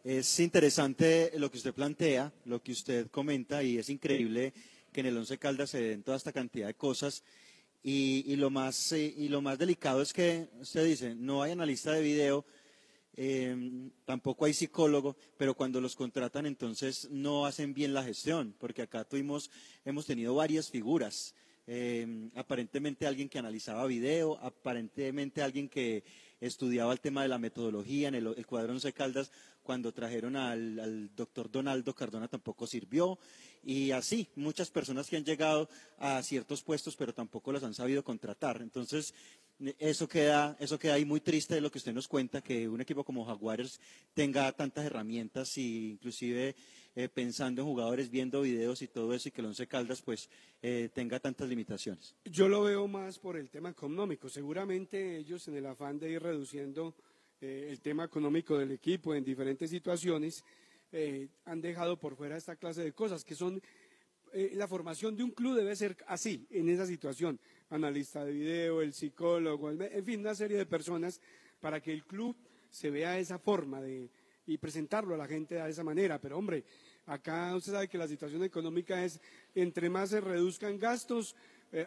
es 0.05 0.41
interesante 0.41 1.33
lo 1.37 1.51
que 1.51 1.59
usted 1.59 1.75
plantea, 1.75 2.33
lo 2.45 2.63
que 2.63 2.73
usted 2.73 3.11
comenta 3.11 3.63
y 3.63 3.79
es 3.79 3.91
increíble 3.91 4.53
que 4.93 5.01
en 5.01 5.07
el 5.07 5.17
Once 5.17 5.39
Caldas 5.39 5.71
se 5.71 5.81
den 5.81 6.03
toda 6.03 6.17
esta 6.17 6.33
cantidad 6.33 6.67
de 6.67 6.75
cosas 6.75 7.23
y, 7.83 8.37
lo 8.37 8.51
más 8.51 8.93
eh, 8.93 9.15
y 9.17 9.29
lo 9.29 9.41
más 9.41 9.59
delicado 9.59 10.03
es 10.03 10.13
que 10.13 10.49
usted 10.61 10.85
dice 10.85 11.15
no 11.15 11.43
hay 11.43 11.53
analista 11.53 11.93
de 11.93 12.03
video 12.03 12.45
eh, 13.23 13.91
tampoco 14.07 14.47
hay 14.47 14.55
psicólogo, 14.55 15.17
pero 15.37 15.55
cuando 15.55 15.81
los 15.81 15.97
contratan 15.97 16.47
entonces 16.47 17.11
no 17.11 17.45
hacen 17.45 17.75
bien 17.75 17.93
la 17.93 18.03
gestión, 18.03 18.55
porque 18.59 18.81
acá 18.83 19.05
tuvimos, 19.05 19.51
hemos 19.85 20.07
tenido 20.07 20.35
varias 20.35 20.71
figuras. 20.71 21.35
Eh, 21.67 22.31
aparentemente 22.35 23.07
alguien 23.07 23.29
que 23.29 23.39
analizaba 23.39 23.85
video, 23.87 24.39
aparentemente 24.39 25.43
alguien 25.43 25.69
que 25.69 26.03
estudiaba 26.41 26.93
el 26.93 27.01
tema 27.01 27.23
de 27.23 27.29
la 27.29 27.39
metodología 27.39 28.09
en 28.09 28.15
el, 28.15 28.27
el 28.29 28.47
cuadrón 28.47 28.79
de 28.79 28.93
Caldas, 28.93 29.31
cuando 29.71 29.93
trajeron 29.93 30.35
al, 30.35 31.15
doctor 31.15 31.49
Donaldo 31.49 31.95
Cardona 31.95 32.27
tampoco 32.27 32.67
sirvió, 32.67 33.21
y 33.63 33.93
así, 33.93 34.27
muchas 34.35 34.69
personas 34.69 35.09
que 35.09 35.17
han 35.17 35.25
llegado 35.25 35.69
a 35.97 36.21
ciertos 36.25 36.61
puestos, 36.61 36.97
pero 36.97 37.15
tampoco 37.15 37.53
las 37.53 37.63
han 37.63 37.73
sabido 37.73 38.03
contratar. 38.03 38.63
Entonces, 38.63 39.15
eso 39.79 40.09
queda, 40.09 40.57
eso 40.59 40.77
queda 40.77 40.95
ahí 40.95 41.05
muy 41.05 41.21
triste 41.21 41.55
de 41.55 41.61
lo 41.61 41.71
que 41.71 41.79
usted 41.79 41.93
nos 41.93 42.09
cuenta, 42.09 42.43
que 42.43 42.69
un 42.69 42.81
equipo 42.81 43.05
como 43.05 43.25
Jaguares 43.25 43.81
tenga 44.13 44.51
tantas 44.51 44.87
herramientas 44.87 45.57
y 45.57 45.91
inclusive 45.93 46.57
eh, 46.97 47.09
pensando 47.09 47.63
en 47.63 47.69
jugadores, 47.69 48.11
viendo 48.11 48.41
videos 48.41 48.83
y 48.83 48.89
todo 48.89 49.15
eso, 49.15 49.29
y 49.29 49.31
que 49.31 49.41
el 49.41 49.47
Once 49.47 49.69
Caldas 49.69 50.03
pues 50.03 50.29
eh, 50.63 50.91
tenga 50.93 51.21
tantas 51.21 51.49
limitaciones. 51.49 52.17
Yo 52.25 52.49
lo 52.49 52.65
veo 52.65 52.89
más 52.89 53.21
por 53.21 53.37
el 53.37 53.49
tema 53.51 53.71
económico. 53.71 54.29
Seguramente 54.29 55.19
ellos 55.19 55.47
en 55.47 55.55
el 55.59 55.67
afán 55.67 56.01
de 56.01 56.11
ir 56.11 56.21
reduciendo 56.21 56.93
eh, 57.43 57.69
el 57.71 57.81
tema 57.81 58.05
económico 58.05 58.59
del 58.59 58.71
equipo 58.71 59.15
en 59.15 59.25
diferentes 59.25 59.71
situaciones, 59.71 60.45
eh, 60.93 61.27
han 61.47 61.63
dejado 61.63 61.99
por 61.99 62.15
fuera 62.15 62.37
esta 62.37 62.57
clase 62.57 62.85
de 62.85 62.93
cosas 62.93 63.25
que 63.25 63.35
son 63.35 63.63
eh, 64.35 64.53
la 64.55 64.69
formación 64.69 65.17
de 65.17 65.23
un 65.23 65.31
club 65.31 65.57
debe 65.57 65.75
ser 65.75 65.97
así, 66.07 66.47
en 66.51 66.69
esa 66.69 66.85
situación. 66.85 67.41
Analista 67.71 68.27
de 68.27 68.33
video, 68.33 68.83
el 68.83 68.93
psicólogo, 68.93 69.71
en 69.71 70.05
fin, 70.05 70.21
una 70.21 70.35
serie 70.35 70.59
de 70.59 70.67
personas 70.67 71.19
para 71.61 71.81
que 71.81 71.95
el 71.95 72.05
club 72.05 72.37
se 72.69 72.91
vea 72.91 73.19
esa 73.19 73.39
forma 73.39 73.81
de, 73.81 74.11
y 74.47 74.59
presentarlo 74.59 75.15
a 75.15 75.19
la 75.19 75.27
gente 75.27 75.55
de 75.55 75.71
esa 75.71 75.83
manera. 75.83 76.21
Pero 76.21 76.37
hombre, 76.37 76.63
acá 77.07 77.57
usted 77.57 77.73
sabe 77.73 77.89
que 77.89 77.97
la 77.97 78.07
situación 78.07 78.45
económica 78.45 79.03
es, 79.03 79.19
entre 79.55 79.89
más 79.89 80.11
se 80.11 80.21
reduzcan 80.21 80.79
gastos, 80.79 81.35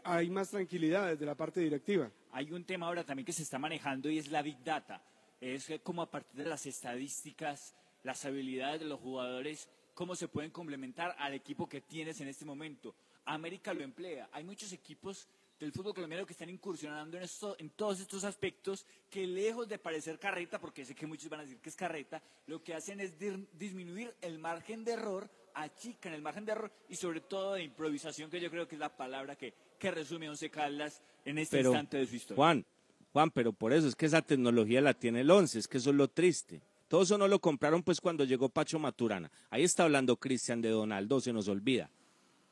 hay 0.04 0.30
más 0.30 0.50
tranquilidad 0.50 1.10
desde 1.10 1.26
la 1.26 1.36
parte 1.36 1.60
directiva. 1.60 2.10
Hay 2.32 2.52
un 2.52 2.64
tema 2.64 2.88
ahora 2.88 3.04
también 3.04 3.26
que 3.26 3.34
se 3.34 3.44
está 3.44 3.60
manejando 3.60 4.10
y 4.10 4.18
es 4.18 4.32
la 4.32 4.42
Big 4.42 4.64
Data. 4.64 5.02
Es 5.44 5.66
que 5.66 5.80
como 5.80 6.02
a 6.02 6.10
partir 6.10 6.44
de 6.44 6.50
las 6.50 6.66
estadísticas, 6.66 7.76
las 8.04 8.24
habilidades 8.24 8.80
de 8.80 8.86
los 8.86 9.02
jugadores, 9.02 9.68
cómo 9.94 10.16
se 10.16 10.30
pueden 10.30 10.52
complementar 10.52 11.16
al 11.20 11.34
equipo 11.34 11.68
que 11.68 11.82
tienes 11.82 12.22
en 12.22 12.30
este 12.30 12.46
momento. 12.46 12.96
América 13.26 13.74
lo 13.74 13.84
emplea. 13.84 14.30
Hay 14.32 14.46
muchos 14.46 14.72
equipos 14.72 15.28
del 15.60 15.74
fútbol 15.74 15.94
colombiano 15.94 16.26
que 16.26 16.32
están 16.32 16.50
incursionando 16.50 17.18
en, 17.18 17.24
esto, 17.24 17.58
en 17.60 17.72
todos 17.72 18.00
estos 18.00 18.24
aspectos 18.24 18.86
que 19.10 19.28
lejos 19.28 19.68
de 19.68 19.78
parecer 19.80 20.18
carreta, 20.18 20.62
porque 20.62 20.86
sé 20.86 20.96
que 20.96 21.06
muchos 21.06 21.28
van 21.28 21.42
a 21.42 21.44
decir 21.44 21.60
que 21.60 21.70
es 21.70 21.76
carreta, 21.76 22.22
lo 22.48 22.64
que 22.64 22.74
hacen 22.74 23.02
es 23.02 23.14
disminuir 23.20 24.16
el 24.22 24.40
margen 24.40 24.86
de 24.86 24.94
error, 24.94 25.30
achican 25.54 26.14
el 26.14 26.22
margen 26.22 26.46
de 26.46 26.54
error 26.54 26.72
y 26.88 26.96
sobre 26.96 27.20
todo 27.20 27.56
de 27.56 27.64
improvisación, 27.64 28.30
que 28.30 28.40
yo 28.40 28.50
creo 28.50 28.66
que 28.66 28.76
es 28.76 28.80
la 28.80 28.96
palabra 28.96 29.36
que, 29.36 29.54
que 29.78 29.92
resume 29.92 30.30
Once 30.30 30.50
Caldas 30.50 31.02
en 31.26 31.38
este 31.38 31.58
Pero, 31.58 31.72
instante 31.72 31.98
de 31.98 32.08
su 32.08 32.16
historia. 32.16 32.36
Juan, 32.38 32.66
Juan, 33.14 33.30
pero 33.30 33.54
por 33.54 33.74
eso 33.74 33.88
es 33.88 33.96
que 33.96 34.08
esa 34.08 34.24
tecnología 34.24 34.82
la 34.82 34.96
tiene 34.96 35.22
el 35.22 35.30
11, 35.30 35.60
es 35.60 35.68
que 35.68 35.78
eso 35.78 35.92
es 35.92 35.96
lo 35.96 36.10
triste. 36.10 36.62
Todo 36.88 37.04
eso 37.04 37.18
no 37.18 37.28
lo 37.28 37.40
compraron 37.40 37.84
pues 37.84 38.02
cuando 38.02 38.24
llegó 38.24 38.50
Pacho 38.50 38.80
Maturana. 38.80 39.32
Ahí 39.52 39.64
está 39.64 39.84
hablando 39.84 40.18
Cristian 40.18 40.62
de 40.62 40.70
Donaldo, 40.70 41.22
se 41.22 41.32
nos 41.32 41.48
olvida. 41.48 41.92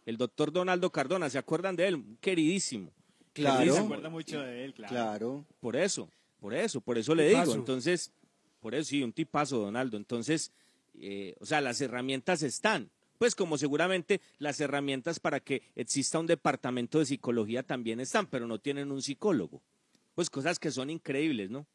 El 0.06 0.17
doctor 0.17 0.52
Donaldo 0.52 0.91
Cardona, 0.91 1.30
¿se 1.30 1.39
acuerdan 1.39 1.76
de 1.76 1.88
él? 1.88 2.04
Queridísimo. 2.21 2.91
Claro. 3.34 3.58
Queridísimo. 3.58 3.88
Se 3.88 3.93
acuerda 3.93 4.10
mucho 4.10 4.39
de 4.39 4.65
él, 4.65 4.74
claro. 4.74 4.93
Claro. 4.93 5.45
Por 5.60 5.76
eso, 5.76 6.10
por 6.39 6.54
eso, 6.54 6.80
por 6.80 6.97
eso 6.97 7.15
le 7.15 7.30
digo. 7.30 7.56
Entonces, 7.56 8.12
por 8.60 8.76
eso 8.76 8.89
sí, 8.89 9.04
un 9.04 9.13
tipazo, 9.13 9.58
Donaldo. 9.58 9.97
Entonces, 9.97 10.52
eh, 11.00 11.36
o 11.39 11.45
sea, 11.45 11.60
las 11.60 11.82
herramientas 11.82 12.43
están. 12.43 12.91
Pues 13.17 13.36
como 13.36 13.58
seguramente 13.58 14.21
las 14.39 14.60
herramientas 14.60 15.19
para 15.19 15.39
que 15.39 15.62
exista 15.76 16.17
un 16.17 16.26
departamento 16.26 16.97
de 16.97 17.06
psicología 17.06 17.62
también 17.62 18.00
están, 18.00 18.26
pero 18.26 18.47
no 18.47 18.60
tienen 18.60 18.91
un 18.91 19.02
psicólogo. 19.02 19.62
Pues 20.15 20.30
cosas 20.30 20.60
que 20.60 20.71
son 20.71 20.89
increíbles, 20.89 21.50
¿no? 21.50 21.65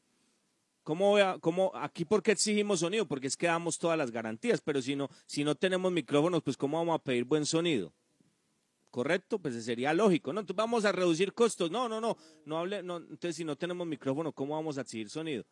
¿Cómo, 0.83 1.17
cómo- 1.41 1.73
aquí 1.75 2.05
por 2.05 2.23
qué 2.23 2.33
exigimos 2.33 2.81
sonido? 2.81 3.07
Porque 3.07 3.27
es 3.27 3.37
que 3.37 3.47
damos 3.47 3.79
todas 3.79 3.99
las 3.99 4.11
garantías, 4.13 4.61
pero 4.61 4.81
si 4.81 4.95
no, 4.95 5.09
si 5.27 5.43
no 5.43 5.55
tenemos 5.57 5.91
micrófonos, 5.91 6.43
pues 6.43 6.57
¿cómo 6.57 6.79
vamos 6.79 6.95
a 6.95 7.03
pedir 7.03 7.25
buen 7.25 7.45
sonido? 7.45 7.93
¿Correcto? 8.91 9.39
Pues 9.39 9.63
sería 9.65 9.93
lógico, 9.93 10.33
¿no? 10.33 10.41
Entonces 10.41 10.57
vamos 10.57 10.85
a 10.85 10.93
reducir 10.93 11.33
costos. 11.33 11.71
No, 11.71 11.89
no, 11.89 12.01
no, 12.01 12.17
no 12.45 12.59
hable, 12.59 12.83
no, 12.83 12.99
entonces 12.99 13.37
si 13.37 13.45
no 13.45 13.57
tenemos 13.57 13.87
micrófono, 13.87 14.33
¿cómo 14.33 14.55
vamos 14.55 14.79
a 14.79 14.83
exigir 14.83 15.11
sonido? 15.11 15.45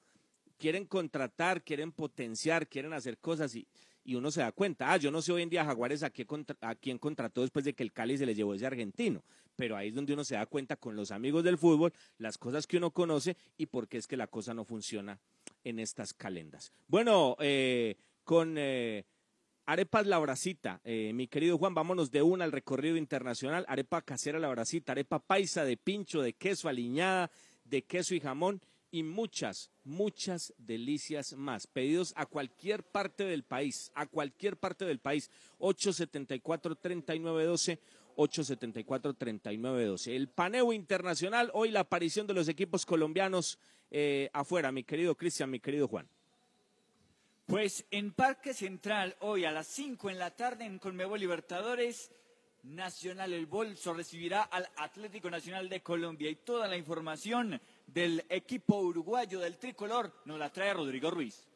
Quieren 0.57 0.87
contratar, 0.87 1.63
quieren 1.63 1.91
potenciar, 1.91 2.69
quieren 2.69 2.93
hacer 2.93 3.19
cosas 3.19 3.55
y, 3.57 3.67
y 4.05 4.15
uno 4.15 4.31
se 4.31 4.41
da 4.41 4.53
cuenta, 4.53 4.93
ah, 4.93 4.97
yo 4.99 5.11
no 5.11 5.23
sé 5.23 5.33
hoy 5.33 5.43
en 5.43 5.51
día 5.51 5.65
Jaguares 5.65 6.03
a, 6.03 6.11
qué 6.11 6.27
a 6.61 6.75
quién 6.75 6.99
contrató 6.99 7.41
después 7.41 7.65
de 7.65 7.73
que 7.73 7.83
el 7.83 7.93
Cali 7.93 8.19
se 8.19 8.27
le 8.27 8.35
llevó 8.35 8.55
ese 8.55 8.67
argentino, 8.67 9.25
pero 9.57 9.77
ahí 9.77 9.89
es 9.89 9.95
donde 9.95 10.13
uno 10.13 10.25
se 10.25 10.35
da 10.35 10.47
cuenta 10.47 10.77
con 10.77 10.95
los 10.95 11.11
amigos 11.11 11.43
del 11.43 11.59
fútbol, 11.59 11.93
las 12.19 12.39
cosas 12.39 12.67
que 12.67 12.77
uno 12.77 12.91
conoce 12.91 13.37
y 13.57 13.67
por 13.67 13.89
qué 13.89 13.99
es 13.99 14.07
que 14.07 14.17
la 14.17 14.27
cosa 14.27 14.53
no 14.53 14.65
funciona 14.65 15.19
en 15.65 15.79
estas 15.79 16.13
calendas. 16.13 16.73
Bueno, 16.87 17.37
eh, 17.41 17.97
con 18.25 18.57
eh, 18.59 19.05
Arepas 19.67 20.07
La 20.07 20.19
Bracita, 20.19 20.81
eh, 20.85 21.13
mi 21.15 21.27
querido 21.27 21.57
Juan, 21.57 21.75
vámonos 21.75 22.11
de 22.11 22.21
una 22.21 22.45
al 22.45 22.53
recorrido 22.53 22.97
internacional. 22.97 23.65
Arepa 23.69 24.03
casera 24.03 24.39
La 24.39 24.49
Bracita, 24.49 24.93
arepa 24.93 25.19
paisa 25.19 25.65
de 25.65 25.79
pincho, 25.79 26.21
de 26.21 26.35
queso 26.35 26.69
aliñada, 26.69 27.31
de 27.65 27.83
queso 27.83 28.15
y 28.15 28.21
jamón 28.21 28.61
y 28.95 29.03
muchas, 29.03 29.71
muchas 29.83 30.55
delicias 30.57 31.33
más. 31.33 31.67
Pedidos 31.67 32.13
a 32.15 32.27
cualquier 32.27 32.85
parte 32.85 33.25
del 33.25 33.43
país, 33.43 33.91
a 33.97 34.07
cualquier 34.07 34.57
parte 34.57 34.85
del 34.85 35.01
país. 35.01 35.33
874-3912. 35.59 37.81
874-3912. 38.17 40.15
El 40.15 40.29
paneo 40.29 40.73
internacional, 40.73 41.51
hoy 41.55 41.73
la 41.73 41.81
aparición 41.81 42.29
de 42.29 42.35
los 42.35 42.47
equipos 42.47 42.87
colombianos 42.87 43.59
eh, 43.91 44.31
afuera, 44.33 44.71
mi 44.71 44.85
querido 44.85 45.17
Cristian, 45.17 45.51
mi 45.51 45.59
querido 45.59 45.89
Juan. 45.89 46.09
Pues 47.47 47.85
en 47.91 48.13
Parque 48.13 48.55
Central, 48.55 49.17
hoy 49.19 49.45
a 49.45 49.51
las 49.51 49.67
5 49.67 50.09
en 50.09 50.21
la 50.21 50.37
tarde 50.37 50.67
en 50.67 50.79
Conmebol 50.79 51.19
Libertadores, 51.19 52.13
Nacional 52.63 53.33
El 53.33 53.47
Bolso 53.47 53.93
recibirá 53.93 54.43
al 54.43 54.69
Atlético 54.77 55.29
Nacional 55.29 55.69
de 55.69 55.83
Colombia 55.83 56.31
y 56.31 56.37
toda 56.37 56.69
la 56.69 56.77
información 56.77 57.61
del 57.87 58.25
equipo 58.29 58.79
uruguayo 58.79 59.41
del 59.41 59.59
tricolor 59.59 60.13
nos 60.25 60.39
la 60.39 60.51
trae 60.51 60.75
Rodrigo 60.75 61.11
Ruiz. 61.11 61.47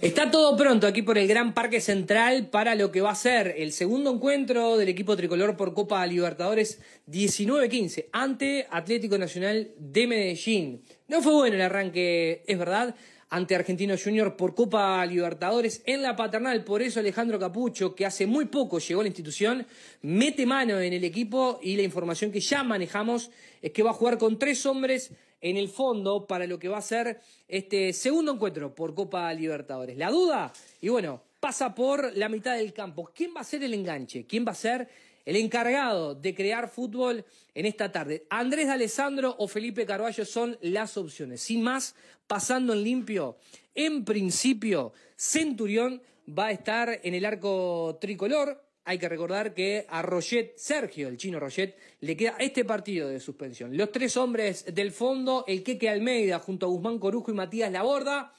Está 0.00 0.30
todo 0.30 0.56
pronto 0.56 0.86
aquí 0.86 1.02
por 1.02 1.18
el 1.18 1.28
Gran 1.28 1.52
Parque 1.52 1.78
Central 1.78 2.48
para 2.48 2.74
lo 2.74 2.90
que 2.90 3.02
va 3.02 3.10
a 3.10 3.14
ser 3.14 3.54
el 3.58 3.70
segundo 3.70 4.10
encuentro 4.10 4.78
del 4.78 4.88
equipo 4.88 5.14
tricolor 5.14 5.58
por 5.58 5.74
Copa 5.74 6.06
Libertadores 6.06 6.80
19-15 7.06 8.06
ante 8.10 8.66
Atlético 8.70 9.18
Nacional 9.18 9.72
de 9.76 10.06
Medellín. 10.06 10.82
No 11.06 11.20
fue 11.20 11.34
bueno 11.34 11.56
el 11.56 11.60
arranque, 11.60 12.42
es 12.46 12.58
verdad, 12.58 12.94
ante 13.30 13.54
Argentino 13.54 13.94
Junior 13.96 14.36
por 14.36 14.54
Copa 14.54 15.04
Libertadores 15.06 15.82
en 15.86 16.02
la 16.02 16.16
paternal. 16.16 16.64
Por 16.64 16.82
eso 16.82 17.00
Alejandro 17.00 17.38
Capucho, 17.38 17.94
que 17.94 18.04
hace 18.04 18.26
muy 18.26 18.46
poco 18.46 18.78
llegó 18.80 19.00
a 19.00 19.04
la 19.04 19.08
institución, 19.08 19.66
mete 20.02 20.44
mano 20.46 20.80
en 20.80 20.92
el 20.92 21.04
equipo 21.04 21.60
y 21.62 21.76
la 21.76 21.82
información 21.82 22.32
que 22.32 22.40
ya 22.40 22.64
manejamos 22.64 23.30
es 23.62 23.70
que 23.70 23.82
va 23.82 23.90
a 23.90 23.94
jugar 23.94 24.18
con 24.18 24.38
tres 24.38 24.66
hombres 24.66 25.12
en 25.40 25.56
el 25.56 25.68
fondo 25.68 26.26
para 26.26 26.46
lo 26.46 26.58
que 26.58 26.68
va 26.68 26.78
a 26.78 26.82
ser 26.82 27.20
este 27.48 27.92
segundo 27.92 28.32
encuentro 28.32 28.74
por 28.74 28.94
Copa 28.94 29.32
Libertadores. 29.32 29.96
La 29.96 30.10
duda, 30.10 30.52
y 30.80 30.88
bueno, 30.88 31.22
pasa 31.38 31.74
por 31.74 32.16
la 32.16 32.28
mitad 32.28 32.56
del 32.56 32.72
campo. 32.72 33.10
¿Quién 33.14 33.32
va 33.34 33.40
a 33.40 33.44
ser 33.44 33.62
el 33.62 33.72
enganche? 33.72 34.26
¿Quién 34.26 34.44
va 34.46 34.52
a 34.52 34.56
ser 34.56 34.88
el 35.24 35.36
encargado 35.36 36.14
de 36.14 36.34
crear 36.34 36.68
fútbol 36.68 37.24
en 37.54 37.66
esta 37.66 37.92
tarde? 37.92 38.26
Andrés 38.30 38.66
de 38.66 38.72
Alessandro 38.72 39.34
o 39.38 39.48
Felipe 39.48 39.86
Carballo 39.86 40.24
son 40.24 40.58
las 40.62 40.96
opciones. 40.96 41.40
Sin 41.40 41.62
más, 41.62 41.94
pasando 42.26 42.72
en 42.72 42.84
limpio, 42.84 43.36
en 43.74 44.04
principio, 44.04 44.92
Centurión 45.16 46.02
va 46.26 46.46
a 46.46 46.52
estar 46.52 47.00
en 47.02 47.14
el 47.14 47.24
arco 47.24 47.98
tricolor. 48.00 48.64
hay 48.84 48.98
que 48.98 49.08
recordar 49.08 49.54
que 49.54 49.86
a 49.88 50.02
Roget, 50.02 50.56
Sergio, 50.56 51.06
el 51.08 51.16
chino 51.16 51.38
Roget, 51.38 51.76
le 52.00 52.16
queda 52.16 52.36
este 52.38 52.64
partido 52.64 53.08
de 53.08 53.20
suspensión. 53.20 53.76
Los 53.76 53.92
tres 53.92 54.16
hombres 54.16 54.64
del 54.74 54.90
fondo, 54.90 55.44
el 55.46 55.62
Queque 55.62 55.88
Almeida 55.88 56.38
junto 56.40 56.66
a 56.66 56.68
Guzmán 56.70 56.98
Corujo 56.98 57.30
y 57.30 57.34
Matías 57.34 57.70
Laborda, 57.70 58.34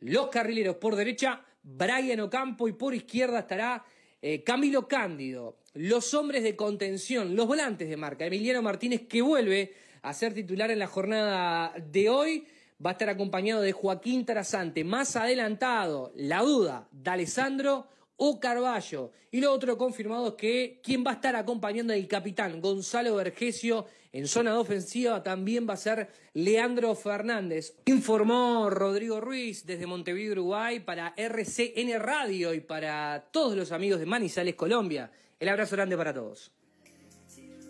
los 0.00 0.28
carrileros 0.28 0.76
por 0.76 0.96
derecha, 0.96 1.44
Brian 1.62 2.20
Ocampo 2.20 2.68
y 2.68 2.72
por 2.72 2.94
izquierda 2.94 3.40
estará 3.40 3.84
eh, 4.20 4.42
Camilo 4.42 4.88
Cándido. 4.88 5.58
Los 5.74 6.12
hombres 6.12 6.42
de 6.42 6.54
contención, 6.54 7.34
los 7.34 7.46
volantes 7.46 7.88
de 7.88 7.96
marca, 7.96 8.26
Emiliano 8.26 8.60
Martínez 8.60 9.08
que 9.08 9.22
vuelve 9.22 9.72
a 10.02 10.12
ser 10.12 10.34
titular 10.34 10.70
en 10.70 10.78
la 10.78 10.86
jornada 10.86 11.74
de 11.90 12.10
hoy. 12.10 12.46
Va 12.84 12.90
a 12.90 12.92
estar 12.92 13.08
acompañado 13.08 13.62
de 13.62 13.72
Joaquín 13.72 14.26
Tarazante. 14.26 14.84
Más 14.84 15.16
adelantado, 15.16 16.12
la 16.14 16.42
duda 16.42 16.88
de 16.90 17.10
Alessandro 17.10 17.86
o 18.16 18.38
Carballo. 18.38 19.12
Y 19.30 19.40
lo 19.40 19.50
otro 19.50 19.78
confirmado 19.78 20.28
es 20.28 20.34
que 20.34 20.80
quien 20.82 21.04
va 21.06 21.12
a 21.12 21.14
estar 21.14 21.36
acompañando 21.36 21.94
al 21.94 22.06
capitán 22.06 22.60
Gonzalo 22.60 23.14
Vergesio 23.14 23.86
en 24.12 24.28
zona 24.28 24.58
ofensiva 24.58 25.22
también 25.22 25.66
va 25.66 25.72
a 25.72 25.78
ser 25.78 26.10
Leandro 26.34 26.94
Fernández. 26.94 27.78
Informó 27.86 28.68
Rodrigo 28.68 29.22
Ruiz 29.22 29.64
desde 29.64 29.86
Montevideo, 29.86 30.32
Uruguay, 30.32 30.80
para 30.80 31.14
RCN 31.16 31.98
Radio 31.98 32.52
y 32.52 32.60
para 32.60 33.28
todos 33.30 33.56
los 33.56 33.72
amigos 33.72 34.00
de 34.00 34.06
Manizales, 34.06 34.54
Colombia. 34.54 35.10
El 35.42 35.48
abrazo 35.48 35.74
grande 35.74 35.96
para 35.96 36.14
todos. 36.14 36.52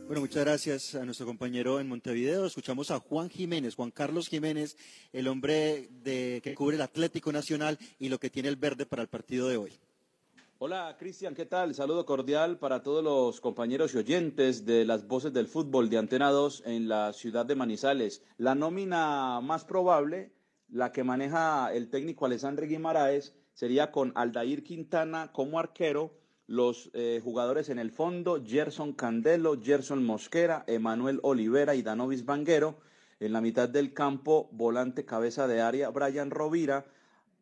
Bueno, 0.07 0.21
muchas 0.21 0.45
gracias 0.45 0.95
a 0.95 1.07
nuestro 1.07 1.25
compañero 1.25 1.81
en 1.81 1.89
Montevideo. 1.89 2.45
Escuchamos 2.45 2.91
a 2.91 3.01
Juan 3.01 3.31
Jiménez, 3.31 3.77
Juan 3.77 3.91
Carlos 3.91 4.29
Jiménez, 4.29 4.77
el 5.11 5.27
hombre 5.27 5.89
de, 6.05 6.43
que 6.45 6.55
cubre 6.55 6.77
el 6.77 6.83
Atlético 6.83 7.33
Nacional 7.33 7.79
y 7.99 8.11
lo 8.11 8.21
que 8.21 8.29
tiene 8.29 8.51
el 8.51 8.57
verde 8.57 8.85
para 8.85 9.01
el 9.01 9.09
partido 9.09 9.49
de 9.49 9.57
hoy. 9.57 9.73
Hola 10.59 10.95
Cristian, 10.99 11.35
¿qué 11.35 11.47
tal? 11.47 11.75
Saludo 11.75 12.05
cordial 12.05 12.59
para 12.59 12.83
todos 12.83 13.03
los 13.03 13.41
compañeros 13.41 13.95
y 13.95 13.97
oyentes 13.97 14.67
de 14.67 14.85
las 14.85 15.09
voces 15.09 15.33
del 15.33 15.49
fútbol 15.49 15.89
de 15.89 15.97
Antena 15.97 16.31
2 16.31 16.65
en 16.67 16.91
la 16.91 17.15
ciudad 17.15 17.47
de 17.47 17.55
Manizales. 17.55 18.23
La 18.37 18.55
nómina 18.55 19.41
más 19.41 19.65
probable, 19.65 20.35
la 20.69 20.93
que 20.93 21.05
maneja 21.05 21.73
el 21.73 21.89
técnico 21.89 22.27
Alessandro 22.27 22.67
Guimaraes, 22.67 23.35
sería 23.55 23.91
con 23.91 24.13
Aldair 24.15 24.63
Quintana 24.63 25.33
como 25.33 25.59
arquero, 25.59 26.22
los 26.47 26.91
eh, 26.93 27.21
jugadores 27.23 27.69
en 27.69 27.79
el 27.79 27.91
fondo, 27.91 28.43
Gerson 28.45 28.93
Candelo, 28.93 29.61
Gerson 29.61 30.05
Mosquera, 30.05 30.65
Emanuel 30.67 31.21
Olivera 31.23 31.75
y 31.75 31.83
Danovis 31.83 32.25
Vanguero. 32.25 32.77
En 33.21 33.33
la 33.33 33.41
mitad 33.41 33.69
del 33.69 33.95
campo, 33.95 34.49
volante 34.53 35.05
cabeza 35.05 35.47
de 35.47 35.61
área, 35.61 35.91
Brian 35.91 36.31
Rovira. 36.31 36.85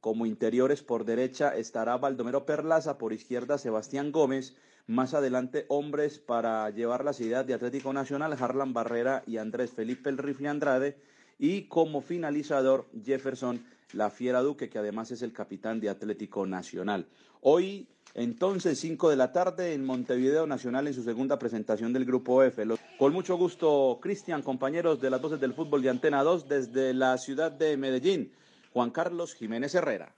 Como 0.01 0.27
interiores 0.27 0.83
por 0.83 1.05
derecha 1.05 1.57
estará 1.57 1.97
Baldomero 1.97 2.47
Perlaza, 2.47 2.99
por 2.99 3.13
izquierda 3.13 3.59
Sebastián 3.59 4.13
Gómez. 4.13 4.57
Más 4.87 5.15
adelante, 5.15 5.67
hombres 5.69 6.19
para 6.19 6.69
llevar 6.71 7.05
las 7.05 7.21
ideas 7.21 7.47
de 7.47 7.55
Atlético 7.55 7.93
Nacional, 7.93 8.37
Harlan 8.39 8.73
Barrera 8.73 9.23
y 9.27 9.37
Andrés 9.37 9.71
Felipe 9.71 10.11
El 10.11 10.19
Rifle 10.19 10.49
Andrade. 10.49 10.97
Y 11.39 11.69
como 11.69 12.03
finalizador, 12.03 12.87
Jefferson 13.05 13.65
La 13.94 14.11
Fiera 14.11 14.40
Duque, 14.40 14.68
que 14.68 14.79
además 14.79 15.11
es 15.11 15.22
el 15.22 15.33
capitán 15.33 15.81
de 15.81 15.88
Atlético 15.88 16.46
Nacional. 16.46 17.07
Hoy, 17.40 17.88
entonces, 18.14 18.79
5 18.81 19.11
de 19.11 19.16
la 19.16 19.33
tarde 19.33 19.72
en 19.72 19.85
Montevideo 19.85 20.46
Nacional 20.46 20.87
en 20.87 20.94
su 20.94 21.03
segunda 21.03 21.38
presentación 21.38 21.92
del 21.92 22.05
Grupo 22.05 22.42
F. 22.42 22.64
Con 22.98 23.12
mucho 23.12 23.37
gusto, 23.37 23.98
Cristian, 24.03 24.42
compañeros 24.42 25.00
de 25.00 25.11
las 25.11 25.20
voces 25.20 25.40
del 25.40 25.55
fútbol 25.55 25.83
de 25.83 25.90
Antena 25.90 26.22
2 26.22 26.48
desde 26.48 26.92
la 26.94 27.16
ciudad 27.18 27.53
de 27.53 27.76
Medellín. 27.76 28.33
Juan 28.72 28.90
Carlos 28.90 29.35
Jiménez 29.35 29.74
Herrera. 29.74 30.14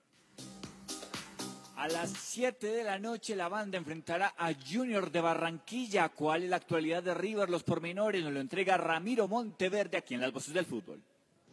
A 1.76 1.88
las 1.88 2.10
7 2.10 2.68
de 2.68 2.84
la 2.84 3.00
noche 3.00 3.34
la 3.34 3.48
banda 3.48 3.76
enfrentará 3.76 4.34
a 4.38 4.52
Junior 4.54 5.10
de 5.10 5.20
Barranquilla. 5.20 6.10
¿Cuál 6.10 6.44
es 6.44 6.50
la 6.50 6.56
actualidad 6.56 7.02
de 7.02 7.12
River? 7.12 7.50
Los 7.50 7.64
pormenores 7.64 8.22
nos 8.22 8.32
lo 8.32 8.40
entrega 8.40 8.76
Ramiro 8.76 9.26
Monteverde 9.26 9.96
aquí 9.96 10.14
en 10.14 10.20
las 10.20 10.32
voces 10.32 10.54
del 10.54 10.64
fútbol. 10.64 11.02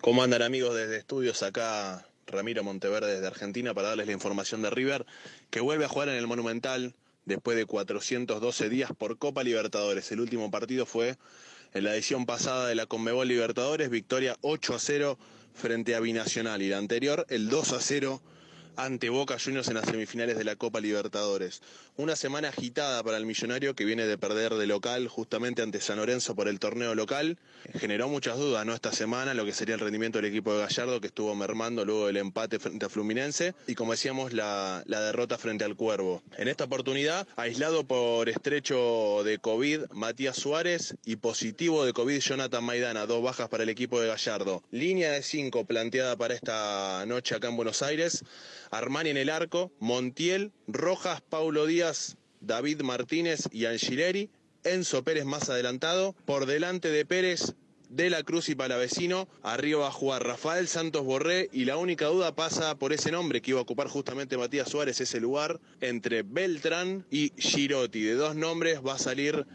¿Cómo 0.02 0.22
andan 0.22 0.44
amigos 0.44 0.76
desde 0.76 0.98
estudios 0.98 1.42
acá? 1.42 2.06
Ramiro 2.30 2.64
Monteverde 2.64 3.16
desde 3.16 3.28
Argentina 3.28 3.74
para 3.74 3.90
darles 3.90 4.08
la 4.08 4.14
información 4.14 4.62
de 4.62 4.70
River, 4.70 5.06
que 5.50 5.60
vuelve 5.60 5.86
a 5.86 5.90
jugar 5.90 6.10
en 6.10 6.16
el 6.16 6.28
Monumental 6.28 6.96
después 7.26 7.58
de 7.58 7.66
412 7.66 8.70
días 8.70 8.92
por 8.98 9.18
Copa 9.18 9.44
Libertadores. 9.44 10.12
El 10.12 10.22
último 10.22 10.50
partido 10.50 10.86
fue 10.86 11.18
en 11.74 11.84
la 11.84 11.94
edición 11.94 12.26
pasada 12.26 12.68
de 12.68 12.76
la 12.76 12.86
Conmebol 12.86 13.28
Libertadores, 13.28 13.90
victoria 13.90 14.38
8 14.42 14.76
a 14.76 14.80
0 14.80 15.20
frente 15.54 15.96
a 15.96 16.00
Binacional 16.00 16.62
y 16.62 16.70
la 16.70 16.78
anterior 16.78 17.26
el 17.30 17.50
2 17.50 17.74
a 17.74 17.82
0 17.82 18.22
ante 18.80 19.10
Boca 19.10 19.38
Juniors 19.38 19.68
en 19.68 19.74
las 19.74 19.86
semifinales 19.86 20.38
de 20.38 20.46
la 20.46 20.56
Copa 20.56 20.80
Libertadores. 20.80 21.62
Una 21.98 22.16
semana 22.16 22.48
agitada 22.48 23.04
para 23.04 23.18
el 23.18 23.26
millonario 23.26 23.76
que 23.76 23.84
viene 23.84 24.06
de 24.06 24.18
perder 24.18 24.54
de 24.54 24.68
local 24.68 25.10
justamente 25.10 25.62
ante 25.62 25.82
San 25.82 25.98
Lorenzo 25.98 26.34
por 26.34 26.48
el 26.48 26.60
torneo 26.60 26.96
local. 26.96 27.38
Generó 27.78 28.08
muchas 28.08 28.38
dudas 28.38 28.66
¿no? 28.66 28.74
esta 28.74 28.94
semana 28.94 29.34
lo 29.34 29.44
que 29.44 29.52
sería 29.52 29.76
el 29.76 29.82
rendimiento 29.82 30.20
del 30.20 30.32
equipo 30.32 30.54
de 30.54 30.62
Gallardo 30.62 31.02
que 31.02 31.08
estuvo 31.08 31.36
mermando 31.36 31.84
luego 31.84 32.08
del 32.08 32.18
empate 32.18 32.58
frente 32.58 32.86
a 32.86 32.90
Fluminense 32.90 33.54
y 33.68 33.76
como 33.76 33.92
decíamos 33.92 34.32
la, 34.32 34.82
la 34.86 35.02
derrota 35.02 35.38
frente 35.38 35.66
al 35.66 35.76
Cuervo. 35.76 36.24
En 36.38 36.48
esta 36.48 36.64
oportunidad, 36.64 37.28
aislado 37.36 37.84
por 37.84 38.30
estrecho 38.30 39.24
de 39.26 39.40
COVID 39.40 39.92
Matías 39.92 40.38
Suárez 40.38 40.96
y 41.04 41.18
positivo 41.18 41.84
de 41.84 41.92
COVID 41.92 42.20
Jonathan 42.20 42.64
Maidana, 42.64 43.06
dos 43.06 43.22
bajas 43.22 43.50
para 43.50 43.64
el 43.64 43.70
equipo 43.70 44.00
de 44.00 44.08
Gallardo. 44.08 44.64
Línea 44.72 45.12
de 45.12 45.22
cinco 45.22 45.66
planteada 45.66 46.16
para 46.16 46.34
esta 46.34 47.04
noche 47.08 47.36
acá 47.36 47.50
en 47.50 47.58
Buenos 47.58 47.82
Aires. 47.82 48.24
Armani 48.72 49.10
en 49.10 49.18
el 49.18 49.30
arco, 49.30 49.72
Montiel, 49.80 50.52
Rojas, 50.68 51.22
Paulo 51.22 51.66
Díaz, 51.66 52.18
David 52.42 52.82
Martínez 52.82 53.48
y 53.52 53.66
Angileri, 53.66 54.30
Enzo 54.64 55.04
Pérez 55.04 55.26
más 55.26 55.50
adelantado, 55.50 56.16
por 56.26 56.46
delante 56.46 56.90
de 56.90 57.06
Pérez, 57.06 57.56
de 57.90 58.12
la 58.12 58.24
Cruz 58.24 58.50
y 58.50 58.56
Palavecino, 58.56 59.28
arriba 59.42 59.82
va 59.82 59.88
a 59.88 59.92
jugar 59.92 60.24
Rafael 60.24 60.68
Santos 60.68 61.04
Borré 61.04 61.50
y 61.52 61.66
la 61.66 61.78
única 61.78 62.06
duda 62.06 62.36
pasa 62.36 62.78
por 62.78 62.94
ese 62.94 63.12
nombre 63.12 63.42
que 63.42 63.52
iba 63.52 63.60
a 63.60 63.64
ocupar 63.64 63.88
justamente 63.88 64.38
Matías 64.38 64.70
Suárez, 64.70 65.02
ese 65.02 65.20
lugar, 65.20 65.60
entre 65.82 66.22
Beltrán 66.22 67.06
y 67.10 67.34
Girotti. 67.38 68.04
De 68.04 68.14
dos 68.14 68.36
nombres 68.36 68.82
va 68.86 68.94
a 68.94 69.00
salir 69.00 69.48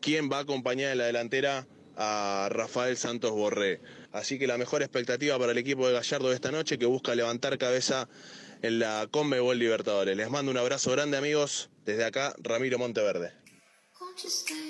quién 0.00 0.30
va 0.30 0.38
a 0.38 0.40
acompañar 0.40 0.92
en 0.92 0.98
la 0.98 1.04
delantera 1.04 1.66
a 1.96 2.48
Rafael 2.50 2.96
Santos 2.96 3.30
Borré. 3.30 3.80
Así 4.12 4.38
que 4.38 4.46
la 4.48 4.58
mejor 4.58 4.82
expectativa 4.82 5.38
para 5.38 5.52
el 5.52 5.58
equipo 5.58 5.86
de 5.86 5.94
Gallardo 5.94 6.28
de 6.28 6.34
esta 6.34 6.50
noche 6.50 6.78
que 6.78 6.86
busca 6.86 7.14
levantar 7.14 7.56
cabeza 7.56 8.08
en 8.62 8.78
la 8.78 9.08
Conmebol 9.10 9.58
Libertadores. 9.58 10.16
Les 10.16 10.30
mando 10.30 10.50
un 10.50 10.58
abrazo 10.58 10.90
grande 10.92 11.16
amigos, 11.16 11.70
desde 11.84 12.04
acá 12.04 12.34
Ramiro 12.38 12.78
Monteverde. 12.78 13.32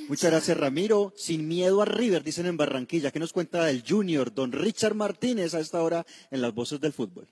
Muchas 0.09 0.31
gracias 0.31 0.57
Ramiro. 0.57 1.13
Sin 1.17 1.47
miedo 1.47 1.83
a 1.83 1.85
River, 1.85 2.23
dicen 2.23 2.47
en 2.47 2.57
Barranquilla. 2.57 3.11
¿Qué 3.11 3.21
nos 3.21 3.33
cuenta 3.33 3.65
del 3.65 3.85
Junior, 3.87 4.35
don 4.35 4.53
Richard 4.53 4.95
Martínez, 4.95 5.55
a 5.55 5.61
esta 5.61 5.83
hora 5.83 6.05
en 6.31 6.43
las 6.43 6.53
voces 6.53 6.81
del 6.81 6.93
fútbol? 6.93 7.29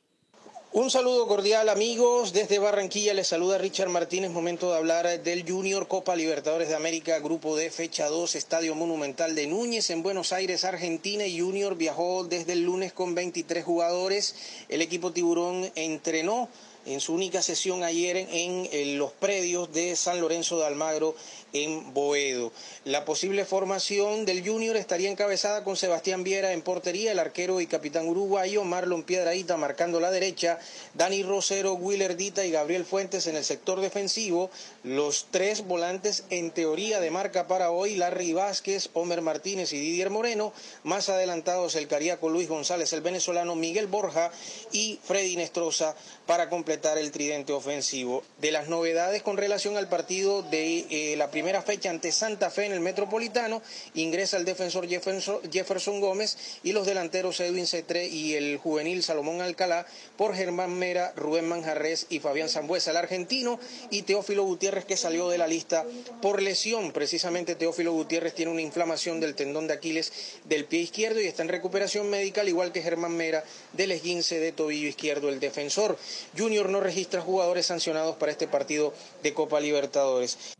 Un 0.76 0.90
saludo 0.90 1.28
cordial 1.28 1.68
amigos, 1.68 2.32
desde 2.32 2.58
Barranquilla 2.58 3.14
les 3.14 3.28
saluda 3.28 3.58
Richard 3.58 3.90
Martínez, 3.90 4.32
momento 4.32 4.72
de 4.72 4.76
hablar 4.76 5.22
del 5.22 5.48
Junior 5.48 5.86
Copa 5.86 6.16
Libertadores 6.16 6.68
de 6.68 6.74
América, 6.74 7.20
Grupo 7.20 7.54
D, 7.54 7.70
fecha 7.70 8.08
2, 8.08 8.34
Estadio 8.34 8.74
Monumental 8.74 9.36
de 9.36 9.46
Núñez 9.46 9.90
en 9.90 10.02
Buenos 10.02 10.32
Aires, 10.32 10.64
Argentina. 10.64 11.22
Junior 11.30 11.76
viajó 11.76 12.24
desde 12.24 12.54
el 12.54 12.64
lunes 12.64 12.92
con 12.92 13.14
23 13.14 13.64
jugadores, 13.64 14.34
el 14.68 14.82
equipo 14.82 15.12
tiburón 15.12 15.70
entrenó 15.76 16.48
en 16.86 17.00
su 17.00 17.14
única 17.14 17.42
sesión 17.42 17.82
ayer 17.82 18.16
en, 18.16 18.68
en 18.70 18.98
los 18.98 19.12
predios 19.12 19.72
de 19.72 19.96
San 19.96 20.20
Lorenzo 20.20 20.58
de 20.58 20.66
Almagro 20.66 21.14
en 21.52 21.94
Boedo. 21.94 22.52
La 22.84 23.04
posible 23.04 23.44
formación 23.44 24.24
del 24.24 24.46
Junior 24.46 24.76
estaría 24.76 25.10
encabezada 25.10 25.62
con 25.62 25.76
Sebastián 25.76 26.24
Viera 26.24 26.52
en 26.52 26.62
portería, 26.62 27.12
el 27.12 27.18
arquero 27.20 27.60
y 27.60 27.66
capitán 27.66 28.08
uruguayo, 28.08 28.64
Marlon 28.64 29.04
Piedraíta 29.04 29.56
marcando 29.56 30.00
la 30.00 30.10
derecha, 30.10 30.58
Dani 30.94 31.22
Rosero, 31.22 31.74
Willer 31.74 32.16
Dita 32.16 32.44
y 32.44 32.50
Gabriel 32.50 32.84
Fuentes 32.84 33.28
en 33.28 33.36
el 33.36 33.44
sector 33.44 33.80
defensivo, 33.80 34.50
los 34.82 35.28
tres 35.30 35.64
volantes 35.64 36.24
en 36.30 36.50
teoría 36.50 36.98
de 36.98 37.12
marca 37.12 37.46
para 37.46 37.70
hoy, 37.70 37.94
Larry 37.96 38.32
Vázquez, 38.32 38.90
Homer 38.92 39.22
Martínez 39.22 39.72
y 39.72 39.78
Didier 39.78 40.10
Moreno, 40.10 40.52
más 40.82 41.08
adelantados 41.08 41.76
el 41.76 41.86
cariaco 41.86 42.28
Luis 42.28 42.48
González, 42.48 42.92
el 42.92 43.00
venezolano 43.00 43.54
Miguel 43.54 43.86
Borja 43.86 44.32
y 44.72 44.98
Freddy 45.04 45.36
Nestroza. 45.36 45.94
Para 46.26 46.48
completar 46.48 46.73
el 46.74 47.12
tridente 47.12 47.52
ofensivo. 47.52 48.22
De 48.40 48.50
las 48.50 48.68
novedades 48.68 49.22
con 49.22 49.36
relación 49.36 49.76
al 49.76 49.88
partido 49.88 50.42
de 50.42 50.86
eh, 50.90 51.16
la 51.16 51.30
primera 51.30 51.62
fecha 51.62 51.88
ante 51.88 52.10
Santa 52.12 52.50
Fe 52.50 52.66
en 52.66 52.72
el 52.72 52.80
Metropolitano, 52.80 53.62
ingresa 53.94 54.36
el 54.36 54.44
defensor 54.44 54.88
Jefferson, 54.88 55.40
Jefferson 55.50 56.00
Gómez 56.00 56.36
y 56.62 56.72
los 56.72 56.86
delanteros 56.86 57.40
Edwin 57.40 57.66
Cetré 57.66 58.08
y 58.08 58.34
el 58.34 58.58
juvenil 58.58 59.02
Salomón 59.02 59.40
Alcalá 59.40 59.86
por 60.16 60.34
Germán 60.34 60.76
Mera, 60.76 61.12
Rubén 61.16 61.48
Manjarres 61.48 62.06
y 62.10 62.18
Fabián 62.18 62.48
Zambuesa, 62.48 62.90
el 62.90 62.96
argentino, 62.96 63.58
y 63.90 64.02
Teófilo 64.02 64.44
Gutiérrez 64.44 64.84
que 64.84 64.96
salió 64.96 65.28
de 65.28 65.38
la 65.38 65.46
lista 65.46 65.86
por 66.20 66.42
lesión. 66.42 66.92
Precisamente 66.92 67.54
Teófilo 67.54 67.92
Gutiérrez 67.92 68.34
tiene 68.34 68.50
una 68.50 68.62
inflamación 68.62 69.20
del 69.20 69.34
tendón 69.34 69.68
de 69.68 69.74
Aquiles 69.74 70.12
del 70.44 70.64
pie 70.64 70.80
izquierdo 70.80 71.20
y 71.20 71.26
está 71.26 71.42
en 71.42 71.48
recuperación 71.48 72.10
médica, 72.10 72.40
al 72.40 72.48
igual 72.48 72.72
que 72.72 72.82
Germán 72.82 73.16
Mera 73.16 73.44
del 73.72 73.92
esguince 73.92 74.40
de 74.40 74.52
tobillo 74.52 74.88
izquierdo, 74.88 75.28
el 75.28 75.40
defensor. 75.40 75.96
Junior 76.36 76.63
no 76.68 76.80
registra 76.80 77.20
jugadores 77.20 77.66
sancionados 77.66 78.16
para 78.16 78.32
este 78.32 78.48
partido 78.48 78.94
de 79.22 79.34
Copa 79.34 79.60
Libertadores. 79.60 80.54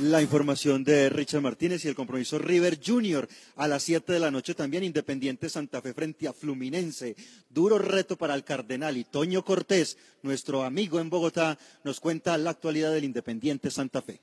La 0.00 0.22
información 0.22 0.84
de 0.84 1.08
Richard 1.08 1.40
Martínez 1.40 1.84
y 1.84 1.88
el 1.88 1.94
compromiso 1.94 2.38
River 2.38 2.78
Junior 2.84 3.28
a 3.56 3.66
las 3.66 3.82
7 3.82 4.12
de 4.12 4.20
la 4.20 4.30
noche 4.30 4.54
también 4.54 4.84
Independiente 4.84 5.48
Santa 5.48 5.80
Fe 5.80 5.94
frente 5.94 6.28
a 6.28 6.32
Fluminense. 6.32 7.16
Duro 7.48 7.78
reto 7.78 8.16
para 8.16 8.34
el 8.34 8.44
Cardenal 8.44 8.96
y 8.96 9.04
Toño 9.04 9.44
Cortés, 9.44 9.96
nuestro 10.22 10.64
amigo 10.64 11.00
en 11.00 11.10
Bogotá, 11.10 11.58
nos 11.82 12.00
cuenta 12.00 12.36
la 12.38 12.50
actualidad 12.50 12.92
del 12.92 13.04
Independiente 13.04 13.70
Santa 13.70 14.02
Fe. 14.02 14.20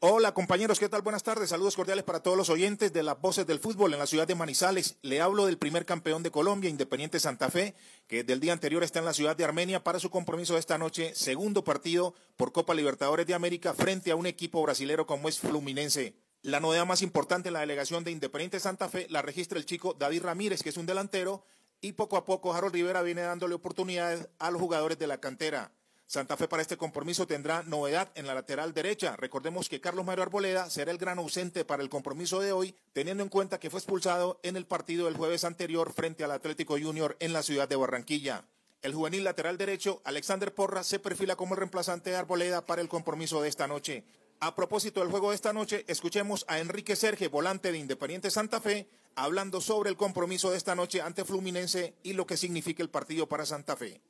Hola 0.00 0.32
compañeros, 0.32 0.78
¿qué 0.78 0.88
tal? 0.88 1.02
Buenas 1.02 1.24
tardes, 1.24 1.50
saludos 1.50 1.74
cordiales 1.74 2.04
para 2.04 2.22
todos 2.22 2.36
los 2.36 2.50
oyentes 2.50 2.92
de 2.92 3.02
las 3.02 3.20
voces 3.20 3.48
del 3.48 3.58
fútbol 3.58 3.92
en 3.92 3.98
la 3.98 4.06
ciudad 4.06 4.28
de 4.28 4.36
Manizales. 4.36 4.96
Le 5.02 5.20
hablo 5.20 5.44
del 5.44 5.58
primer 5.58 5.86
campeón 5.86 6.22
de 6.22 6.30
Colombia, 6.30 6.70
Independiente 6.70 7.18
Santa 7.18 7.50
Fe, 7.50 7.74
que 8.06 8.22
del 8.22 8.38
día 8.38 8.52
anterior 8.52 8.84
está 8.84 9.00
en 9.00 9.06
la 9.06 9.12
ciudad 9.12 9.34
de 9.34 9.42
Armenia 9.42 9.82
para 9.82 9.98
su 9.98 10.08
compromiso 10.08 10.54
de 10.54 10.60
esta 10.60 10.78
noche, 10.78 11.16
segundo 11.16 11.64
partido 11.64 12.14
por 12.36 12.52
Copa 12.52 12.74
Libertadores 12.74 13.26
de 13.26 13.34
América 13.34 13.74
frente 13.74 14.12
a 14.12 14.14
un 14.14 14.26
equipo 14.26 14.62
brasilero 14.62 15.04
como 15.04 15.28
es 15.28 15.40
Fluminense. 15.40 16.14
La 16.42 16.60
novedad 16.60 16.86
más 16.86 17.02
importante 17.02 17.48
en 17.48 17.54
la 17.54 17.60
delegación 17.60 18.04
de 18.04 18.12
Independiente 18.12 18.60
Santa 18.60 18.88
Fe 18.88 19.08
la 19.10 19.22
registra 19.22 19.58
el 19.58 19.66
chico 19.66 19.94
David 19.98 20.22
Ramírez, 20.22 20.62
que 20.62 20.68
es 20.68 20.76
un 20.76 20.86
delantero, 20.86 21.42
y 21.80 21.94
poco 21.94 22.16
a 22.16 22.24
poco 22.24 22.54
Harold 22.54 22.74
Rivera 22.74 23.02
viene 23.02 23.22
dándole 23.22 23.56
oportunidades 23.56 24.28
a 24.38 24.52
los 24.52 24.60
jugadores 24.60 24.96
de 25.00 25.08
la 25.08 25.18
cantera. 25.18 25.72
Santa 26.08 26.38
Fe 26.38 26.48
para 26.48 26.62
este 26.62 26.78
compromiso 26.78 27.26
tendrá 27.26 27.62
novedad 27.64 28.10
en 28.14 28.26
la 28.26 28.34
lateral 28.34 28.72
derecha. 28.72 29.14
Recordemos 29.14 29.68
que 29.68 29.82
Carlos 29.82 30.06
Mario 30.06 30.22
Arboleda 30.22 30.70
será 30.70 30.90
el 30.90 30.96
gran 30.96 31.18
ausente 31.18 31.66
para 31.66 31.82
el 31.82 31.90
compromiso 31.90 32.40
de 32.40 32.50
hoy, 32.50 32.74
teniendo 32.94 33.22
en 33.22 33.28
cuenta 33.28 33.60
que 33.60 33.68
fue 33.68 33.78
expulsado 33.78 34.40
en 34.42 34.56
el 34.56 34.64
partido 34.64 35.04
del 35.04 35.18
jueves 35.18 35.44
anterior 35.44 35.92
frente 35.92 36.24
al 36.24 36.30
Atlético 36.30 36.78
Junior 36.80 37.14
en 37.20 37.34
la 37.34 37.42
ciudad 37.42 37.68
de 37.68 37.76
Barranquilla. 37.76 38.46
El 38.80 38.94
juvenil 38.94 39.22
lateral 39.22 39.58
derecho, 39.58 40.00
Alexander 40.02 40.54
Porra, 40.54 40.82
se 40.82 40.98
perfila 40.98 41.36
como 41.36 41.52
el 41.52 41.58
reemplazante 41.58 42.08
de 42.08 42.16
Arboleda 42.16 42.64
para 42.64 42.80
el 42.80 42.88
compromiso 42.88 43.42
de 43.42 43.50
esta 43.50 43.66
noche. 43.66 44.02
A 44.40 44.56
propósito 44.56 45.00
del 45.00 45.10
juego 45.10 45.28
de 45.28 45.34
esta 45.34 45.52
noche, 45.52 45.84
escuchemos 45.88 46.46
a 46.48 46.58
Enrique 46.58 46.96
Serge, 46.96 47.28
volante 47.28 47.70
de 47.70 47.76
Independiente 47.76 48.30
Santa 48.30 48.62
Fe, 48.62 48.88
hablando 49.14 49.60
sobre 49.60 49.90
el 49.90 49.98
compromiso 49.98 50.50
de 50.50 50.56
esta 50.56 50.74
noche 50.74 51.02
ante 51.02 51.26
Fluminense 51.26 51.92
y 52.02 52.14
lo 52.14 52.26
que 52.26 52.38
significa 52.38 52.82
el 52.82 52.88
partido 52.88 53.28
para 53.28 53.44
Santa 53.44 53.76
Fe. 53.76 54.00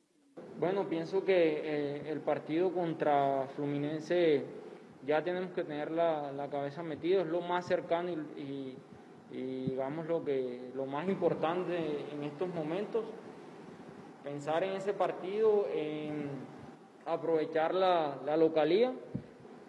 Bueno, 0.59 0.89
pienso 0.89 1.23
que 1.23 1.61
eh, 1.63 2.01
el 2.09 2.19
partido 2.19 2.71
contra 2.71 3.47
Fluminense 3.55 4.43
ya 5.05 5.23
tenemos 5.23 5.51
que 5.51 5.63
tener 5.63 5.89
la, 5.91 6.31
la 6.33 6.49
cabeza 6.49 6.83
metida, 6.83 7.21
es 7.21 7.27
lo 7.27 7.41
más 7.41 7.65
cercano 7.65 8.11
y, 8.11 8.75
digamos 9.31 10.07
lo, 10.07 10.23
que, 10.25 10.71
lo 10.75 10.85
más 10.85 11.07
importante 11.07 11.77
en 12.11 12.23
estos 12.23 12.53
momentos. 12.53 13.05
Pensar 14.23 14.63
en 14.65 14.73
ese 14.73 14.91
partido, 14.91 15.65
en 15.73 16.29
aprovechar 17.05 17.73
la, 17.73 18.17
la 18.25 18.35
localía 18.35 18.91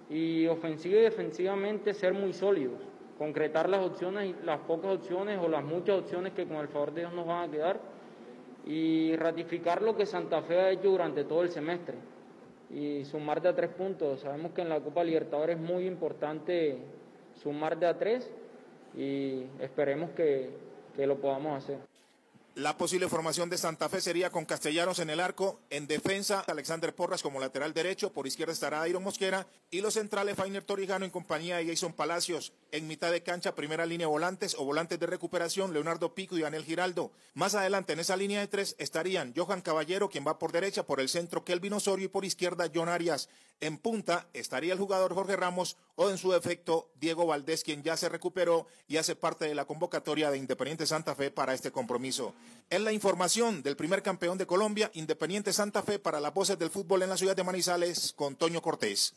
y 0.09 0.49
ofensiva 0.49 0.99
y 0.99 1.03
defensivamente 1.03 1.95
ser 1.95 2.15
muy 2.15 2.33
sólidos, 2.33 2.81
concretar 3.17 3.69
las 3.69 3.87
opciones, 3.87 4.35
las 4.45 4.59
pocas 4.61 4.97
opciones 4.97 5.39
o 5.39 5.49
las 5.49 5.65
muchas 5.65 6.01
opciones 6.01 6.33
que 6.33 6.47
con 6.47 6.57
el 6.57 6.67
favor 6.67 6.93
de 6.93 7.03
Dios 7.03 7.13
nos 7.13 7.27
van 7.27 7.49
a 7.49 7.53
quedar 7.53 8.00
y 8.67 9.17
ratificar 9.17 9.83
lo 9.83 9.97
que 9.97 10.07
Santa 10.07 10.43
Fe 10.43 10.59
ha 10.59 10.71
hecho 10.71 10.91
durante 10.91 11.25
todo 11.25 11.43
el 11.43 11.51
semestre 11.51 11.97
y 12.71 13.05
sumar 13.05 13.41
de 13.43 13.49
a 13.49 13.55
tres 13.55 13.71
puntos. 13.71 14.21
Sabemos 14.21 14.53
que 14.53 14.63
en 14.63 14.69
la 14.69 14.81
Copa 14.81 15.03
Libertadores 15.03 15.57
es 15.57 15.63
muy 15.63 15.87
importante 15.87 16.79
sumar 17.43 17.79
de 17.79 17.87
a 17.87 17.99
tres 17.99 18.31
y 18.97 19.45
esperemos 19.61 20.11
que, 20.11 20.51
que 20.95 21.07
lo 21.07 21.17
podamos 21.17 21.57
hacer. 21.57 21.90
La 22.61 22.77
posible 22.77 23.09
formación 23.09 23.49
de 23.49 23.57
Santa 23.57 23.89
Fe 23.89 24.03
sería 24.03 24.29
con 24.29 24.45
Castellanos 24.45 24.99
en 24.99 25.09
el 25.09 25.21
arco, 25.21 25.61
en 25.71 25.87
defensa 25.87 26.41
Alexander 26.41 26.95
Porras 26.95 27.23
como 27.23 27.41
lateral 27.41 27.73
derecho, 27.73 28.13
por 28.13 28.27
izquierda 28.27 28.53
estará 28.53 28.87
Iron 28.87 29.03
Mosquera 29.03 29.47
y 29.71 29.81
los 29.81 29.95
centrales 29.95 30.37
Fainer 30.37 30.63
Torijano 30.63 31.07
en 31.07 31.11
compañía 31.11 31.57
de 31.57 31.67
Jason 31.67 31.95
Palacios. 31.95 32.53
En 32.71 32.87
mitad 32.87 33.11
de 33.13 33.23
cancha, 33.23 33.55
primera 33.55 33.87
línea 33.87 34.09
volantes 34.09 34.55
o 34.59 34.67
volantes 34.67 35.01
de 35.01 35.07
recuperación, 35.07 35.73
Leonardo 35.73 36.15
Pico 36.15 36.37
y 36.37 36.43
Daniel 36.43 36.67
Giraldo. 36.67 37.13
Más 37.33 37.55
adelante 37.55 37.95
en 37.95 38.01
esa 38.01 38.19
línea 38.19 38.41
de 38.41 38.49
tres 38.49 38.77
estarían 38.79 39.33
Johan 39.35 39.63
Caballero, 39.63 40.11
quien 40.11 40.27
va 40.27 40.39
por 40.39 40.53
derecha, 40.53 40.83
por 40.83 41.01
el 41.01 41.09
centro 41.09 41.47
Kelvin 41.47 41.73
Osorio 41.73 42.05
y 42.05 42.09
por 42.09 42.27
izquierda 42.27 42.71
John 42.75 42.91
Arias. 42.91 43.31
En 43.63 43.77
punta 43.77 44.27
estaría 44.33 44.73
el 44.73 44.79
jugador 44.79 45.13
Jorge 45.13 45.37
Ramos 45.37 45.77
o 45.95 46.09
en 46.09 46.17
su 46.17 46.33
defecto 46.33 46.91
Diego 46.95 47.27
Valdés, 47.27 47.63
quien 47.63 47.83
ya 47.83 47.95
se 47.95 48.09
recuperó 48.09 48.67
y 48.89 48.97
hace 48.97 49.17
parte 49.17 49.45
de 49.45 49.55
la 49.55 49.67
convocatoria 49.67 50.31
de 50.31 50.39
Independiente 50.39 50.87
Santa 50.87 51.15
Fe 51.15 51.31
para 51.31 51.53
este 51.53 51.71
compromiso. 51.71 52.35
Es 52.71 52.81
la 52.81 52.93
información 52.93 53.63
del 53.63 53.77
primer 53.77 54.03
campeón 54.03 54.39
de 54.39 54.47
Colombia, 54.47 54.91
Independiente 54.95 55.53
Santa 55.53 55.83
Fe, 55.83 55.99
para 55.99 56.21
las 56.21 56.33
voces 56.33 56.59
del 56.59 56.71
fútbol 56.71 57.03
en 57.03 57.11
la 57.11 57.19
ciudad 57.19 57.37
de 57.37 57.45
Manizales, 57.45 58.15
con 58.15 58.35
Toño 58.35 58.63
Cortés. 58.63 59.13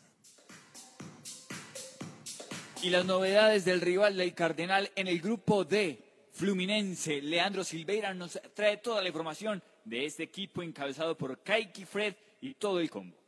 Y 2.81 2.89
las 2.89 3.05
novedades 3.05 3.63
del 3.63 3.79
rival 3.79 4.17
del 4.17 4.35
Cardenal 4.35 4.91
en 4.97 5.07
el 5.07 5.21
grupo 5.21 5.63
D, 5.63 6.03
Fluminense, 6.33 7.21
Leandro 7.21 7.63
Silveira 7.63 8.13
nos 8.13 8.37
trae 8.53 8.75
toda 8.75 9.01
la 9.01 9.07
información 9.07 9.63
de 9.85 10.05
este 10.05 10.23
equipo 10.23 10.61
encabezado 10.61 11.17
por 11.17 11.41
Kaiki 11.41 11.85
Fred 11.85 12.15
y 12.41 12.55
todo 12.55 12.81
el 12.81 12.89
combo. 12.89 13.22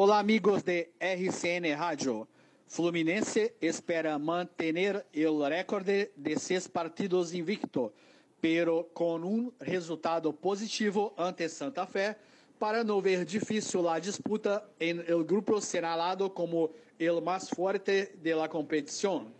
Olá, 0.00 0.20
amigos 0.20 0.62
de 0.62 0.92
RCN 1.00 1.74
Rádio. 1.76 2.28
Fluminense 2.68 3.56
espera 3.60 4.16
manter 4.16 5.04
o 5.26 5.48
recorde 5.48 6.12
de 6.14 6.38
seis 6.38 6.68
partidos 6.68 7.34
invicto, 7.34 7.92
pero 8.40 8.84
com 8.94 9.16
um 9.16 9.52
resultado 9.58 10.32
positivo 10.32 11.12
ante 11.16 11.48
Santa 11.48 11.84
Fé, 11.84 12.16
para 12.60 12.84
não 12.84 13.00
ver 13.00 13.24
difícil 13.24 13.88
a 13.88 13.98
disputa 13.98 14.62
em 14.78 15.00
el 15.08 15.24
grupo 15.24 15.60
señalado 15.60 16.30
como 16.30 16.70
el 16.96 17.20
más 17.20 17.50
fuerte 17.50 18.14
de 18.22 18.34
la 18.36 18.48
competición. 18.48 19.32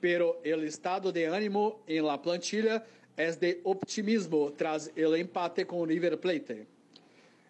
Pero 0.00 0.38
el 0.44 0.62
estado 0.62 1.10
de 1.10 1.26
ánimo 1.26 1.82
en 1.88 2.06
la 2.06 2.22
plantilla 2.22 2.84
es 3.16 3.40
de 3.40 3.60
optimismo 3.64 4.52
tras 4.52 4.92
el 4.94 5.16
empate 5.16 5.66
con 5.66 5.88
River 5.88 6.20
Plate. 6.20 6.71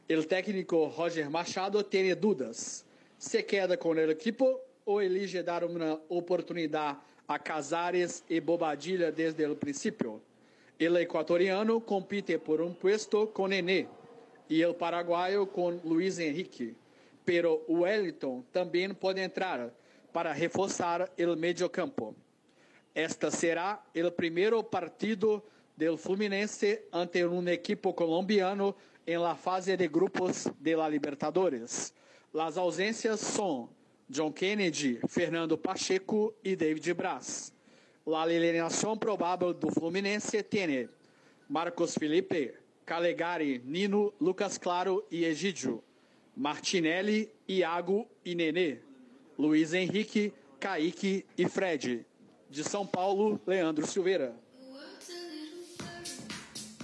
El 0.08 0.26
técnico 0.26 0.92
Roger 0.96 1.30
Machado 1.30 1.84
tiene 1.84 2.14
dudas. 2.14 2.84
Se 3.18 3.46
queda 3.46 3.76
con 3.76 3.98
el 3.98 4.10
equipo 4.10 4.60
o 4.84 5.00
elige 5.00 5.42
dar 5.42 5.64
una 5.64 5.98
oportunidad 6.08 6.98
a 7.26 7.38
Casares 7.38 8.24
y 8.28 8.40
Bobadilla 8.40 9.12
desde 9.12 9.44
el 9.44 9.56
principio. 9.56 10.20
El 10.78 10.96
ecuatoriano 10.96 11.80
compite 11.80 12.38
por 12.38 12.60
un 12.60 12.74
puesto 12.74 13.32
con 13.32 13.52
Ené 13.52 13.86
y 14.48 14.60
el 14.60 14.74
paraguayo 14.74 15.46
con 15.46 15.80
Luis 15.84 16.18
Enrique. 16.18 16.74
Pero 17.24 17.62
Wellington 17.68 18.44
também 18.52 18.92
pode 18.92 19.20
entrar 19.20 19.72
para 20.12 20.32
reforçar 20.32 21.08
o 21.16 21.36
meio 21.36 21.70
campo. 21.70 22.16
Este 22.92 23.30
será 23.30 23.80
o 23.94 24.10
primeiro 24.10 24.62
partido 24.64 25.42
do 25.76 25.96
Fluminense 25.96 26.82
ante 26.92 27.24
um 27.24 27.48
equipo 27.48 27.94
colombiano 27.94 28.74
em 29.06 29.18
la 29.18 29.34
fase 29.34 29.76
de 29.76 29.88
grupos 29.88 30.46
de 30.60 30.76
la 30.76 30.88
Libertadores. 30.88 31.92
As 32.34 32.56
ausências 32.56 33.20
são 33.20 33.68
John 34.08 34.32
Kennedy, 34.32 35.00
Fernando 35.08 35.56
Pacheco 35.58 36.34
e 36.44 36.54
David 36.54 36.94
Braz. 36.94 37.52
A 38.06 38.22
alineação 38.22 38.96
provável 38.96 39.52
do 39.52 39.70
Fluminense 39.70 40.42
tem 40.42 40.88
Marcos 41.48 41.94
Felipe, 41.94 42.54
Calegari, 42.84 43.62
Nino, 43.64 44.12
Lucas 44.20 44.58
Claro 44.58 45.04
e 45.10 45.24
Egídio. 45.24 45.82
Martinelli, 46.36 47.30
Iago 47.46 48.08
e 48.24 48.34
Nenê. 48.34 48.78
Luiz 49.38 49.74
Henrique, 49.74 50.32
Kaique 50.58 51.26
e 51.36 51.48
Fred. 51.48 52.06
De 52.48 52.64
São 52.64 52.86
Paulo, 52.86 53.40
Leandro 53.46 53.86
Silveira. 53.86 54.34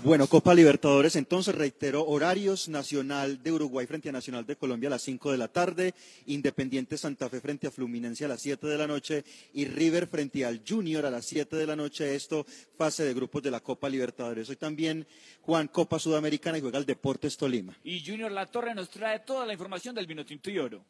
Bueno, 0.04 0.28
Copa 0.28 0.54
Libertadores, 0.54 1.16
entonces 1.16 1.56
reitero, 1.56 2.06
horarios 2.06 2.68
Nacional 2.68 3.42
de 3.42 3.50
Uruguay 3.50 3.84
frente 3.84 4.08
a 4.08 4.12
Nacional 4.12 4.46
de 4.46 4.54
Colombia 4.54 4.86
a 4.86 4.90
las 4.90 5.02
5 5.02 5.32
de 5.32 5.38
la 5.38 5.48
tarde, 5.48 5.92
Independiente 6.26 6.96
Santa 6.96 7.28
Fe 7.28 7.40
frente 7.40 7.66
a 7.66 7.72
Fluminense 7.72 8.24
a 8.24 8.28
las 8.28 8.40
7 8.40 8.64
de 8.68 8.78
la 8.78 8.86
noche 8.86 9.24
y 9.54 9.64
River 9.64 10.06
frente 10.06 10.44
al 10.44 10.62
Junior 10.66 11.04
a 11.04 11.10
las 11.10 11.24
7 11.24 11.56
de 11.56 11.66
la 11.66 11.74
noche. 11.74 12.14
Esto, 12.14 12.46
fase 12.76 13.02
de 13.02 13.12
grupos 13.12 13.42
de 13.42 13.50
la 13.50 13.58
Copa 13.58 13.88
Libertadores. 13.88 14.48
Hoy 14.48 14.56
también 14.56 15.04
Juan 15.42 15.66
Copa 15.66 15.98
Sudamericana 15.98 16.58
y 16.58 16.60
juega 16.60 16.78
el 16.78 16.86
Deportes 16.86 17.36
Tolima. 17.36 17.76
Y 17.82 18.00
Junior 18.06 18.30
La 18.30 18.46
Torre 18.46 18.76
nos 18.76 18.90
trae 18.90 19.18
toda 19.20 19.44
la 19.46 19.52
información 19.52 19.96
del 19.96 20.06
vino 20.06 20.24
tinto 20.24 20.48
y 20.48 20.60
oro. 20.60 20.80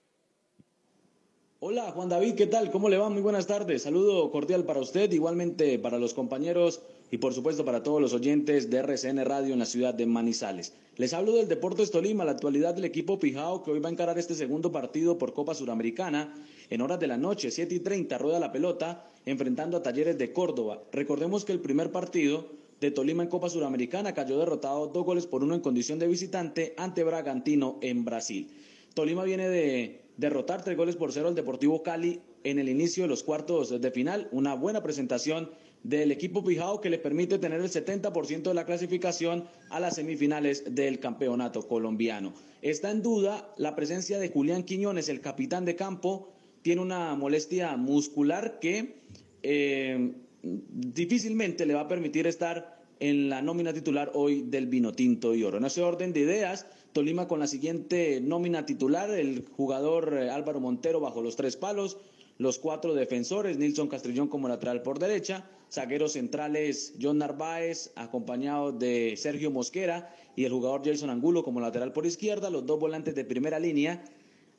Hola 1.61 1.91
Juan 1.93 2.11
David, 2.11 2.35
¿qué 2.35 2.47
tal? 2.47 2.71
¿Cómo 2.71 2.91
le 2.91 2.99
va? 2.99 3.09
Muy 3.09 3.23
buenas 3.23 3.47
tardes. 3.47 3.83
Saludo 3.83 4.31
cordial 4.31 4.65
para 4.65 4.81
usted, 4.81 5.11
igualmente 5.11 5.79
para 5.79 5.99
los 5.99 6.13
compañeros 6.15 6.83
y 7.11 7.19
por 7.19 7.35
supuesto 7.35 7.65
para 7.65 7.83
todos 7.83 8.01
los 8.01 8.13
oyentes 8.13 8.71
de 8.71 8.79
RCN 8.79 9.25
Radio 9.25 9.53
en 9.53 9.59
la 9.59 9.67
ciudad 9.67 9.95
de 9.95 10.07
Manizales. 10.07 10.75
Les 10.97 11.15
hablo 11.15 11.33
del 11.33 11.49
Deportes 11.49 11.91
Tolima, 11.91 12.25
la 12.25 12.33
actualidad 12.33 12.75
del 12.75 12.85
equipo 12.85 13.19
Pijao 13.19 13.63
que 13.63 13.71
hoy 13.71 13.81
va 13.81 13.89
a 13.89 13.93
encarar 13.93 14.19
este 14.19 14.35
segundo 14.35 14.73
partido 14.73 15.17
por 15.17 15.33
Copa 15.33 15.55
Suramericana 15.55 16.35
en 16.71 16.81
horas 16.81 17.01
de 17.01 17.07
la 17.07 17.17
noche, 17.17 17.51
7 17.51 17.75
y 17.75 17.81
30, 17.81 18.19
rueda 18.19 18.39
la 18.39 18.53
pelota, 18.53 19.07
enfrentando 19.25 19.77
a 19.77 19.83
Talleres 19.83 20.19
de 20.19 20.33
Córdoba. 20.33 20.83
Recordemos 20.93 21.45
que 21.45 21.53
el 21.53 21.61
primer 21.61 21.93
partido 21.93 22.47
de 22.81 22.91
Tolima 22.91 23.23
en 23.23 23.29
Copa 23.29 23.49
Suramericana 23.49 24.15
cayó 24.15 24.39
derrotado 24.39 24.89
dos 24.89 25.05
goles 25.05 25.27
por 25.27 25.43
uno 25.43 25.55
en 25.55 25.61
condición 25.61 25.99
de 25.99 26.07
visitante 26.07 26.75
ante 26.77 27.05
Bragantino 27.05 27.79
en 27.81 28.05
Brasil. 28.05 28.51
Tolima 28.95 29.25
viene 29.25 29.49
de 29.49 30.03
derrotar 30.17 30.63
tres 30.63 30.77
goles 30.77 30.97
por 30.97 31.13
cero 31.13 31.29
al 31.29 31.35
Deportivo 31.35 31.83
Cali 31.83 32.21
en 32.45 32.59
el 32.59 32.69
inicio 32.69 33.05
de 33.05 33.09
los 33.09 33.23
cuartos 33.23 33.81
de 33.81 33.91
final. 33.91 34.29
Una 34.33 34.55
buena 34.55 34.83
presentación 34.83 35.51
del 35.89 36.13
equipo 36.13 36.45
Pijao 36.45 36.83
que 36.83 36.91
le 36.91 36.99
permite 36.99 37.39
tener 37.39 37.63
el 37.63 37.71
70% 37.71 38.43
de 38.43 38.55
la 38.55 38.67
clasificación 38.67 39.45
a 39.71 39.81
las 39.81 39.95
semifinales 39.95 40.75
del 40.75 41.01
campeonato 41.01 41.67
colombiano. 41.67 42.35
Está 42.61 42.91
en 42.91 43.03
duda 43.03 43.55
la 43.57 43.75
presencia 43.75 44.19
de 44.19 44.29
Julián 44.29 44.65
Quiñones, 44.65 45.09
el 45.09 45.23
capitán 45.23 45.65
de 45.65 45.77
campo, 45.77 46.29
tiene 46.61 46.83
una 46.83 47.15
molestia 47.15 47.75
muscular 47.79 48.59
que 48.61 49.01
eh, 49.43 50.13
difícilmente 50.43 51.65
le 51.65 51.73
va 51.73 51.83
a 51.83 51.89
permitir 51.89 52.27
estar 52.27 52.83
en 53.01 53.31
la 53.31 53.41
nómina 53.41 53.73
titular 53.73 54.11
hoy 54.13 54.43
del 54.43 54.67
Vino 54.67 54.93
Tinto 54.93 55.35
y 55.35 55.43
Oro. 55.43 55.57
En 55.57 55.65
ese 55.65 55.81
orden 55.81 56.13
de 56.13 56.21
ideas, 56.21 56.67
Tolima 56.93 57.27
con 57.27 57.41
la 57.41 57.47
siguiente 57.47 58.21
nómina 58.21 58.67
titular, 58.67 59.09
el 59.09 59.47
jugador 59.57 60.19
eh, 60.21 60.29
Álvaro 60.29 60.61
Montero 60.61 61.01
bajo 61.01 61.23
los 61.23 61.37
tres 61.37 61.57
palos, 61.57 61.97
los 62.37 62.59
cuatro 62.59 62.93
defensores, 62.93 63.57
Nilson 63.57 63.89
Castrillón 63.89 64.29
como 64.29 64.49
lateral 64.49 64.83
por 64.83 64.99
derecha, 64.99 65.49
zagueros 65.71 66.13
centrales 66.13 66.95
John 67.01 67.19
Narváez, 67.19 67.93
acompañado 67.97 68.73
de 68.73 69.15
Sergio 69.17 69.51
Mosquera 69.51 70.15
y 70.37 70.45
el 70.45 70.53
jugador 70.53 70.83
Jason 70.85 71.11
Angulo 71.11 71.45
como 71.45 71.61
lateral 71.61 71.93
por 71.93 72.07
izquierda, 72.07 72.51
los 72.51 72.67
dos 72.67 72.79
volantes 72.79 73.15
de 73.15 73.25
primera 73.25 73.59
línea, 73.59 74.05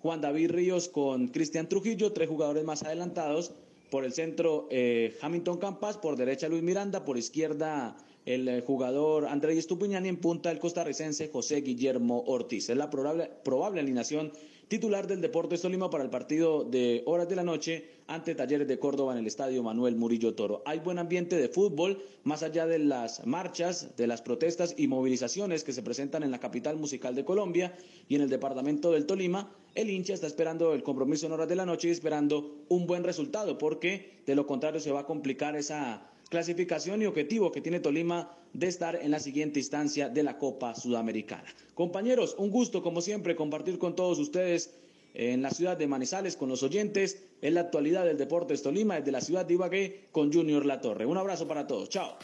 Juan 0.02 0.22
David 0.22 0.52
Ríos 0.52 0.90
con 0.90 1.28
Cristian 1.30 1.68
Trujillo, 1.68 2.14
tres 2.14 2.30
jugadores 2.30 2.64
más 2.64 2.84
adelantados, 2.84 3.52
por 3.90 4.06
el 4.06 4.14
centro 4.14 4.68
eh, 4.70 5.18
Hamilton 5.22 5.58
Campas, 5.58 5.98
por 5.98 6.16
derecha 6.16 6.48
Luis 6.48 6.64
Miranda, 6.64 7.06
por 7.06 7.18
izquierda 7.18 7.98
el 8.26 8.48
eh, 8.48 8.62
jugador 8.62 9.26
Andrés 9.26 9.58
Estupiñán 9.58 10.06
y 10.06 10.10
en 10.10 10.18
punta 10.18 10.52
el 10.52 10.60
costarricense 10.60 11.30
José 11.30 11.62
Guillermo 11.62 12.24
Ortiz. 12.28 12.70
Es 12.70 12.78
la 12.78 12.90
probable, 12.90 13.32
probable 13.44 13.82
alineación 13.82 14.32
titular 14.70 15.08
del 15.08 15.20
Deportes 15.20 15.62
Tolima 15.62 15.90
para 15.90 16.04
el 16.04 16.12
partido 16.12 16.64
de 16.64 17.02
horas 17.08 17.28
de 17.28 17.36
la 17.36 17.44
noche 17.44 17.90
ante 18.06 18.36
Talleres 18.36 18.68
de 18.68 18.78
Córdoba 18.78 19.14
en 19.14 19.18
el 19.20 19.26
Estadio 19.26 19.64
Manuel 19.64 19.96
Murillo 19.96 20.36
Toro. 20.36 20.62
Hay 20.64 20.78
buen 20.78 21.00
ambiente 21.00 21.38
de 21.38 21.50
fútbol, 21.50 22.04
más 22.24 22.44
allá 22.44 22.68
de 22.68 22.78
las 22.78 23.26
marchas, 23.26 23.98
de 23.98 24.06
las 24.06 24.22
protestas 24.22 24.76
y 24.78 24.88
movilizaciones 24.88 25.64
que 25.64 25.74
se 25.74 25.82
presentan 25.82 26.22
en 26.22 26.30
la 26.30 26.40
capital 26.40 26.78
musical 26.78 27.16
de 27.16 27.26
Colombia 27.26 27.76
y 28.08 28.16
en 28.16 28.22
el 28.22 28.30
departamento 28.30 28.92
del 28.92 29.08
Tolima. 29.08 29.52
El 29.74 29.90
hincha 29.90 30.14
está 30.14 30.28
esperando 30.28 30.74
el 30.74 30.84
compromiso 30.84 31.26
en 31.26 31.32
horas 31.32 31.50
de 31.50 31.56
la 31.56 31.66
noche 31.66 31.88
y 31.88 31.92
esperando 31.92 32.58
un 32.70 32.86
buen 32.86 33.04
resultado, 33.04 33.58
porque 33.58 34.22
de 34.28 34.36
lo 34.36 34.46
contrario 34.46 34.80
se 34.80 34.92
va 34.92 35.00
a 35.00 35.06
complicar 35.08 35.56
esa 35.56 36.12
clasificación 36.30 37.02
y 37.02 37.06
objetivo 37.06 37.52
que 37.52 37.62
tiene 37.62 37.80
Tolima 37.80 38.36
de 38.54 38.68
estar 38.68 38.96
en 38.96 39.12
la 39.12 39.20
siguiente 39.20 39.60
instancia 39.60 40.10
de 40.10 40.24
la 40.24 40.38
Copa 40.38 40.76
Sudamericana. 40.76 41.46
Compañeros, 41.74 42.36
un 42.38 42.50
gusto 42.50 42.82
como 42.82 43.02
siempre 43.02 43.36
compartir 43.36 43.78
con 43.78 43.96
todos 43.96 44.20
ustedes 44.20 44.76
en 45.14 45.42
la 45.42 45.50
ciudad 45.52 45.76
de 45.76 45.88
Manizales 45.88 46.38
con 46.38 46.50
los 46.50 46.64
oyentes 46.64 47.24
en 47.42 47.56
la 47.56 47.62
actualidad 47.62 48.06
del 48.06 48.18
Deportes 48.18 48.62
Tolima 48.62 48.96
desde 48.96 49.12
la 49.12 49.22
ciudad 49.22 49.46
de 49.46 49.56
Ibagué 49.56 50.08
con 50.12 50.32
Junior 50.32 50.66
Latorre. 50.66 51.06
Un 51.06 51.18
abrazo 51.18 51.48
para 51.48 51.68
todos. 51.68 51.90
Chao. 51.90 52.18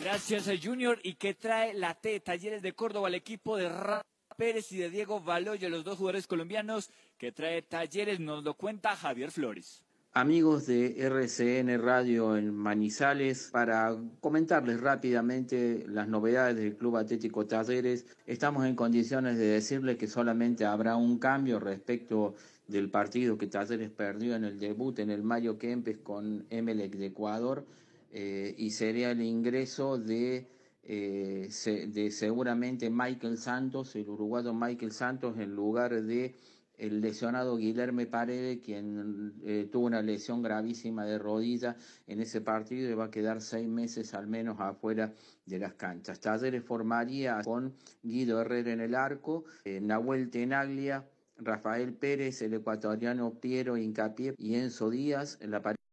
Gracias 0.00 0.48
a 0.48 0.52
Junior. 0.62 0.98
¿Y 1.02 1.14
qué 1.14 1.34
trae 1.34 1.74
la 1.74 1.94
T 1.94 2.20
Talleres 2.20 2.62
de 2.62 2.72
Córdoba 2.72 3.08
al 3.08 3.14
equipo 3.14 3.56
de 3.56 3.68
Ra 3.68 4.02
Pérez 4.36 4.72
y 4.72 4.78
de 4.78 4.90
Diego 4.90 5.20
Baloya, 5.20 5.68
los 5.68 5.84
dos 5.84 5.98
jugadores 5.98 6.26
colombianos 6.26 6.90
que 7.18 7.32
trae 7.32 7.62
Talleres? 7.62 8.20
Nos 8.20 8.42
lo 8.42 8.54
cuenta 8.54 8.96
Javier 8.96 9.30
Flores. 9.30 9.82
Amigos 10.12 10.66
de 10.66 11.00
RCN 11.06 11.80
Radio 11.80 12.36
en 12.36 12.52
Manizales, 12.52 13.48
para 13.52 13.96
comentarles 14.18 14.80
rápidamente 14.80 15.84
las 15.86 16.08
novedades 16.08 16.56
del 16.56 16.76
Club 16.76 16.96
Atlético 16.96 17.46
Talleres, 17.46 18.04
estamos 18.26 18.66
en 18.66 18.74
condiciones 18.74 19.38
de 19.38 19.44
decirles 19.44 19.98
que 19.98 20.08
solamente 20.08 20.64
habrá 20.64 20.96
un 20.96 21.20
cambio 21.20 21.60
respecto 21.60 22.34
del 22.66 22.90
partido 22.90 23.38
que 23.38 23.46
Talleres 23.46 23.90
perdió 23.90 24.34
en 24.34 24.42
el 24.42 24.58
debut 24.58 24.98
en 24.98 25.10
el 25.10 25.22
Mario 25.22 25.58
Kempes 25.58 25.98
con 25.98 26.44
Emelec 26.50 26.96
de 26.96 27.06
Ecuador 27.06 27.64
eh, 28.10 28.52
y 28.58 28.70
sería 28.70 29.12
el 29.12 29.22
ingreso 29.22 29.96
de, 29.96 30.48
eh, 30.82 31.48
de 31.86 32.10
seguramente 32.10 32.90
Michael 32.90 33.38
Santos, 33.38 33.94
el 33.94 34.08
uruguayo 34.08 34.52
Michael 34.52 34.90
Santos, 34.90 35.38
en 35.38 35.54
lugar 35.54 36.02
de 36.02 36.34
el 36.80 37.00
lesionado 37.00 37.56
Guilherme 37.56 38.06
Paredes, 38.06 38.60
quien 38.64 39.34
eh, 39.44 39.68
tuvo 39.70 39.86
una 39.86 40.02
lesión 40.02 40.42
gravísima 40.42 41.04
de 41.04 41.18
rodilla 41.18 41.76
en 42.06 42.20
ese 42.20 42.40
partido 42.40 42.90
y 42.90 42.94
va 42.94 43.06
a 43.06 43.10
quedar 43.10 43.40
seis 43.40 43.68
meses 43.68 44.14
al 44.14 44.26
menos 44.26 44.58
afuera 44.58 45.12
de 45.44 45.58
las 45.58 45.74
canchas. 45.74 46.20
Talleres 46.20 46.64
formaría 46.64 47.42
con 47.44 47.74
Guido 48.02 48.40
Herrera 48.40 48.72
en 48.72 48.80
el 48.80 48.94
arco, 48.94 49.44
eh, 49.64 49.80
Nahuel 49.80 50.30
Tenaglia, 50.30 51.06
Rafael 51.36 51.92
Pérez, 51.92 52.42
el 52.42 52.54
ecuatoriano 52.54 53.34
Piero 53.34 53.76
Incapié 53.76 54.34
y 54.38 54.54
Enzo 54.54 54.90
Díaz 54.90 55.38
en 55.40 55.50
la 55.50 55.62
pareja. 55.62 55.89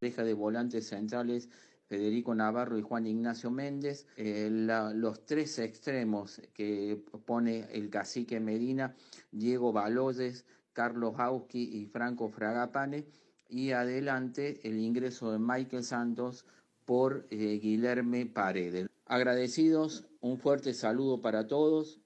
Pareja 0.00 0.24
de 0.24 0.32
volantes 0.32 0.88
centrales 0.88 1.50
Federico 1.86 2.34
Navarro 2.34 2.78
y 2.78 2.82
Juan 2.82 3.06
Ignacio 3.06 3.50
Méndez, 3.50 4.06
eh, 4.16 4.48
los 4.50 5.26
tres 5.26 5.58
extremos 5.58 6.40
que 6.54 7.02
pone 7.26 7.66
el 7.72 7.90
cacique 7.90 8.40
Medina, 8.40 8.94
Diego 9.32 9.72
Baloyes, 9.72 10.46
Carlos 10.72 11.14
Hauski 11.18 11.80
y 11.80 11.86
Franco 11.86 12.28
Fragapane, 12.28 13.06
y 13.48 13.72
adelante 13.72 14.60
el 14.62 14.78
ingreso 14.78 15.32
de 15.32 15.40
Michael 15.40 15.82
Santos 15.82 16.46
por 16.84 17.26
eh, 17.30 17.58
Guilherme 17.60 18.24
Paredes. 18.24 18.88
Agradecidos, 19.06 20.06
un 20.20 20.38
fuerte 20.38 20.72
saludo 20.72 21.20
para 21.20 21.48
todos. 21.48 22.00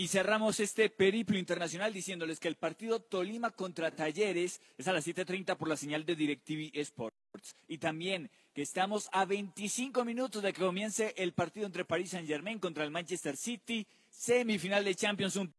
Y 0.00 0.06
cerramos 0.06 0.60
este 0.60 0.90
periplo 0.90 1.36
internacional 1.38 1.92
diciéndoles 1.92 2.38
que 2.38 2.46
el 2.46 2.54
partido 2.54 3.00
Tolima 3.00 3.50
contra 3.50 3.90
Talleres 3.90 4.60
es 4.78 4.86
a 4.86 4.92
las 4.92 5.04
7.30 5.04 5.56
por 5.56 5.66
la 5.66 5.76
señal 5.76 6.06
de 6.06 6.14
DirecTV 6.14 6.70
Sports. 6.74 7.56
Y 7.66 7.78
también 7.78 8.30
que 8.54 8.62
estamos 8.62 9.08
a 9.10 9.24
25 9.24 10.04
minutos 10.04 10.40
de 10.40 10.52
que 10.52 10.60
comience 10.60 11.14
el 11.16 11.32
partido 11.32 11.66
entre 11.66 11.84
Paris 11.84 12.10
Saint 12.10 12.28
Germain 12.28 12.60
contra 12.60 12.84
el 12.84 12.92
Manchester 12.92 13.36
City, 13.36 13.84
semifinal 14.08 14.84
de 14.84 14.94
Champions, 14.94 15.34
un 15.34 15.52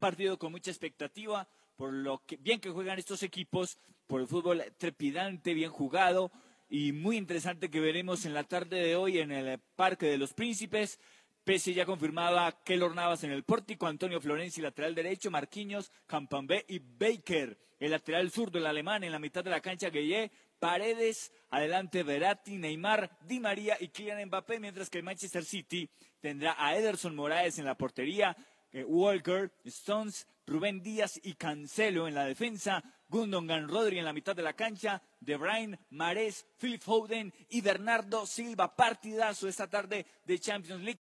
partido 0.00 0.36
con 0.36 0.50
mucha 0.50 0.72
expectativa 0.72 1.46
por 1.76 1.92
lo 1.92 2.20
que, 2.26 2.36
bien 2.38 2.58
que 2.58 2.70
juegan 2.70 2.98
estos 2.98 3.22
equipos, 3.22 3.78
por 4.08 4.20
el 4.20 4.26
fútbol 4.26 4.60
trepidante, 4.76 5.54
bien 5.54 5.70
jugado 5.70 6.32
y 6.68 6.90
muy 6.90 7.16
interesante 7.16 7.70
que 7.70 7.78
veremos 7.78 8.24
en 8.24 8.34
la 8.34 8.42
tarde 8.42 8.80
de 8.80 8.96
hoy 8.96 9.18
en 9.18 9.30
el 9.30 9.60
Parque 9.76 10.06
de 10.06 10.18
los 10.18 10.34
Príncipes. 10.34 10.98
Pese 11.44 11.74
ya 11.74 11.84
confirmaba 11.84 12.62
Keylor 12.64 12.94
Navas 12.94 13.22
en 13.22 13.30
el 13.30 13.44
pórtico, 13.44 13.86
Antonio 13.86 14.18
Florenzi 14.18 14.62
lateral 14.62 14.94
derecho, 14.94 15.30
Marquinhos, 15.30 15.92
Campambé 16.06 16.64
y 16.68 16.78
Baker, 16.78 17.58
el 17.78 17.90
lateral 17.90 18.30
zurdo, 18.30 18.58
el 18.58 18.64
alemán 18.64 19.04
en 19.04 19.12
la 19.12 19.18
mitad 19.18 19.44
de 19.44 19.50
la 19.50 19.60
cancha, 19.60 19.90
Gueye, 19.90 20.32
Paredes, 20.58 21.34
adelante 21.50 22.02
Verratti, 22.02 22.56
Neymar, 22.56 23.18
Di 23.26 23.40
María 23.40 23.76
y 23.78 23.88
Kylian 23.88 24.24
Mbappé, 24.26 24.58
mientras 24.58 24.88
que 24.88 24.96
el 24.96 25.04
Manchester 25.04 25.44
City 25.44 25.90
tendrá 26.18 26.56
a 26.58 26.76
Ederson 26.78 27.14
Moraes 27.14 27.58
en 27.58 27.66
la 27.66 27.76
portería, 27.76 28.34
eh, 28.72 28.82
Walker, 28.82 29.52
Stones, 29.64 30.26
Rubén 30.46 30.82
Díaz 30.82 31.20
y 31.22 31.34
Cancelo 31.34 32.08
en 32.08 32.14
la 32.14 32.24
defensa, 32.24 32.82
Gundogan 33.08 33.68
Rodri 33.68 33.98
en 33.98 34.04
la 34.04 34.12
mitad 34.12 34.34
de 34.34 34.42
la 34.42 34.54
cancha, 34.54 35.02
De 35.20 35.36
Bruyne, 35.36 35.78
Mares, 35.90 36.46
Phil 36.58 36.78
Foden 36.78 37.32
y 37.50 37.60
Bernardo 37.60 38.26
Silva. 38.26 38.74
Partidazo 38.74 39.46
esta 39.46 39.68
tarde 39.68 40.06
de 40.24 40.38
Champions 40.38 40.82
League. 40.82 41.00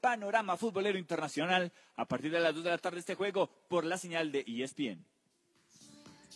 Panorama 0.00 0.56
Futbolero 0.56 0.98
Internacional 0.98 1.72
a 1.96 2.06
partir 2.06 2.30
de 2.32 2.40
las 2.40 2.54
2 2.54 2.64
de 2.64 2.70
la 2.70 2.78
tarde 2.78 3.00
este 3.00 3.14
juego 3.14 3.50
por 3.68 3.84
la 3.84 3.98
señal 3.98 4.32
de 4.32 4.44
ESPN. 4.46 5.04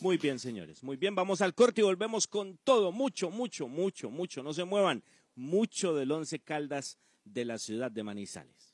Muy 0.01 0.19
bien, 0.19 0.39
señores. 0.39 0.83
Muy 0.83 0.97
bien, 0.97 1.15
vamos 1.15 1.41
al 1.41 1.55
corte 1.55 1.81
y 1.81 1.85
volvemos 1.85 2.27
con 2.27 2.59
todo. 2.59 2.93
Mucho, 2.93 3.31
mucho, 3.31 3.69
mucho, 3.69 4.11
mucho. 4.11 4.43
No 4.43 4.53
se 4.53 4.65
muevan. 4.65 5.03
Mucho 5.37 5.95
del 5.95 6.13
Once 6.13 6.39
Caldas 6.41 6.99
de 7.25 7.45
la 7.45 7.59
ciudad 7.59 7.91
de 7.91 8.03
Manizales. 8.03 8.74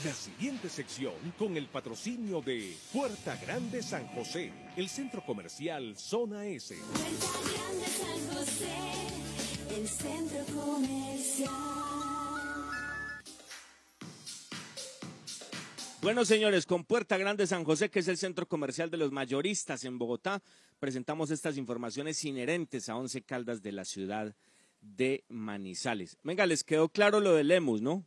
La 0.05 0.13
siguiente 0.13 0.69
sección 0.69 1.13
con 1.37 1.57
el 1.57 1.67
patrocinio 1.67 2.41
de 2.41 2.75
Puerta 2.93 3.35
Grande 3.35 3.83
San 3.83 4.07
José, 4.07 4.51
el 4.75 4.87
centro 4.89 5.23
comercial 5.23 5.95
Zona 5.97 6.47
S. 6.47 6.75
Grande 6.75 7.85
San 7.85 8.35
José, 8.35 8.73
el 9.77 9.87
centro 9.87 10.55
comercial. 10.55 11.51
Bueno, 16.01 16.25
señores, 16.25 16.65
con 16.65 16.83
Puerta 16.83 17.17
Grande 17.17 17.45
San 17.45 17.63
José, 17.63 17.91
que 17.91 17.99
es 17.99 18.07
el 18.07 18.17
centro 18.17 18.47
comercial 18.47 18.89
de 18.89 18.97
los 18.97 19.11
mayoristas 19.11 19.83
en 19.83 19.99
Bogotá, 19.99 20.41
presentamos 20.79 21.29
estas 21.29 21.57
informaciones 21.57 22.23
inherentes 22.23 22.89
a 22.89 22.95
Once 22.95 23.21
Caldas 23.21 23.61
de 23.61 23.73
la 23.73 23.85
ciudad 23.85 24.35
de 24.79 25.25
Manizales. 25.27 26.17
Venga, 26.23 26.47
les 26.47 26.63
quedó 26.63 26.89
claro 26.89 27.19
lo 27.19 27.35
de 27.35 27.43
Lemus, 27.43 27.81
¿no? 27.81 28.03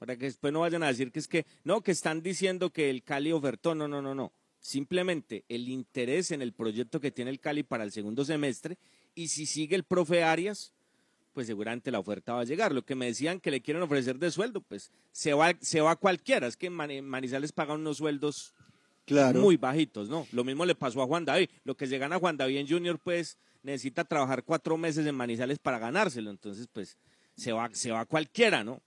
Para 0.00 0.16
que 0.16 0.24
después 0.24 0.50
no 0.50 0.60
vayan 0.60 0.82
a 0.82 0.86
decir 0.88 1.12
que 1.12 1.18
es 1.18 1.28
que, 1.28 1.44
no, 1.62 1.82
que 1.82 1.90
están 1.92 2.22
diciendo 2.22 2.70
que 2.70 2.88
el 2.88 3.02
Cali 3.02 3.32
ofertó, 3.32 3.74
no, 3.74 3.86
no, 3.86 4.00
no, 4.00 4.14
no. 4.14 4.32
Simplemente 4.58 5.44
el 5.50 5.68
interés 5.68 6.30
en 6.30 6.40
el 6.40 6.54
proyecto 6.54 7.00
que 7.00 7.10
tiene 7.10 7.30
el 7.30 7.38
Cali 7.38 7.62
para 7.64 7.84
el 7.84 7.92
segundo 7.92 8.24
semestre 8.24 8.78
y 9.14 9.28
si 9.28 9.44
sigue 9.44 9.76
el 9.76 9.84
profe 9.84 10.24
Arias, 10.24 10.72
pues 11.34 11.46
seguramente 11.46 11.90
la 11.90 11.98
oferta 11.98 12.32
va 12.32 12.40
a 12.40 12.44
llegar. 12.44 12.72
Lo 12.72 12.80
que 12.80 12.94
me 12.94 13.04
decían 13.04 13.40
que 13.40 13.50
le 13.50 13.60
quieren 13.60 13.82
ofrecer 13.82 14.18
de 14.18 14.30
sueldo, 14.30 14.62
pues 14.62 14.90
se 15.12 15.34
va, 15.34 15.52
se 15.60 15.82
va 15.82 15.96
cualquiera. 15.96 16.46
Es 16.46 16.56
que 16.56 16.70
Manizales 16.70 17.52
pagan 17.52 17.80
unos 17.80 17.98
sueldos 17.98 18.54
Claro. 19.04 19.40
muy 19.40 19.58
bajitos, 19.58 20.08
¿no? 20.08 20.26
Lo 20.32 20.44
mismo 20.44 20.64
le 20.64 20.74
pasó 20.74 21.02
a 21.02 21.06
Juan 21.06 21.26
David. 21.26 21.50
Lo 21.64 21.76
que 21.76 21.86
se 21.86 21.98
gana 21.98 22.18
Juan 22.18 22.38
David 22.38 22.56
en 22.56 22.68
Junior, 22.68 22.98
pues 22.98 23.36
necesita 23.62 24.04
trabajar 24.04 24.44
cuatro 24.44 24.78
meses 24.78 25.06
en 25.06 25.14
Manizales 25.14 25.58
para 25.58 25.78
ganárselo. 25.78 26.30
Entonces, 26.30 26.68
pues 26.72 26.96
se 27.36 27.52
va, 27.52 27.68
se 27.72 27.90
va 27.90 28.06
cualquiera, 28.06 28.64
¿no? 28.64 28.80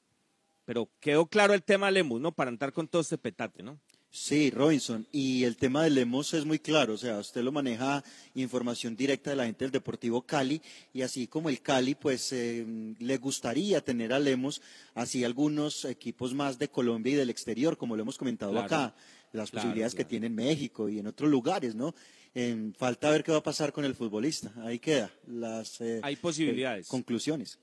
Pero 0.65 0.89
quedó 0.99 1.25
claro 1.27 1.53
el 1.53 1.63
tema 1.63 1.91
Lemus, 1.91 2.21
¿no? 2.21 2.31
Para 2.31 2.49
entrar 2.51 2.71
con 2.73 2.87
todo 2.87 3.01
este 3.01 3.17
petate, 3.17 3.63
¿no? 3.63 3.79
Sí, 4.15 4.51
Robinson. 4.51 5.07
Y 5.11 5.43
el 5.43 5.57
tema 5.57 5.83
de 5.83 5.89
Lemos 5.89 6.35
es 6.35 6.45
muy 6.45 6.59
claro. 6.59 6.93
O 6.93 6.97
sea, 6.97 7.17
usted 7.17 7.41
lo 7.41 7.51
maneja 7.51 8.03
información 8.35 8.95
directa 8.95 9.31
de 9.31 9.35
la 9.35 9.45
gente 9.45 9.65
del 9.65 9.71
Deportivo 9.71 10.21
Cali. 10.21 10.61
Y 10.93 11.01
así 11.01 11.25
como 11.27 11.49
el 11.49 11.61
Cali, 11.61 11.95
pues 11.95 12.31
eh, 12.31 12.63
le 12.99 13.17
gustaría 13.17 13.81
tener 13.81 14.13
a 14.13 14.19
Lemos, 14.19 14.61
así 14.93 15.23
algunos 15.23 15.83
equipos 15.85 16.33
más 16.35 16.59
de 16.59 16.67
Colombia 16.69 17.13
y 17.13 17.15
del 17.15 17.31
exterior, 17.31 17.75
como 17.75 17.95
lo 17.95 18.03
hemos 18.03 18.17
comentado 18.19 18.51
Claro. 18.51 18.65
acá. 18.67 18.95
Las 19.31 19.49
Claro, 19.49 19.63
posibilidades 19.63 19.95
que 19.95 20.05
tiene 20.05 20.27
en 20.27 20.35
México 20.35 20.87
y 20.89 20.99
en 20.99 21.07
otros 21.07 21.27
lugares, 21.31 21.73
¿no? 21.73 21.95
Eh, 22.35 22.71
falta 22.77 23.09
ver 23.09 23.23
qué 23.23 23.31
va 23.31 23.39
a 23.39 23.43
pasar 23.43 23.73
con 23.73 23.83
el 23.83 23.95
futbolista. 23.95 24.53
Ahí 24.63 24.77
queda 24.77 25.11
las 25.25 25.81
eh, 25.81 25.99
Hay 26.03 26.15
posibilidades. 26.17 26.85
eh, 26.85 26.89
conclusiones. 26.89 27.57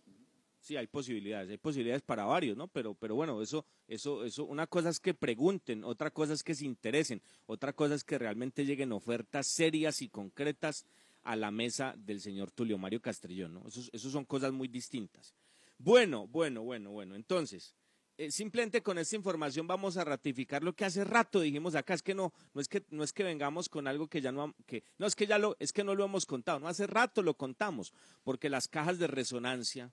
Sí, 0.61 0.77
hay 0.77 0.87
posibilidades, 0.87 1.51
hay 1.51 1.57
posibilidades 1.57 2.03
para 2.03 2.25
varios, 2.25 2.57
¿no? 2.57 2.69
Pero, 2.69 2.95
pero 2.95 3.15
bueno, 3.15 3.41
eso, 3.41 3.65
eso, 3.89 4.25
eso, 4.25 4.45
una 4.45 4.67
cosa 4.67 4.91
es 4.91 5.01
que 5.01 5.15
pregunten, 5.15 5.85
otra 5.85 6.11
cosa 6.11 6.35
es 6.35 6.43
que 6.43 6.55
se 6.55 6.67
interesen, 6.67 7.23
otra 7.47 7.73
cosa 7.73 7.95
es 7.95 8.05
que 8.05 8.19
realmente 8.19 8.67
lleguen 8.67 8.93
ofertas 8.93 9.47
serias 9.47 10.03
y 10.03 10.11
concretas 10.11 10.85
a 11.23 11.35
la 11.35 11.51
mesa 11.51 11.95
del 11.97 12.21
señor 12.21 12.51
Tulio 12.51 12.77
Mario 12.77 13.01
Castrillón, 13.01 13.55
¿no? 13.55 13.69
Esos, 13.69 13.89
esos 13.93 14.13
son 14.13 14.27
cosas 14.27 14.53
muy 14.53 14.69
distintas. 14.69 15.35
Bueno, 15.79 16.27
bueno, 16.27 16.63
bueno, 16.63 16.91
bueno. 16.91 17.15
Entonces, 17.15 17.75
eh, 18.21 18.31
simplemente 18.31 18.83
con 18.83 18.99
esta 18.99 19.17
información 19.17 19.67
vamos 19.67 19.97
a 19.97 20.05
ratificar 20.05 20.63
lo 20.63 20.75
que 20.75 20.85
hace 20.85 21.05
rato 21.05 21.41
dijimos 21.41 21.75
acá, 21.75 21.95
es 21.95 22.03
que 22.03 22.15
no, 22.15 22.35
no 22.53 22.61
es 22.61 22.69
que, 22.69 22.85
no 22.91 23.03
es 23.03 23.15
que 23.15 23.23
vengamos 23.23 23.71
con 23.71 23.89
algo 23.89 24.09
que 24.09 24.21
ya 24.21 24.31
no, 24.31 24.55
que, 24.67 24.85
no 24.99 25.07
es 25.07 25.17
que 25.17 25.27
ya 25.27 25.39
lo, 25.39 25.57
es 25.59 25.73
que 25.73 25.85
no 25.85 25.95
lo 25.95 26.05
hemos 26.05 26.27
contado, 26.27 26.61
no 26.61 26.69
hace 26.69 26.87
rato 26.87 27.23
lo 27.23 27.33
contamos, 27.33 27.95
porque 28.23 28.51
las 28.51 28.69
cajas 28.69 28.99
de 28.99 29.07
resonancia, 29.07 29.91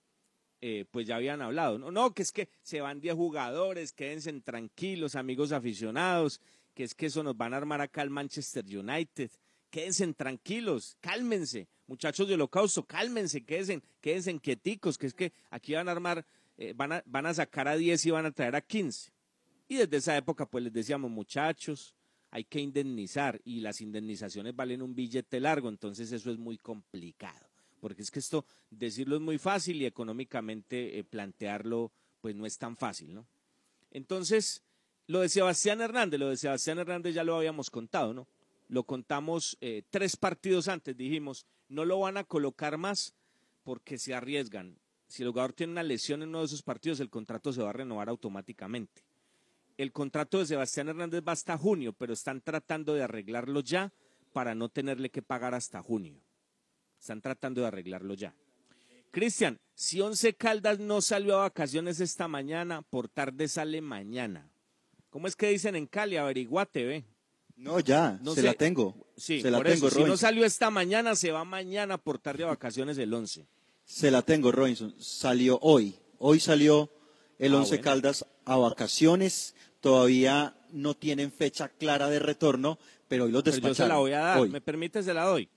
eh, 0.61 0.85
pues 0.89 1.05
ya 1.05 1.17
habían 1.17 1.41
hablado. 1.41 1.77
No, 1.77 1.91
no, 1.91 2.13
que 2.13 2.23
es 2.23 2.31
que 2.31 2.49
se 2.61 2.81
van 2.81 2.99
10 2.99 3.15
jugadores, 3.15 3.93
quédense 3.93 4.31
tranquilos, 4.41 5.15
amigos 5.15 5.51
aficionados, 5.51 6.41
que 6.73 6.83
es 6.83 6.95
que 6.95 7.07
eso 7.07 7.23
nos 7.23 7.37
van 7.37 7.53
a 7.53 7.57
armar 7.57 7.81
acá 7.81 8.01
el 8.01 8.09
Manchester 8.09 8.65
United. 8.65 9.29
Quédense 9.69 10.11
tranquilos, 10.13 10.97
cálmense, 10.99 11.67
muchachos 11.87 12.27
de 12.27 12.35
holocausto, 12.35 12.85
cálmense, 12.85 13.43
quédense, 13.43 13.81
quédense 14.01 14.39
quieticos, 14.39 14.97
que 14.97 15.07
es 15.07 15.13
que 15.13 15.33
aquí 15.49 15.73
van 15.73 15.89
a 15.89 15.91
armar, 15.91 16.25
eh, 16.57 16.73
van, 16.75 17.03
van 17.05 17.25
a 17.25 17.33
sacar 17.33 17.67
a 17.67 17.75
10 17.75 18.05
y 18.05 18.11
van 18.11 18.25
a 18.25 18.31
traer 18.31 18.55
a 18.55 18.61
15. 18.61 19.11
Y 19.67 19.75
desde 19.75 19.97
esa 19.97 20.17
época, 20.17 20.45
pues 20.45 20.63
les 20.63 20.73
decíamos, 20.73 21.11
muchachos, 21.11 21.93
hay 22.31 22.45
que 22.45 22.59
indemnizar 22.61 23.41
y 23.43 23.59
las 23.59 23.81
indemnizaciones 23.81 24.55
valen 24.55 24.81
un 24.81 24.95
billete 24.95 25.39
largo, 25.39 25.69
entonces 25.69 26.11
eso 26.11 26.31
es 26.31 26.37
muy 26.37 26.57
complicado 26.57 27.46
porque 27.79 28.01
es 28.01 28.11
que 28.11 28.19
esto 28.19 28.45
decirlo 28.69 29.15
es 29.15 29.21
muy 29.21 29.37
fácil 29.37 29.81
y 29.81 29.85
económicamente 29.85 30.99
eh, 30.99 31.03
plantearlo 31.03 31.91
pues 32.21 32.35
no 32.35 32.45
es 32.45 32.57
tan 32.57 32.75
fácil, 32.75 33.13
¿no? 33.13 33.25
Entonces, 33.91 34.63
lo 35.07 35.21
de 35.21 35.29
Sebastián 35.29 35.81
Hernández, 35.81 36.19
lo 36.19 36.29
de 36.29 36.37
Sebastián 36.37 36.79
Hernández 36.79 37.15
ya 37.15 37.23
lo 37.23 37.37
habíamos 37.37 37.69
contado, 37.69 38.13
¿no? 38.13 38.27
Lo 38.67 38.83
contamos 38.83 39.57
eh, 39.61 39.83
tres 39.89 40.17
partidos 40.17 40.67
antes, 40.67 40.97
dijimos, 40.97 41.45
no 41.69 41.85
lo 41.85 41.99
van 41.99 42.17
a 42.17 42.23
colocar 42.23 42.77
más 42.77 43.13
porque 43.63 43.97
se 43.97 44.13
arriesgan. 44.13 44.77
Si 45.07 45.23
el 45.23 45.29
jugador 45.29 45.53
tiene 45.53 45.71
una 45.71 45.83
lesión 45.83 46.21
en 46.21 46.29
uno 46.29 46.39
de 46.39 46.45
esos 46.45 46.63
partidos, 46.63 46.99
el 46.99 47.09
contrato 47.09 47.53
se 47.53 47.61
va 47.61 47.69
a 47.69 47.73
renovar 47.73 48.09
automáticamente. 48.09 49.03
El 49.77 49.91
contrato 49.91 50.39
de 50.39 50.47
Sebastián 50.47 50.89
Hernández 50.89 51.23
va 51.25 51.31
hasta 51.31 51.57
junio, 51.57 51.93
pero 51.93 52.11
están 52.11 52.41
tratando 52.41 52.93
de 52.93 53.03
arreglarlo 53.03 53.61
ya 53.61 53.93
para 54.33 54.55
no 54.55 54.69
tenerle 54.69 55.09
que 55.09 55.21
pagar 55.21 55.53
hasta 55.53 55.81
junio. 55.81 56.19
Están 56.99 57.21
tratando 57.21 57.61
de 57.61 57.67
arreglarlo 57.67 58.13
ya. 58.13 58.33
Cristian, 59.11 59.59
si 59.73 60.01
Once 60.01 60.33
Caldas 60.35 60.79
no 60.79 61.01
salió 61.01 61.37
a 61.37 61.41
vacaciones 61.43 61.99
esta 61.99 62.27
mañana, 62.27 62.81
por 62.81 63.07
tarde 63.07 63.47
sale 63.47 63.81
mañana. 63.81 64.49
¿Cómo 65.09 65.27
es 65.27 65.35
que 65.35 65.49
dicen 65.49 65.75
en 65.75 65.87
Cali? 65.87 66.17
Averiguate, 66.17 66.85
ve. 66.85 67.05
No, 67.55 67.79
ya, 67.79 68.19
No 68.21 68.35
se 68.35 68.41
sé. 68.41 68.47
la 68.47 68.53
tengo. 68.53 69.07
Sí, 69.15 69.41
se 69.41 69.49
la 69.49 69.57
por 69.57 69.67
tengo, 69.67 69.87
eso. 69.87 69.97
Si 69.97 70.03
no 70.03 70.17
salió 70.17 70.45
esta 70.45 70.69
mañana, 70.69 71.15
se 71.15 71.31
va 71.31 71.43
mañana 71.43 71.97
por 71.97 72.19
tarde 72.19 72.43
a 72.43 72.47
vacaciones 72.47 72.97
el 72.99 73.11
11. 73.13 73.47
Se 73.85 74.11
la 74.11 74.21
tengo, 74.21 74.51
Robinson. 74.51 74.93
Salió 74.99 75.57
hoy. 75.61 75.95
Hoy 76.19 76.39
salió 76.39 76.91
el 77.39 77.53
Ah, 77.53 77.57
Once 77.57 77.69
bueno. 77.77 77.83
Caldas 77.83 78.25
a 78.45 78.57
vacaciones. 78.57 79.55
Todavía 79.79 80.55
no 80.71 80.93
tienen 80.95 81.31
fecha 81.31 81.69
clara 81.69 82.09
de 82.09 82.19
retorno, 82.19 82.77
pero 83.07 83.23
hoy 83.25 83.31
los 83.31 83.41
Pero 83.43 83.55
yo 83.55 83.61
despacharon. 83.61 83.87
se 83.87 83.93
la 83.93 83.97
voy 83.99 84.11
a 84.11 84.19
dar. 84.19 84.39
Hoy. 84.39 84.49
¿Me 84.49 84.61
permite? 84.61 85.01
Se 85.01 85.13
la 85.13 85.23
doy. 85.23 85.49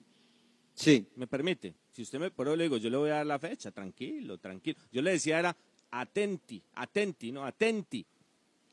Sí. 0.81 1.07
¿Me 1.17 1.27
permite? 1.27 1.75
Si 1.93 2.01
usted 2.01 2.19
me, 2.19 2.31
por 2.31 2.47
eso 2.47 2.57
le 2.57 2.65
digo, 2.65 2.79
yo 2.79 2.89
le 2.89 2.97
voy 2.97 3.11
a 3.11 3.17
dar 3.17 3.27
la 3.27 3.39
fecha, 3.39 3.71
tranquilo, 3.71 4.39
tranquilo. 4.39 4.79
Yo 4.91 5.03
le 5.03 5.11
decía 5.11 5.39
era 5.39 5.55
atenti, 5.91 6.63
atenti, 6.75 7.31
no, 7.33 7.45
atenti. 7.45 8.07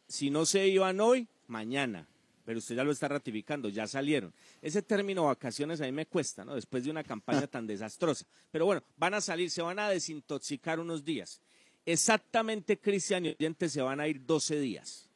Si 0.08 0.30
no 0.30 0.46
se 0.46 0.66
iban 0.70 1.02
hoy, 1.02 1.28
mañana. 1.48 2.08
Pero 2.46 2.60
usted 2.60 2.78
ya 2.78 2.86
lo 2.86 2.94
está 2.94 3.10
ratificando, 3.10 3.68
ya 3.68 3.88
salieron. 3.88 4.34
Ese 4.62 4.82
término 4.82 5.26
vacaciones 5.26 5.82
a 5.82 5.84
mí 5.84 5.92
me 5.92 6.06
cuesta, 6.06 6.46
¿no? 6.46 6.56
Después 6.56 6.86
de 6.86 6.92
una 6.92 7.04
campaña 7.04 7.46
tan 7.48 7.68
desastrosa. 7.68 8.26
Pero 8.52 8.66
bueno, 8.66 8.82
van 8.96 9.14
a 9.14 9.20
salir, 9.20 9.52
se 9.52 9.62
van 9.62 9.80
a 9.80 9.90
desintoxicar 9.90 10.80
unos 10.80 11.04
días. 11.04 11.42
Exactamente, 11.86 12.80
Cristian 12.80 13.26
y 13.26 13.30
oyentes, 13.30 13.74
se 13.74 13.82
van 13.82 14.00
a 14.00 14.08
ir 14.08 14.26
12 14.26 14.62
días. 14.62 15.10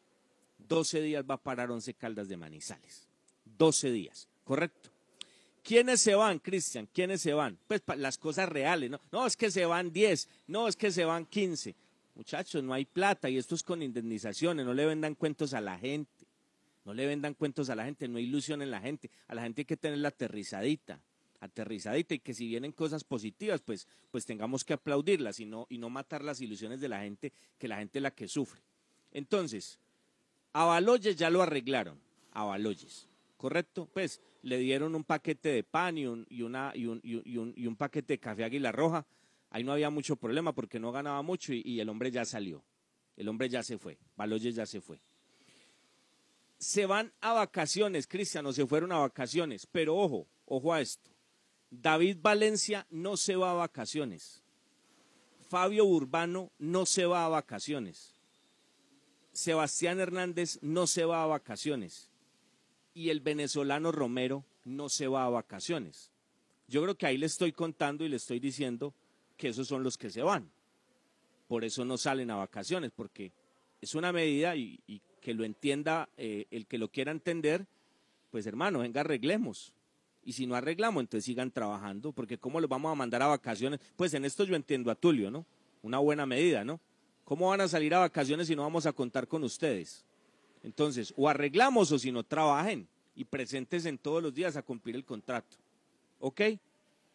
12 0.67 1.01
días 1.01 1.23
va 1.29 1.35
a 1.35 1.41
parar 1.41 1.71
Once 1.71 1.93
Caldas 1.93 2.27
de 2.27 2.35
Manizales. 2.35 3.07
12 3.45 3.91
días, 3.91 4.27
¿correcto? 4.43 4.90
¿Quiénes 5.63 6.01
se 6.01 6.15
van, 6.15 6.39
Cristian? 6.39 6.87
¿Quiénes 6.91 7.21
se 7.21 7.33
van? 7.33 7.57
Pues 7.67 7.81
las 7.97 8.17
cosas 8.17 8.49
reales, 8.49 8.89
¿no? 8.89 8.99
No, 9.11 9.27
es 9.27 9.37
que 9.37 9.51
se 9.51 9.65
van 9.65 9.91
10, 9.91 10.27
no, 10.47 10.67
es 10.67 10.75
que 10.75 10.91
se 10.91 11.05
van 11.05 11.25
15. 11.25 11.75
Muchachos, 12.15 12.63
no 12.63 12.73
hay 12.73 12.85
plata 12.85 13.29
y 13.29 13.37
esto 13.37 13.55
es 13.55 13.63
con 13.63 13.81
indemnizaciones, 13.81 14.65
no 14.65 14.73
le 14.73 14.85
vendan 14.85 15.15
cuentos 15.15 15.53
a 15.53 15.61
la 15.61 15.77
gente. 15.77 16.25
No 16.83 16.93
le 16.93 17.05
vendan 17.05 17.33
cuentos 17.33 17.69
a 17.69 17.75
la 17.75 17.85
gente, 17.85 18.07
no 18.07 18.17
ilusionen 18.17 18.71
la 18.71 18.81
gente. 18.81 19.09
A 19.27 19.35
la 19.35 19.43
gente 19.43 19.61
hay 19.61 19.65
que 19.65 19.77
tenerla 19.77 20.09
aterrizadita, 20.09 20.99
aterrizadita 21.39 22.15
y 22.15 22.19
que 22.19 22.33
si 22.33 22.47
vienen 22.47 22.71
cosas 22.71 23.03
positivas, 23.03 23.61
pues, 23.61 23.87
pues 24.09 24.25
tengamos 24.25 24.63
que 24.63 24.73
aplaudirlas 24.73 25.39
y 25.39 25.45
no, 25.45 25.67
y 25.69 25.77
no 25.77 25.89
matar 25.89 26.23
las 26.23 26.41
ilusiones 26.41 26.81
de 26.81 26.89
la 26.89 27.01
gente, 27.01 27.31
que 27.59 27.67
la 27.67 27.77
gente 27.77 27.99
es 27.99 28.03
la 28.03 28.11
que 28.11 28.27
sufre. 28.27 28.61
Entonces, 29.13 29.77
a 30.53 30.79
ya 30.99 31.29
lo 31.29 31.41
arreglaron, 31.41 31.99
a 32.31 32.57
¿correcto? 33.41 33.89
Pues 33.91 34.21
le 34.43 34.59
dieron 34.59 34.93
un 34.93 35.03
paquete 35.03 35.49
de 35.49 35.63
pan 35.63 35.97
y 35.97 36.05
un, 36.05 36.27
una, 36.43 36.71
y 36.75 36.85
un, 36.85 37.01
y 37.03 37.15
un- 37.37 37.53
y 37.57 37.65
un- 37.65 37.75
paquete 37.75 38.13
de 38.13 38.19
café 38.19 38.43
Águila 38.43 38.71
Roja. 38.71 39.03
Ahí 39.49 39.63
no 39.63 39.71
había 39.73 39.89
mucho 39.89 40.15
problema 40.15 40.53
porque 40.53 40.79
no 40.79 40.91
ganaba 40.91 41.23
mucho 41.23 41.51
y, 41.51 41.63
y 41.65 41.79
el 41.79 41.89
hombre 41.89 42.11
ya 42.11 42.23
salió. 42.23 42.63
El 43.17 43.27
hombre 43.27 43.49
ya 43.49 43.63
se 43.63 43.79
fue, 43.79 43.97
Baloyes 44.15 44.53
ya 44.53 44.67
se 44.67 44.79
fue. 44.79 45.01
Se 46.59 46.85
van 46.85 47.11
a 47.19 47.33
vacaciones, 47.33 48.05
Cristian, 48.05 48.45
o 48.45 48.53
se 48.53 48.67
fueron 48.67 48.91
a 48.91 48.99
vacaciones, 48.99 49.65
pero 49.65 49.97
ojo, 49.97 50.27
ojo 50.45 50.71
a 50.71 50.79
esto. 50.81 51.09
David 51.71 52.17
Valencia 52.21 52.85
no 52.91 53.17
se 53.17 53.35
va 53.35 53.49
a 53.51 53.55
vacaciones. 53.55 54.43
Fabio 55.49 55.83
Urbano 55.85 56.51
no 56.59 56.85
se 56.85 57.07
va 57.07 57.25
a 57.25 57.29
vacaciones. 57.29 58.13
Sebastián 59.33 59.99
Hernández 59.99 60.59
no 60.61 60.85
se 60.85 61.05
va 61.05 61.23
a 61.23 61.25
vacaciones 61.27 62.10
y 62.93 63.09
el 63.09 63.19
venezolano 63.19 63.91
Romero 63.91 64.45
no 64.65 64.89
se 64.89 65.07
va 65.07 65.25
a 65.25 65.29
vacaciones. 65.29 66.11
Yo 66.67 66.81
creo 66.83 66.95
que 66.95 67.05
ahí 67.05 67.17
le 67.17 67.25
estoy 67.25 67.51
contando 67.51 68.05
y 68.05 68.09
le 68.09 68.15
estoy 68.17 68.39
diciendo 68.39 68.93
que 69.37 69.49
esos 69.49 69.67
son 69.67 69.83
los 69.83 69.97
que 69.97 70.09
se 70.09 70.21
van. 70.21 70.49
Por 71.47 71.65
eso 71.65 71.83
no 71.83 71.97
salen 71.97 72.31
a 72.31 72.35
vacaciones, 72.35 72.91
porque 72.95 73.33
es 73.81 73.95
una 73.95 74.13
medida 74.13 74.55
y, 74.55 74.79
que 75.19 75.33
lo 75.33 75.43
entienda 75.43 76.09
eh, 76.17 76.47
el 76.49 76.65
que 76.65 76.77
lo 76.77 76.89
quiera 76.89 77.11
entender, 77.11 77.67
pues 78.31 78.47
hermano, 78.47 78.79
venga, 78.79 79.01
arreglemos. 79.01 79.73
Y 80.23 80.33
si 80.33 80.47
no 80.47 80.55
arreglamos, 80.55 81.01
entonces 81.01 81.25
sigan 81.25 81.51
trabajando, 81.51 82.11
porque 82.11 82.37
¿cómo 82.37 82.59
los 82.59 82.69
vamos 82.69 82.91
a 82.91 82.95
mandar 82.95 83.21
a 83.21 83.27
vacaciones? 83.27 83.79
Pues 83.95 84.13
en 84.13 84.25
esto 84.25 84.43
yo 84.45 84.55
entiendo 84.55 84.89
a 84.91 84.95
Tulio, 84.95 85.29
¿no? 85.29 85.45
Una 85.81 85.97
buena 85.97 86.25
medida, 86.25 86.63
¿no? 86.63 86.79
¿Cómo 87.23 87.49
van 87.49 87.61
a 87.61 87.67
salir 87.67 87.93
a 87.93 87.99
vacaciones 87.99 88.47
si 88.47 88.55
no 88.55 88.63
vamos 88.63 88.85
a 88.85 88.93
contar 88.93 89.27
con 89.27 89.43
ustedes? 89.43 90.05
Entonces, 90.63 91.13
o 91.17 91.27
arreglamos 91.27 91.91
o 91.91 91.99
si 91.99 92.11
no, 92.11 92.23
trabajen 92.23 92.87
y 93.15 93.25
presentes 93.25 93.85
en 93.85 93.97
todos 93.97 94.21
los 94.21 94.33
días 94.33 94.55
a 94.55 94.61
cumplir 94.61 94.95
el 94.95 95.05
contrato. 95.05 95.57
¿Ok? 96.19 96.41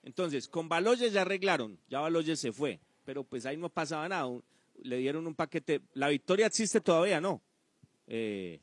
Entonces, 0.03 0.49
con 0.49 0.69
Baloyes 0.69 1.13
ya 1.13 1.23
arreglaron, 1.23 1.79
ya 1.89 2.01
Baloyes 2.01 2.39
se 2.39 2.53
fue, 2.53 2.81
pero 3.05 3.25
pues 3.25 3.47
ahí 3.47 3.57
no 3.57 3.69
pasaba 3.69 4.09
nada. 4.09 4.31
Le 4.83 4.99
dieron 4.99 5.27
un 5.27 5.35
paquete. 5.35 5.81
La 5.95 6.09
victoria 6.09 6.47
existe 6.47 6.81
todavía, 6.81 7.21
¿no? 7.21 7.41
Eh, 8.07 8.61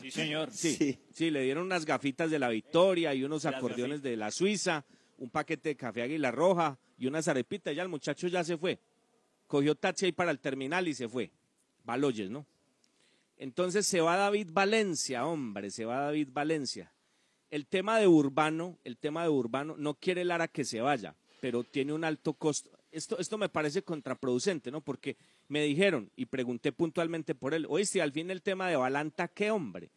Sí, 0.00 0.10
señor. 0.10 0.50
Sí, 0.52 0.98
sí, 1.12 1.30
le 1.30 1.42
dieron 1.42 1.64
unas 1.64 1.84
gafitas 1.84 2.30
de 2.30 2.38
la 2.38 2.48
Victoria 2.48 3.14
y 3.14 3.24
unos 3.24 3.46
acordeones 3.46 4.02
de 4.02 4.16
la 4.16 4.30
Suiza, 4.30 4.84
un 5.18 5.30
paquete 5.30 5.70
de 5.70 5.76
café 5.76 6.02
Águila 6.02 6.30
Roja 6.30 6.78
y 6.98 7.06
unas 7.06 7.28
arepitas. 7.28 7.74
Ya 7.74 7.82
el 7.82 7.88
muchacho 7.88 8.28
ya 8.28 8.44
se 8.44 8.56
fue. 8.56 8.78
Cogió 9.46 9.74
taxi 9.74 10.06
ahí 10.06 10.12
para 10.12 10.30
el 10.30 10.38
terminal 10.38 10.86
y 10.86 10.94
se 10.94 11.08
fue. 11.08 11.30
Baloyes, 11.84 12.30
¿no? 12.30 12.46
Entonces 13.40 13.86
se 13.86 14.02
va 14.02 14.18
David 14.18 14.50
Valencia, 14.52 15.24
hombre, 15.24 15.70
se 15.70 15.86
va 15.86 16.00
David 16.00 16.28
Valencia. 16.30 16.92
El 17.50 17.66
tema 17.66 17.98
de 17.98 18.06
Urbano, 18.06 18.78
el 18.84 18.98
tema 18.98 19.22
de 19.22 19.30
Urbano, 19.30 19.76
no 19.78 19.94
quiere 19.94 20.26
Lara 20.26 20.46
que 20.46 20.62
se 20.62 20.82
vaya, 20.82 21.16
pero 21.40 21.64
tiene 21.64 21.94
un 21.94 22.04
alto 22.04 22.34
costo. 22.34 22.70
Esto, 22.92 23.18
esto 23.18 23.38
me 23.38 23.48
parece 23.48 23.82
contraproducente, 23.82 24.70
¿no? 24.70 24.82
Porque 24.82 25.16
me 25.48 25.62
dijeron 25.62 26.10
y 26.16 26.26
pregunté 26.26 26.70
puntualmente 26.70 27.34
por 27.34 27.54
él, 27.54 27.64
oíste, 27.70 28.02
al 28.02 28.12
fin 28.12 28.30
el 28.30 28.42
tema 28.42 28.68
de 28.68 28.76
Balanta, 28.76 29.28
¿qué 29.28 29.50
hombre? 29.50 29.90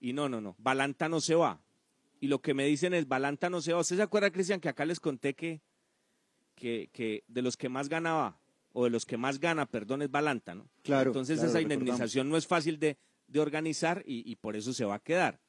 Y 0.00 0.14
no, 0.14 0.30
no, 0.30 0.40
no, 0.40 0.54
Balanta 0.56 1.06
no 1.10 1.20
se 1.20 1.34
va. 1.34 1.60
Y 2.18 2.28
lo 2.28 2.40
que 2.40 2.54
me 2.54 2.64
dicen 2.64 2.94
es, 2.94 3.06
Balanta 3.06 3.50
no 3.50 3.60
se 3.60 3.74
va. 3.74 3.80
¿Usted 3.80 3.96
se 3.96 4.02
acuerda, 4.02 4.30
Cristian, 4.30 4.58
que 4.58 4.70
acá 4.70 4.86
les 4.86 5.00
conté 5.00 5.34
que, 5.34 5.60
que, 6.54 6.88
que 6.94 7.24
de 7.28 7.42
los 7.42 7.58
que 7.58 7.68
más 7.68 7.90
ganaba, 7.90 8.40
o 8.78 8.84
de 8.84 8.90
los 8.90 9.06
que 9.06 9.16
más 9.16 9.40
gana, 9.40 9.64
perdón, 9.64 10.02
es 10.02 10.10
Balanta, 10.10 10.54
¿no? 10.54 10.68
Claro, 10.82 11.10
Entonces 11.10 11.38
claro, 11.38 11.48
esa 11.50 11.58
recordamos. 11.58 11.82
indemnización 11.86 12.28
no 12.28 12.36
es 12.36 12.46
fácil 12.46 12.78
de, 12.78 12.98
de 13.26 13.40
organizar 13.40 14.02
y, 14.06 14.30
y 14.30 14.36
por 14.36 14.54
eso 14.54 14.74
se 14.74 14.84
va 14.84 14.96
a 14.96 14.98
quedar. 15.02 15.40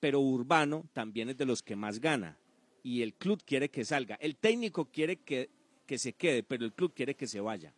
Pero 0.00 0.18
Urbano 0.20 0.84
también 0.92 1.28
es 1.30 1.36
de 1.36 1.44
los 1.46 1.62
que 1.62 1.76
más 1.76 2.00
gana 2.00 2.36
y 2.82 3.02
el 3.02 3.14
club 3.14 3.42
quiere 3.46 3.70
que 3.70 3.84
salga. 3.84 4.16
El 4.16 4.34
técnico 4.36 4.86
quiere 4.86 5.18
que, 5.18 5.50
que 5.86 5.98
se 5.98 6.14
quede, 6.14 6.42
pero 6.42 6.64
el 6.64 6.72
club 6.72 6.92
quiere 6.94 7.14
que 7.14 7.28
se 7.28 7.40
vaya. 7.40 7.72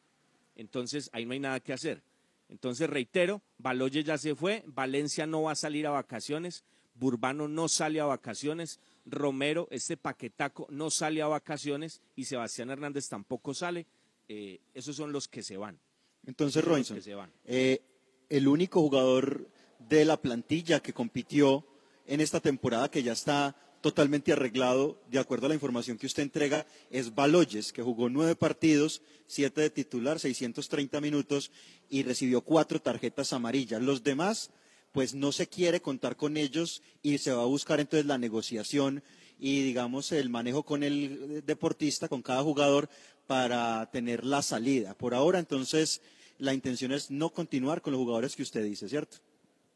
Entonces 0.54 1.10
ahí 1.12 1.26
no 1.26 1.34
hay 1.34 1.40
nada 1.40 1.60
que 1.60 1.74
hacer. 1.74 2.02
Entonces 2.48 2.88
reitero, 2.88 3.42
Baloye 3.58 4.02
ya 4.02 4.16
se 4.16 4.34
fue, 4.34 4.64
Valencia 4.66 5.26
no 5.26 5.42
va 5.42 5.52
a 5.52 5.56
salir 5.56 5.86
a 5.86 5.90
vacaciones, 5.90 6.64
Burbano 6.94 7.48
no 7.48 7.68
sale 7.68 8.00
a 8.00 8.06
vacaciones, 8.06 8.80
Romero, 9.04 9.68
este 9.70 9.96
paquetaco, 9.98 10.66
no 10.70 10.90
sale 10.90 11.20
a 11.20 11.26
vacaciones 11.26 12.00
y 12.14 12.24
Sebastián 12.24 12.70
Hernández 12.70 13.08
tampoco 13.08 13.52
sale. 13.52 13.86
Eh, 14.28 14.60
esos 14.74 14.96
son 14.96 15.12
los 15.12 15.28
que 15.28 15.42
se 15.42 15.56
van. 15.56 15.78
Entonces, 16.24 16.64
Robinson, 16.64 16.96
que 16.96 17.02
se 17.02 17.14
van. 17.14 17.32
eh, 17.44 17.80
el 18.28 18.48
único 18.48 18.80
jugador 18.80 19.48
de 19.78 20.04
la 20.04 20.20
plantilla 20.20 20.80
que 20.80 20.92
compitió 20.92 21.64
en 22.06 22.20
esta 22.20 22.40
temporada 22.40 22.90
que 22.90 23.02
ya 23.02 23.12
está 23.12 23.54
totalmente 23.80 24.32
arreglado, 24.32 25.00
de 25.08 25.20
acuerdo 25.20 25.46
a 25.46 25.48
la 25.48 25.54
información 25.54 25.96
que 25.96 26.06
usted 26.06 26.24
entrega, 26.24 26.66
es 26.90 27.14
Baloyes, 27.14 27.72
que 27.72 27.82
jugó 27.82 28.08
nueve 28.08 28.34
partidos, 28.34 29.00
siete 29.28 29.60
de 29.60 29.70
titular, 29.70 30.18
630 30.18 31.00
minutos 31.00 31.52
y 31.88 32.02
recibió 32.02 32.40
cuatro 32.40 32.80
tarjetas 32.80 33.32
amarillas. 33.32 33.80
Los 33.80 34.02
demás, 34.02 34.50
pues 34.90 35.14
no 35.14 35.30
se 35.30 35.46
quiere 35.46 35.80
contar 35.80 36.16
con 36.16 36.36
ellos 36.36 36.82
y 37.02 37.18
se 37.18 37.32
va 37.32 37.42
a 37.42 37.46
buscar 37.46 37.78
entonces 37.78 38.06
la 38.06 38.18
negociación 38.18 39.04
y 39.38 39.62
digamos 39.62 40.10
el 40.12 40.30
manejo 40.30 40.64
con 40.64 40.82
el 40.82 41.44
deportista, 41.44 42.08
con 42.08 42.22
cada 42.22 42.42
jugador 42.42 42.88
para 43.26 43.90
tener 43.90 44.24
la 44.24 44.42
salida. 44.42 44.94
Por 44.94 45.14
ahora 45.14 45.38
entonces 45.38 46.02
la 46.38 46.54
intención 46.54 46.92
es 46.92 47.10
no 47.10 47.30
continuar 47.30 47.82
con 47.82 47.92
los 47.92 48.00
jugadores 48.00 48.36
que 48.36 48.42
usted 48.42 48.64
dice, 48.64 48.88
¿cierto? 48.88 49.18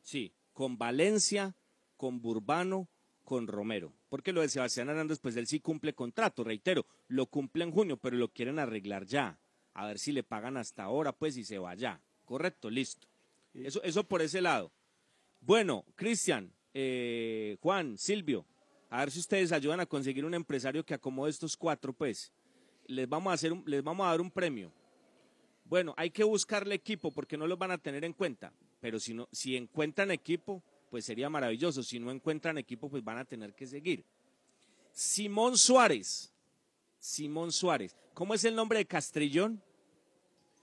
Sí, 0.02 0.32
con 0.52 0.78
Valencia, 0.78 1.54
con 1.96 2.20
Burbano, 2.20 2.88
con 3.24 3.46
Romero. 3.46 3.92
Porque 4.08 4.32
lo 4.32 4.40
de 4.40 4.48
Sebastián 4.48 4.88
Hernández, 4.88 5.18
pues 5.20 5.36
él 5.36 5.46
sí 5.46 5.60
cumple 5.60 5.94
contrato, 5.94 6.42
reitero, 6.44 6.84
lo 7.08 7.26
cumple 7.26 7.64
en 7.64 7.70
junio, 7.70 7.96
pero 7.96 8.16
lo 8.16 8.28
quieren 8.28 8.58
arreglar 8.58 9.06
ya. 9.06 9.38
A 9.72 9.86
ver 9.86 9.98
si 9.98 10.12
le 10.12 10.22
pagan 10.22 10.56
hasta 10.56 10.82
ahora, 10.82 11.12
pues, 11.12 11.36
y 11.36 11.44
se 11.44 11.58
va 11.58 11.74
ya. 11.74 12.02
Correcto, 12.24 12.68
listo. 12.70 13.06
Eso, 13.54 13.82
eso 13.82 14.04
por 14.04 14.20
ese 14.20 14.40
lado. 14.40 14.72
Bueno, 15.40 15.84
Cristian, 15.94 16.52
eh, 16.74 17.56
Juan, 17.60 17.96
Silvio, 17.96 18.46
a 18.90 19.00
ver 19.00 19.10
si 19.12 19.20
ustedes 19.20 19.52
ayudan 19.52 19.80
a 19.80 19.86
conseguir 19.86 20.24
un 20.24 20.34
empresario 20.34 20.84
que 20.84 20.94
acomode 20.94 21.30
estos 21.30 21.56
cuatro, 21.56 21.92
pues. 21.92 22.32
Les 22.90 23.08
vamos 23.08 23.30
a 23.30 23.34
hacer 23.34 23.52
un- 23.52 23.62
les 23.66 23.82
vamos 23.84 24.04
a 24.06 24.10
dar 24.10 24.20
un 24.20 24.30
premio. 24.30 24.72
Bueno, 25.64 25.94
hay 25.96 26.10
que 26.10 26.24
buscarle 26.24 26.74
equipo 26.74 27.12
porque 27.12 27.36
no 27.36 27.46
los 27.46 27.56
van 27.58 27.70
a 27.70 27.78
tener 27.78 28.04
en 28.04 28.12
cuenta. 28.12 28.52
Pero 28.80 28.98
si 28.98 29.14
no, 29.14 29.28
si 29.30 29.56
encuentran 29.56 30.10
equipo, 30.10 30.62
pues 30.90 31.04
sería 31.04 31.30
maravilloso. 31.30 31.82
Si 31.84 32.00
no 32.00 32.10
encuentran 32.10 32.58
equipo, 32.58 32.88
pues 32.88 33.04
van 33.04 33.18
a 33.18 33.24
tener 33.24 33.54
que 33.54 33.66
seguir. 33.66 34.04
Simón 34.92 35.56
Suárez. 35.56 36.32
Simón 36.98 37.52
Suárez. 37.52 37.94
¿Cómo 38.14 38.34
es 38.34 38.44
el 38.44 38.54
nombre 38.56 38.78
de 38.78 38.86
Castrillón? 38.86 39.62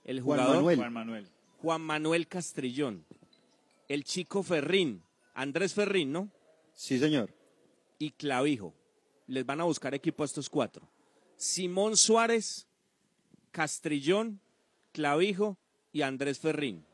El 0.04 0.20
Juan 0.20 0.38
jugador. 0.38 0.56
Manuel. 0.56 0.76
Juan 0.78 0.92
Manuel. 0.92 1.28
Juan 1.62 1.80
Manuel 1.80 2.28
Castrillón. 2.28 3.04
El 3.88 4.04
chico 4.04 4.42
Ferrín. 4.42 5.02
Andrés 5.34 5.72
Ferrín, 5.72 6.12
¿no? 6.12 6.30
Sí, 6.74 6.98
señor. 6.98 7.32
Y 7.98 8.10
Clavijo. 8.10 8.74
Les 9.26 9.46
van 9.46 9.60
a 9.60 9.64
buscar 9.64 9.94
equipo 9.94 10.22
a 10.22 10.26
estos 10.26 10.48
cuatro. 10.50 10.86
Simón 11.38 11.96
Suárez, 11.96 12.66
Castrillón, 13.52 14.40
Clavijo 14.92 15.56
y 15.92 16.02
Andrés 16.02 16.40
Ferrín. 16.40 16.84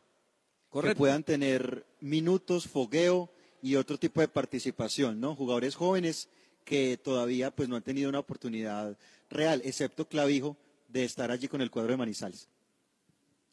Que 0.71 0.95
puedan 0.95 1.25
tener 1.25 1.87
minutos, 2.01 2.69
fogueo 2.69 3.33
y 3.63 3.77
otro 3.77 3.99
tipo 3.99 4.21
de 4.21 4.29
participación, 4.29 5.19
¿no? 5.19 5.35
Jugadores 5.35 5.75
jóvenes 5.75 6.29
que 6.65 6.99
todavía 6.99 7.51
pues 7.51 7.69
no 7.69 7.77
han 7.77 7.83
tenido 7.83 8.09
una 8.09 8.19
oportunidad 8.19 8.99
real, 9.31 9.63
excepto 9.65 10.07
Clavijo, 10.07 10.57
de 10.89 11.05
estar 11.05 11.31
allí 11.31 11.49
con 11.49 11.63
el 11.63 11.71
cuadro 11.71 11.93
de 11.93 11.97
Manizales. 11.97 12.49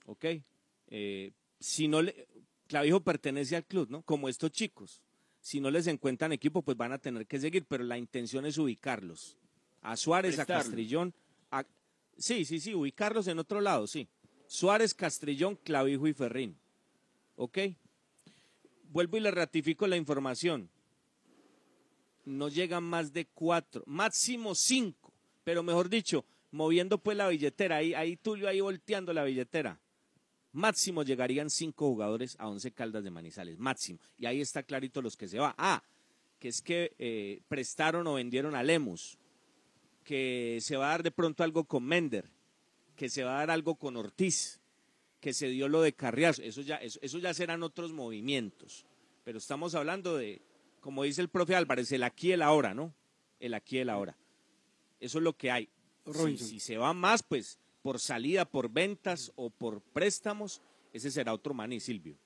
Ok. 0.07 0.25
Eh, 0.87 1.31
si 1.59 1.87
no 1.87 2.01
le, 2.01 2.27
Clavijo 2.67 2.99
pertenece 2.99 3.55
al 3.55 3.65
club, 3.65 3.89
¿no? 3.89 4.01
Como 4.01 4.27
estos 4.27 4.51
chicos. 4.51 5.01
Si 5.39 5.61
no 5.61 5.71
les 5.71 5.87
encuentran 5.87 6.33
equipo, 6.33 6.61
pues 6.61 6.75
van 6.75 6.91
a 6.91 6.97
tener 6.97 7.25
que 7.27 7.39
seguir, 7.39 7.65
pero 7.65 7.83
la 7.83 7.97
intención 7.97 8.45
es 8.45 8.57
ubicarlos. 8.57 9.37
A 9.81 9.97
Suárez, 9.97 10.37
a. 10.39 10.45
Castrillón. 10.45 11.13
a- 11.51 11.65
Sí, 12.17 12.45
sí, 12.45 12.59
sí, 12.59 12.73
ubicarlos 12.75 13.27
en 13.27 13.39
otro 13.39 13.61
lado, 13.61 13.87
sí. 13.87 14.07
Suárez, 14.47 14.93
Castrillón, 14.93 15.55
Clavijo 15.55 16.07
y 16.07 16.13
Ferrín. 16.13 16.57
¿Ok? 17.35 17.57
Vuelvo 18.89 19.17
y 19.17 19.21
le 19.21 19.31
ratifico 19.31 19.87
la 19.87 19.97
información. 19.97 20.69
No 22.25 22.49
llegan 22.49 22.83
más 22.83 23.13
de 23.13 23.25
cuatro, 23.25 23.83
máximo 23.87 24.53
cinco, 24.53 25.11
pero 25.43 25.63
mejor 25.63 25.89
dicho, 25.89 26.23
moviendo 26.51 26.97
pues 26.99 27.17
la 27.17 27.27
billetera, 27.29 27.77
ahí, 27.77 27.93
ahí 27.93 28.15
Tulio 28.17 28.47
ahí 28.47 28.61
volteando 28.61 29.11
la 29.13 29.23
billetera. 29.23 29.79
Máximo 30.53 31.03
llegarían 31.03 31.49
cinco 31.49 31.87
jugadores 31.87 32.35
a 32.37 32.47
once 32.47 32.71
caldas 32.71 33.03
de 33.03 33.09
Manizales, 33.09 33.57
máximo. 33.57 33.99
Y 34.19 34.25
ahí 34.25 34.41
está 34.41 34.61
clarito 34.63 35.01
los 35.01 35.15
que 35.17 35.27
se 35.29 35.39
va. 35.39 35.55
Ah, 35.57 35.81
que 36.39 36.49
es 36.49 36.61
que 36.61 36.93
eh, 36.99 37.41
prestaron 37.47 38.05
o 38.07 38.15
vendieron 38.15 38.53
a 38.53 38.61
Lemus, 38.61 39.17
que 40.03 40.59
se 40.61 40.77
va 40.77 40.87
a 40.87 40.91
dar 40.91 41.03
de 41.03 41.11
pronto 41.11 41.43
algo 41.43 41.65
con 41.65 41.83
Mender, 41.83 42.29
que 42.95 43.09
se 43.09 43.23
va 43.23 43.35
a 43.35 43.39
dar 43.39 43.51
algo 43.51 43.75
con 43.75 43.97
Ortiz, 43.97 44.59
que 45.19 45.33
se 45.33 45.47
dio 45.47 45.67
lo 45.69 45.81
de 45.81 45.93
Carriazo. 45.93 46.41
Eso 46.41 46.61
ya, 46.61 46.77
eso, 46.77 46.99
eso 47.01 47.19
ya 47.19 47.33
serán 47.33 47.63
otros 47.63 47.93
movimientos. 47.93 48.85
Pero 49.23 49.37
estamos 49.37 49.75
hablando 49.75 50.17
de, 50.17 50.41
como 50.79 51.03
dice 51.03 51.21
el 51.21 51.29
profe 51.29 51.55
Álvarez, 51.55 51.91
el 51.91 52.03
aquí 52.03 52.29
y 52.29 52.31
el 52.33 52.41
ahora, 52.41 52.73
¿no? 52.73 52.93
El 53.39 53.53
aquí 53.53 53.77
y 53.77 53.79
el 53.79 53.89
ahora. 53.89 54.17
Eso 54.99 55.19
es 55.19 55.23
lo 55.23 55.33
que 55.33 55.51
hay. 55.51 55.69
Si, 56.05 56.37
si 56.37 56.59
se 56.59 56.77
va 56.77 56.93
más, 56.93 57.21
pues 57.21 57.59
por 57.81 57.99
salida, 57.99 58.45
por 58.45 58.69
ventas 58.69 59.31
o 59.35 59.49
por 59.49 59.81
préstamos, 59.81 60.61
ese 60.93 61.11
será 61.11 61.33
otro 61.33 61.53
maní, 61.53 61.79
Silvio. 61.79 62.17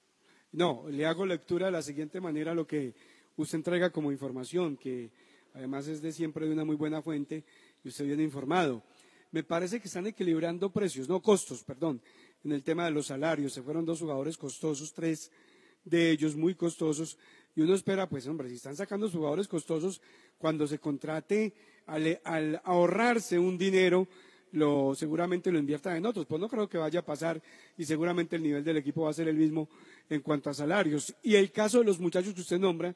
No, 0.52 0.86
le 0.90 1.06
hago 1.06 1.26
lectura 1.26 1.68
de 1.68 1.72
la 1.74 1.82
siguiente 1.82 2.22
manera 2.22 2.56
lo 2.56 2.66
que 2.66 2.94
usted 3.36 3.58
entrega 3.58 3.90
como 3.90 4.12
información, 4.12 4.78
que 4.78 5.12
además 5.54 5.88
es 5.88 6.02
de 6.02 6.12
siempre 6.12 6.48
de 6.48 6.54
una 6.54 6.66
muy 6.66 6.76
buena 6.76 7.02
fuente 7.02 7.44
y 7.86 7.90
usted 7.90 8.06
viene 8.06 8.24
informado. 8.24 8.84
Me 9.32 9.44
parece 9.44 9.80
que 9.80 9.88
están 9.88 10.08
equilibrando 10.08 10.72
precios, 10.72 11.08
no 11.08 11.22
costos, 11.22 11.64
perdón, 11.64 12.02
en 12.44 12.52
el 12.52 12.64
tema 12.64 12.86
de 12.86 12.92
los 12.92 13.08
salarios. 13.08 13.54
Se 13.54 13.62
fueron 13.62 13.86
dos 13.86 14.00
jugadores 14.00 14.38
costosos, 14.38 14.92
tres 14.92 15.32
de 15.84 16.10
ellos 16.10 16.36
muy 16.36 16.56
costosos, 16.56 17.18
y 17.56 17.62
uno 17.62 17.76
espera, 17.76 18.10
pues 18.10 18.28
hombre, 18.28 18.50
si 18.50 18.56
están 18.56 18.76
sacando 18.76 19.10
jugadores 19.10 19.48
costosos, 19.48 20.02
cuando 20.38 20.68
se 20.68 20.80
contrate 20.80 21.54
al, 21.86 22.60
ahorrarse 22.64 23.38
un 23.38 23.58
dinero, 23.58 24.08
lo, 24.52 24.96
seguramente 24.96 25.52
lo 25.52 25.60
inviertan 25.60 25.98
en 25.98 26.08
otros. 26.08 26.26
Pues 26.26 26.42
no 26.42 26.50
creo 26.50 26.68
que 26.68 26.78
vaya 26.78 27.02
a 27.02 27.06
pasar 27.06 27.42
y 27.78 27.86
seguramente 27.86 28.36
el 28.36 28.44
nivel 28.44 28.64
del 28.64 28.78
equipo 28.78 29.04
va 29.04 29.12
a 29.12 29.14
ser 29.14 29.28
el 29.28 29.36
mismo 29.36 29.70
en 30.10 30.22
cuanto 30.22 30.50
a 30.50 30.54
salarios. 30.54 31.16
Y 31.22 31.36
el 31.36 31.52
caso 31.52 31.80
de 31.80 31.86
los 31.86 32.00
muchachos 32.00 32.34
que 32.34 32.42
usted 32.42 32.60
nombra 32.60 32.96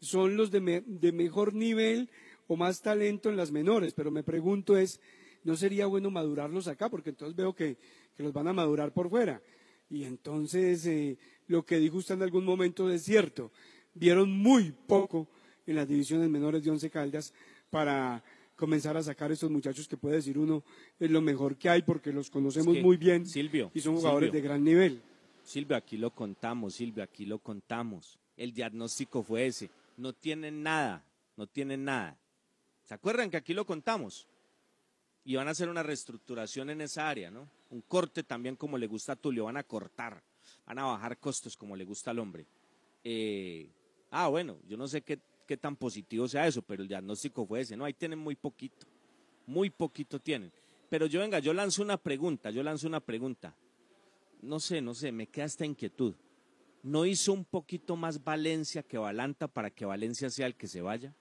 son 0.00 0.34
los 0.36 0.50
de 0.50 1.12
mejor 1.12 1.52
nivel 1.52 2.08
o 2.50 2.56
más 2.56 2.82
talento 2.82 3.30
en 3.30 3.36
las 3.36 3.52
menores, 3.52 3.94
pero 3.94 4.10
me 4.10 4.24
pregunto 4.24 4.76
es, 4.76 5.00
¿no 5.44 5.54
sería 5.54 5.86
bueno 5.86 6.10
madurarlos 6.10 6.66
acá? 6.66 6.88
Porque 6.88 7.10
entonces 7.10 7.36
veo 7.36 7.54
que, 7.54 7.76
que 8.16 8.24
los 8.24 8.32
van 8.32 8.48
a 8.48 8.52
madurar 8.52 8.92
por 8.92 9.08
fuera. 9.08 9.40
Y 9.88 10.02
entonces 10.02 10.84
eh, 10.86 11.16
lo 11.46 11.64
que 11.64 11.78
dijo 11.78 11.98
usted 11.98 12.16
en 12.16 12.24
algún 12.24 12.44
momento 12.44 12.90
es 12.90 13.04
cierto. 13.04 13.52
Vieron 13.94 14.32
muy 14.32 14.72
poco 14.72 15.28
en 15.64 15.76
las 15.76 15.86
divisiones 15.86 16.28
menores 16.28 16.64
de 16.64 16.72
Once 16.72 16.90
Caldas 16.90 17.32
para 17.70 18.20
comenzar 18.56 18.96
a 18.96 19.02
sacar 19.04 19.30
estos 19.30 19.48
muchachos 19.48 19.86
que 19.86 19.96
puede 19.96 20.16
decir 20.16 20.36
uno 20.36 20.64
es 20.98 21.08
lo 21.08 21.20
mejor 21.20 21.56
que 21.56 21.68
hay 21.68 21.82
porque 21.82 22.12
los 22.12 22.30
conocemos 22.30 22.74
que, 22.74 22.82
muy 22.82 22.96
bien 22.96 23.26
Silvio, 23.26 23.70
y 23.72 23.80
son 23.80 23.94
jugadores 23.94 24.30
Silvio. 24.30 24.42
de 24.42 24.48
gran 24.48 24.64
nivel. 24.64 25.00
Silvio, 25.44 25.76
aquí 25.76 25.96
lo 25.96 26.10
contamos, 26.10 26.74
Silvio, 26.74 27.04
aquí 27.04 27.26
lo 27.26 27.38
contamos. 27.38 28.18
El 28.36 28.52
diagnóstico 28.52 29.22
fue 29.22 29.46
ese. 29.46 29.70
No 29.96 30.12
tienen 30.12 30.64
nada, 30.64 31.04
no 31.36 31.46
tienen 31.46 31.84
nada. 31.84 32.19
¿Se 32.90 32.94
acuerdan 32.94 33.30
que 33.30 33.36
aquí 33.36 33.54
lo 33.54 33.64
contamos? 33.64 34.26
Y 35.24 35.36
van 35.36 35.46
a 35.46 35.52
hacer 35.52 35.68
una 35.68 35.84
reestructuración 35.84 36.70
en 36.70 36.80
esa 36.80 37.08
área, 37.08 37.30
¿no? 37.30 37.48
Un 37.70 37.82
corte 37.82 38.24
también 38.24 38.56
como 38.56 38.76
le 38.76 38.88
gusta 38.88 39.12
a 39.12 39.14
Tulio, 39.14 39.44
van 39.44 39.56
a 39.56 39.62
cortar, 39.62 40.20
van 40.66 40.80
a 40.80 40.86
bajar 40.86 41.16
costos 41.18 41.56
como 41.56 41.76
le 41.76 41.84
gusta 41.84 42.10
al 42.10 42.18
hombre. 42.18 42.48
Eh, 43.04 43.70
ah, 44.10 44.26
bueno, 44.26 44.58
yo 44.66 44.76
no 44.76 44.88
sé 44.88 45.02
qué, 45.02 45.20
qué 45.46 45.56
tan 45.56 45.76
positivo 45.76 46.26
sea 46.26 46.48
eso, 46.48 46.62
pero 46.62 46.82
el 46.82 46.88
diagnóstico 46.88 47.46
fue 47.46 47.60
ese, 47.60 47.76
¿no? 47.76 47.84
Ahí 47.84 47.94
tienen 47.94 48.18
muy 48.18 48.34
poquito, 48.34 48.88
muy 49.46 49.70
poquito 49.70 50.18
tienen. 50.18 50.50
Pero 50.88 51.06
yo 51.06 51.20
venga, 51.20 51.38
yo 51.38 51.54
lanzo 51.54 51.82
una 51.82 51.96
pregunta, 51.96 52.50
yo 52.50 52.64
lanzo 52.64 52.88
una 52.88 52.98
pregunta 52.98 53.54
no 54.42 54.58
sé, 54.58 54.80
no 54.80 54.94
sé, 54.94 55.12
me 55.12 55.28
queda 55.28 55.44
esta 55.44 55.64
inquietud. 55.64 56.16
¿No 56.82 57.06
hizo 57.06 57.32
un 57.32 57.44
poquito 57.44 57.94
más 57.94 58.24
Valencia 58.24 58.82
que 58.82 58.98
Valanta 58.98 59.46
para 59.46 59.70
que 59.70 59.84
Valencia 59.84 60.28
sea 60.28 60.48
el 60.48 60.56
que 60.56 60.66
se 60.66 60.80
vaya? 60.80 61.14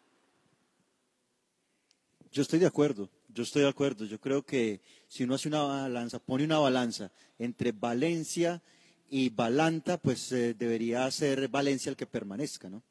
Yo 2.31 2.41
estoy 2.43 2.59
de 2.59 2.67
acuerdo, 2.67 3.09
yo 3.33 3.43
estoy 3.43 3.63
de 3.63 3.69
acuerdo. 3.69 4.05
Yo 4.05 4.19
creo 4.19 4.43
que 4.43 4.81
si 5.07 5.23
uno 5.23 5.35
hace 5.35 5.47
una 5.47 5.63
balanza, 5.63 6.19
pone 6.19 6.43
una 6.43 6.59
balanza 6.59 7.11
entre 7.39 7.71
Valencia 7.71 8.61
y 9.09 9.29
Valanta, 9.29 9.97
pues 9.97 10.31
eh, 10.31 10.53
debería 10.53 11.09
ser 11.11 11.47
Valencia 11.47 11.89
el 11.89 11.95
que 11.95 12.05
permanezca, 12.05 12.69
¿no? 12.69 12.83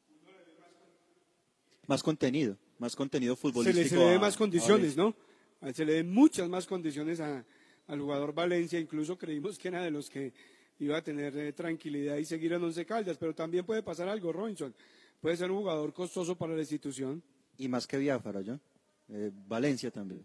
Más 1.87 2.03
contenido, 2.03 2.57
más 2.79 2.95
contenido 2.97 3.35
Se 3.35 3.41
futbolístico. 3.41 3.83
le, 3.83 3.89
se 3.89 3.97
le 3.97 4.15
a- 4.17 4.19
más 4.19 4.37
condiciones. 4.37 4.97
¿no? 4.97 5.15
Se 5.73 5.85
le 5.85 5.95
den 5.95 6.13
muchas 6.13 6.49
más 6.49 6.67
condiciones 6.67 7.21
a- 7.21 7.45
al 7.87 8.01
jugador 8.01 8.35
Valencia. 8.35 8.79
Incluso 8.79 9.17
creímos 9.17 9.59
que 9.59 9.69
era 9.69 9.83
de 9.83 9.91
los 9.91 10.11
que 10.11 10.33
iba 10.81 10.99
a 10.99 11.03
tener 11.03 11.37
eh, 11.39 11.53
tranquilidad 11.53 12.17
y 12.19 12.25
seguir 12.25 12.53
en 12.53 12.63
Once 12.63 12.85
Caldas. 12.85 13.17
Pero 13.19 13.35
también 13.35 13.65
puede 13.65 13.83
pasar 13.83 14.09
algo, 14.09 14.33
Robinson. 14.33 14.75
Puede 15.21 15.37
ser 15.37 15.51
un 15.51 15.59
jugador 15.59 15.93
costoso 15.95 16.37
para 16.37 16.55
la 16.55 16.61
institución. 16.61 17.23
Y 17.57 17.69
más 17.69 17.87
que 17.87 17.97
Biafara, 17.97 18.43
¿yo? 18.43 18.61
Eh, 19.11 19.31
Valencia 19.47 19.91
también. 19.91 20.25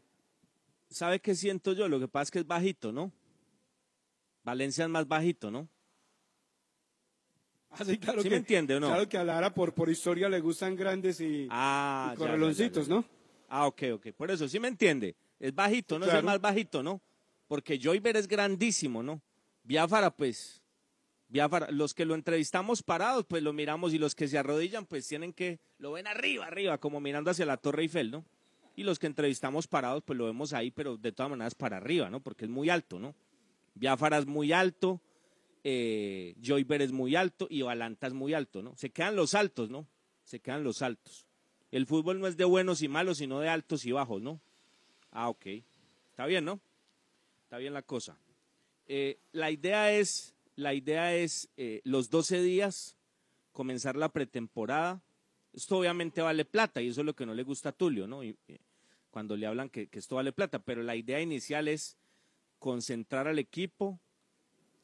¿Sabe 0.89 1.19
qué 1.19 1.35
siento 1.35 1.73
yo? 1.73 1.87
Lo 1.87 1.99
que 1.99 2.07
pasa 2.07 2.23
es 2.23 2.31
que 2.31 2.39
es 2.39 2.47
bajito, 2.47 2.91
¿no? 2.91 3.11
Valencia 4.43 4.83
es 4.83 4.89
más 4.89 5.07
bajito, 5.07 5.49
¿no? 5.49 5.67
Ah, 7.71 7.83
sí, 7.83 7.97
claro 7.97 8.21
¿Sí 8.21 8.29
que, 8.29 8.35
me 8.35 8.37
entiende 8.37 8.75
o 8.75 8.79
no? 8.79 8.87
Claro 8.87 9.09
que 9.09 9.17
a 9.17 9.23
Lara 9.23 9.53
por, 9.53 9.73
por 9.73 9.89
historia 9.89 10.29
le 10.29 10.39
gustan 10.39 10.75
grandes 10.75 11.19
y, 11.19 11.47
Ah, 11.49 12.09
y 12.09 12.11
ya, 12.11 12.17
correloncitos, 12.17 12.87
ya, 12.87 12.93
ya, 12.93 13.01
ya. 13.01 13.07
¿no? 13.07 13.13
Ah, 13.49 13.67
ok, 13.67 13.83
ok. 13.93 14.07
Por 14.15 14.29
eso, 14.29 14.47
sí 14.47 14.59
me 14.59 14.67
entiende. 14.67 15.15
Es 15.39 15.53
bajito, 15.55 15.97
¿no? 15.97 16.05
Es 16.05 16.13
el 16.13 16.23
más 16.23 16.39
bajito, 16.39 16.83
¿no? 16.83 17.01
Porque 17.47 17.79
Joyver 17.81 18.15
es 18.17 18.27
grandísimo, 18.27 19.01
¿no? 19.01 19.21
Biafara, 19.63 20.15
pues, 20.15 20.61
Biafara, 21.27 21.71
los 21.71 21.93
que 21.93 22.05
lo 22.05 22.13
entrevistamos 22.13 22.83
parados, 22.83 23.25
pues 23.25 23.41
lo 23.41 23.53
miramos 23.53 23.93
y 23.93 23.97
los 23.97 24.13
que 24.13 24.27
se 24.27 24.37
arrodillan, 24.37 24.85
pues 24.85 25.07
tienen 25.07 25.33
que, 25.33 25.59
lo 25.79 25.93
ven 25.93 26.05
arriba, 26.05 26.45
arriba, 26.45 26.77
como 26.77 26.99
mirando 26.99 27.31
hacia 27.31 27.45
la 27.45 27.57
Torre 27.57 27.83
Eiffel, 27.83 28.11
¿no? 28.11 28.25
Y 28.75 28.83
los 28.83 28.99
que 28.99 29.07
entrevistamos 29.07 29.67
parados, 29.67 30.03
pues 30.03 30.17
lo 30.17 30.25
vemos 30.25 30.53
ahí, 30.53 30.71
pero 30.71 30.97
de 30.97 31.11
todas 31.11 31.29
maneras 31.29 31.55
para 31.55 31.77
arriba, 31.77 32.09
¿no? 32.09 32.21
Porque 32.21 32.45
es 32.45 32.51
muy 32.51 32.69
alto, 32.69 32.99
¿no? 32.99 33.15
Biafara 33.75 34.17
es 34.17 34.25
muy 34.25 34.51
alto, 34.51 35.01
eh, 35.63 36.35
Joyver 36.43 36.81
es 36.81 36.91
muy 36.91 37.15
alto 37.15 37.47
y 37.49 37.61
Balanta 37.61 38.07
es 38.07 38.13
muy 38.13 38.33
alto, 38.33 38.61
¿no? 38.61 38.75
Se 38.75 38.89
quedan 38.89 39.15
los 39.15 39.33
altos, 39.35 39.69
¿no? 39.69 39.87
Se 40.23 40.39
quedan 40.39 40.63
los 40.63 40.81
altos. 40.81 41.25
El 41.71 41.85
fútbol 41.87 42.19
no 42.19 42.27
es 42.27 42.37
de 42.37 42.45
buenos 42.45 42.81
y 42.81 42.87
malos, 42.87 43.17
sino 43.19 43.39
de 43.39 43.49
altos 43.49 43.85
y 43.85 43.91
bajos, 43.91 44.21
¿no? 44.21 44.39
Ah, 45.11 45.29
ok. 45.29 45.45
Está 46.11 46.25
bien, 46.25 46.45
¿no? 46.45 46.59
Está 47.43 47.57
bien 47.57 47.73
la 47.73 47.81
cosa. 47.81 48.17
Eh, 48.87 49.17
la 49.31 49.51
idea 49.51 49.91
es, 49.91 50.35
la 50.55 50.73
idea 50.73 51.15
es 51.15 51.49
eh, 51.57 51.81
los 51.83 52.09
12 52.09 52.41
días, 52.41 52.95
comenzar 53.51 53.95
la 53.95 54.09
pretemporada. 54.09 55.01
Esto 55.53 55.77
obviamente 55.77 56.21
vale 56.21 56.45
plata 56.45 56.81
y 56.81 56.89
eso 56.89 57.01
es 57.01 57.05
lo 57.05 57.15
que 57.15 57.25
no 57.25 57.33
le 57.33 57.43
gusta 57.43 57.69
a 57.69 57.71
Tulio, 57.71 58.07
¿no? 58.07 58.23
Y, 58.23 58.35
eh, 58.47 58.59
cuando 59.11 59.37
le 59.37 59.45
hablan 59.45 59.69
que, 59.69 59.87
que 59.87 59.99
esto 59.99 60.15
vale 60.15 60.31
plata, 60.31 60.57
pero 60.57 60.81
la 60.81 60.95
idea 60.95 61.21
inicial 61.21 61.67
es 61.67 61.97
concentrar 62.57 63.27
al 63.27 63.37
equipo, 63.37 63.99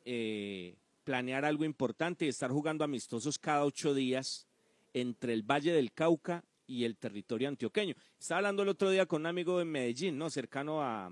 eh, 0.06 0.76
planear 1.04 1.46
algo 1.46 1.64
importante 1.64 2.26
y 2.26 2.28
estar 2.28 2.52
jugando 2.52 2.84
amistosos 2.84 3.40
cada 3.40 3.66
ocho 3.66 3.94
días 3.94 4.48
entre 4.94 5.34
el 5.34 5.42
Valle 5.42 5.72
del 5.72 5.92
Cauca 5.92 6.44
y 6.68 6.84
el 6.84 6.98
territorio 6.98 7.48
antioqueño. 7.48 7.96
Estaba 8.20 8.40
hablando 8.40 8.62
el 8.62 8.70
otro 8.70 8.92
día 8.92 9.08
con 9.08 9.24
un 9.24 9.26
amigo 9.26 9.58
de 9.58 9.66
Medellín, 9.66 10.18
¿no? 10.18 10.30
Cercano 10.30 10.84
a, 10.84 11.12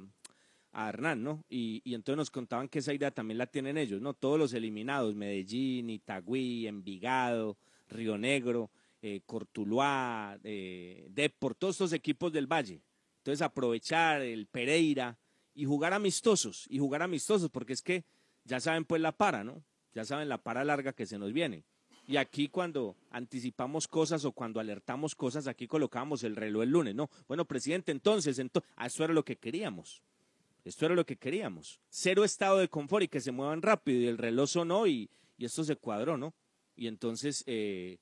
a 0.74 0.90
Hernán, 0.90 1.24
¿no? 1.24 1.44
Y, 1.50 1.82
y 1.84 1.96
entonces 1.96 2.18
nos 2.18 2.30
contaban 2.32 2.70
que 2.70 2.80
esa 2.80 2.94
idea 2.94 3.10
también 3.10 3.40
la 3.40 3.48
tienen 3.48 3.78
ellos, 3.78 4.00
¿no? 4.00 4.14
Todos 4.14 4.38
los 4.38 4.54
eliminados, 4.54 5.16
Medellín, 5.16 5.90
Itagüí, 5.90 6.68
Envigado, 6.68 7.58
Río 7.90 8.18
Negro, 8.18 8.70
eh, 9.02 9.22
Cortuluá, 9.26 10.40
eh, 10.44 11.10
todos 11.58 11.76
estos 11.76 11.94
equipos 11.94 12.32
del 12.32 12.48
Valle. 12.48 12.82
Entonces 13.20 13.42
aprovechar 13.42 14.22
el 14.22 14.48
Pereira 14.48 15.18
y 15.54 15.66
jugar 15.66 15.94
amistosos, 15.94 16.66
y 16.70 16.80
jugar 16.80 17.02
amistosos, 17.02 17.50
porque 17.50 17.74
es 17.74 17.82
que 17.82 18.06
ya 18.46 18.60
saben 18.60 18.86
pues 18.86 19.02
la 19.02 19.12
para, 19.12 19.44
¿no? 19.44 19.64
Ya 19.94 20.06
saben 20.06 20.30
la 20.30 20.38
para 20.38 20.64
larga 20.64 20.94
que 20.94 21.06
se 21.06 21.18
nos 21.18 21.34
viene. 21.34 21.64
Y 22.08 22.16
aquí 22.16 22.48
cuando 22.48 22.96
anticipamos 23.12 23.88
cosas 23.88 24.24
o 24.24 24.32
cuando 24.32 24.62
alertamos 24.62 25.14
cosas, 25.14 25.48
aquí 25.48 25.68
colocamos 25.68 26.24
el 26.24 26.38
reloj 26.38 26.64
el 26.64 26.70
lunes, 26.70 26.96
¿no? 26.96 27.10
Bueno, 27.28 27.44
presidente, 27.44 27.92
entonces, 27.92 28.40
entonces, 28.40 28.72
eso 28.86 29.04
era 29.04 29.14
lo 29.14 29.26
que 29.26 29.36
queríamos. 29.36 30.02
Esto 30.64 30.86
era 30.86 30.96
lo 30.96 31.06
que 31.06 31.18
queríamos. 31.18 31.82
Cero 31.90 32.24
estado 32.24 32.60
de 32.60 32.70
confort 32.70 33.04
y 33.04 33.08
que 33.08 33.20
se 33.20 33.32
muevan 33.32 33.62
rápido. 33.62 34.00
Y 34.00 34.08
el 34.08 34.18
reloj 34.18 34.50
sonó 34.50 34.88
y, 34.88 35.10
y 35.38 35.46
esto 35.46 35.64
se 35.64 35.76
cuadró, 35.76 36.18
¿no? 36.18 36.34
Y 36.76 36.88
entonces, 36.88 37.44
eh, 37.46 37.98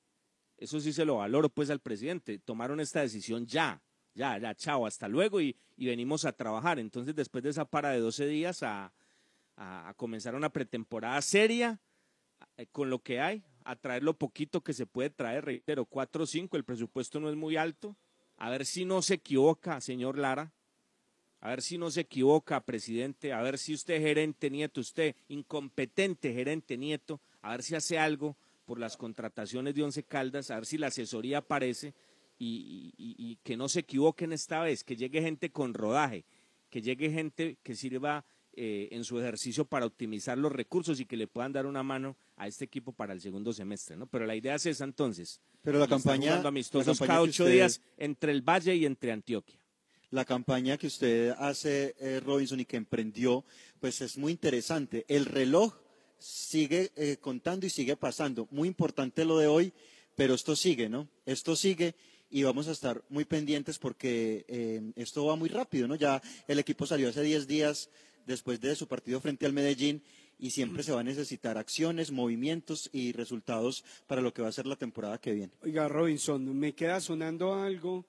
eso 0.58 0.80
sí 0.80 0.92
se 0.92 1.04
lo 1.04 1.16
valoro 1.16 1.48
pues 1.48 1.70
al 1.70 1.80
presidente. 1.80 2.38
Tomaron 2.38 2.80
esta 2.80 3.00
decisión 3.00 3.46
ya, 3.46 3.82
ya, 4.14 4.38
ya, 4.38 4.54
chao, 4.54 4.86
hasta 4.86 5.08
luego 5.08 5.40
y, 5.40 5.56
y 5.76 5.86
venimos 5.86 6.24
a 6.24 6.32
trabajar. 6.32 6.78
Entonces, 6.78 7.14
después 7.14 7.44
de 7.44 7.50
esa 7.50 7.64
para 7.64 7.90
de 7.90 8.00
12 8.00 8.26
días, 8.26 8.62
a, 8.62 8.92
a, 9.56 9.92
comenzar 9.96 10.34
una 10.34 10.50
pretemporada 10.50 11.20
seria 11.22 11.80
eh, 12.56 12.66
con 12.72 12.90
lo 12.90 13.00
que 13.00 13.20
hay, 13.20 13.42
a 13.64 13.76
traer 13.76 14.02
lo 14.02 14.14
poquito 14.14 14.62
que 14.62 14.72
se 14.72 14.86
puede 14.86 15.10
traer, 15.10 15.44
reitero, 15.44 15.84
4 15.84 16.24
o 16.24 16.26
5, 16.26 16.56
el 16.56 16.64
presupuesto 16.64 17.20
no 17.20 17.28
es 17.28 17.36
muy 17.36 17.56
alto. 17.56 17.96
A 18.38 18.50
ver 18.50 18.66
si 18.66 18.84
no 18.84 19.02
se 19.02 19.14
equivoca, 19.14 19.80
señor 19.80 20.18
Lara. 20.18 20.52
A 21.40 21.50
ver 21.50 21.62
si 21.62 21.78
no 21.78 21.90
se 21.90 22.02
equivoca, 22.02 22.60
presidente. 22.60 23.32
A 23.32 23.40
ver 23.42 23.58
si 23.58 23.74
usted, 23.74 24.00
gerente 24.00 24.50
nieto, 24.50 24.80
usted, 24.80 25.14
incompetente 25.28 26.32
gerente 26.32 26.76
nieto, 26.76 27.20
a 27.40 27.52
ver 27.52 27.62
si 27.62 27.74
hace 27.74 27.98
algo 27.98 28.36
por 28.66 28.78
las 28.78 28.96
contrataciones 28.96 29.74
de 29.74 29.82
Once 29.84 30.02
Caldas, 30.02 30.50
a 30.50 30.56
ver 30.56 30.66
si 30.66 30.76
la 30.76 30.88
asesoría 30.88 31.38
aparece 31.38 31.94
y, 32.38 32.92
y- 32.98 33.14
y 33.16 33.36
que 33.42 33.56
no 33.56 33.68
se 33.68 33.80
equivoquen 33.80 34.32
esta 34.32 34.60
vez, 34.60 34.84
que 34.84 34.96
llegue 34.96 35.22
gente 35.22 35.50
con 35.50 35.72
rodaje, 35.72 36.24
que 36.68 36.82
llegue 36.82 37.10
gente 37.10 37.56
que 37.62 37.74
sirva 37.74 38.26
eh, 38.58 38.88
en 38.92 39.04
su 39.04 39.18
ejercicio 39.20 39.66
para 39.66 39.84
optimizar 39.86 40.36
los 40.38 40.50
recursos 40.50 40.98
y 40.98 41.04
que 41.04 41.16
le 41.16 41.26
puedan 41.28 41.52
dar 41.52 41.66
una 41.66 41.82
mano 41.82 42.16
a 42.36 42.46
este 42.48 42.64
equipo 42.64 42.90
para 42.92 43.12
el 43.12 43.20
segundo 43.20 43.52
semestre, 43.52 43.96
¿no? 43.96 44.06
Pero 44.06 44.24
la 44.26 44.34
idea 44.34 44.54
es 44.54 44.64
esa 44.66 44.84
entonces. 44.84 45.40
Pero 45.62 45.78
la 45.78 45.86
campaña- 45.86 46.22
jugando 46.28 46.42
la 46.44 46.48
amistosos 46.48 46.98
campaña 46.98 47.06
cada 47.08 47.20
ocho 47.22 47.44
usted- 47.44 47.52
días 47.54 47.80
entre 47.98 48.32
el 48.32 48.40
Valle 48.42 48.74
y 48.74 48.86
entre 48.86 49.12
Antioquia. 49.12 49.58
La 50.10 50.24
campaña 50.24 50.78
que 50.78 50.86
usted 50.86 51.34
hace, 51.38 51.94
eh, 52.00 52.20
Robinson, 52.20 52.60
y 52.60 52.64
que 52.64 52.76
emprendió, 52.78 53.44
pues 53.80 54.00
es 54.00 54.16
muy 54.16 54.32
interesante. 54.32 55.04
El 55.08 55.26
reloj 55.26 55.74
sigue 56.18 56.90
eh, 56.96 57.16
contando 57.20 57.66
y 57.66 57.70
sigue 57.70 57.96
pasando. 57.96 58.48
Muy 58.50 58.68
importante 58.68 59.24
lo 59.24 59.38
de 59.38 59.46
hoy, 59.46 59.72
pero 60.14 60.34
esto 60.34 60.56
sigue, 60.56 60.88
¿no? 60.88 61.08
Esto 61.24 61.56
sigue 61.56 61.94
y 62.30 62.42
vamos 62.42 62.68
a 62.68 62.72
estar 62.72 63.02
muy 63.08 63.24
pendientes 63.24 63.78
porque 63.78 64.44
eh, 64.48 64.92
esto 64.96 65.26
va 65.26 65.36
muy 65.36 65.48
rápido, 65.48 65.88
¿no? 65.88 65.94
Ya 65.94 66.20
el 66.48 66.58
equipo 66.58 66.86
salió 66.86 67.08
hace 67.08 67.22
10 67.22 67.46
días 67.46 67.90
después 68.26 68.60
de 68.60 68.74
su 68.74 68.88
partido 68.88 69.20
frente 69.20 69.46
al 69.46 69.52
Medellín 69.52 70.02
y 70.38 70.50
siempre 70.50 70.82
se 70.82 70.92
va 70.92 71.00
a 71.00 71.04
necesitar 71.04 71.56
acciones, 71.56 72.10
movimientos 72.10 72.90
y 72.92 73.12
resultados 73.12 73.84
para 74.06 74.20
lo 74.20 74.34
que 74.34 74.42
va 74.42 74.48
a 74.48 74.52
ser 74.52 74.66
la 74.66 74.76
temporada 74.76 75.18
que 75.18 75.32
viene. 75.32 75.52
Oiga, 75.62 75.88
Robinson, 75.88 76.58
me 76.58 76.74
queda 76.74 77.00
sonando 77.00 77.54
algo 77.54 78.04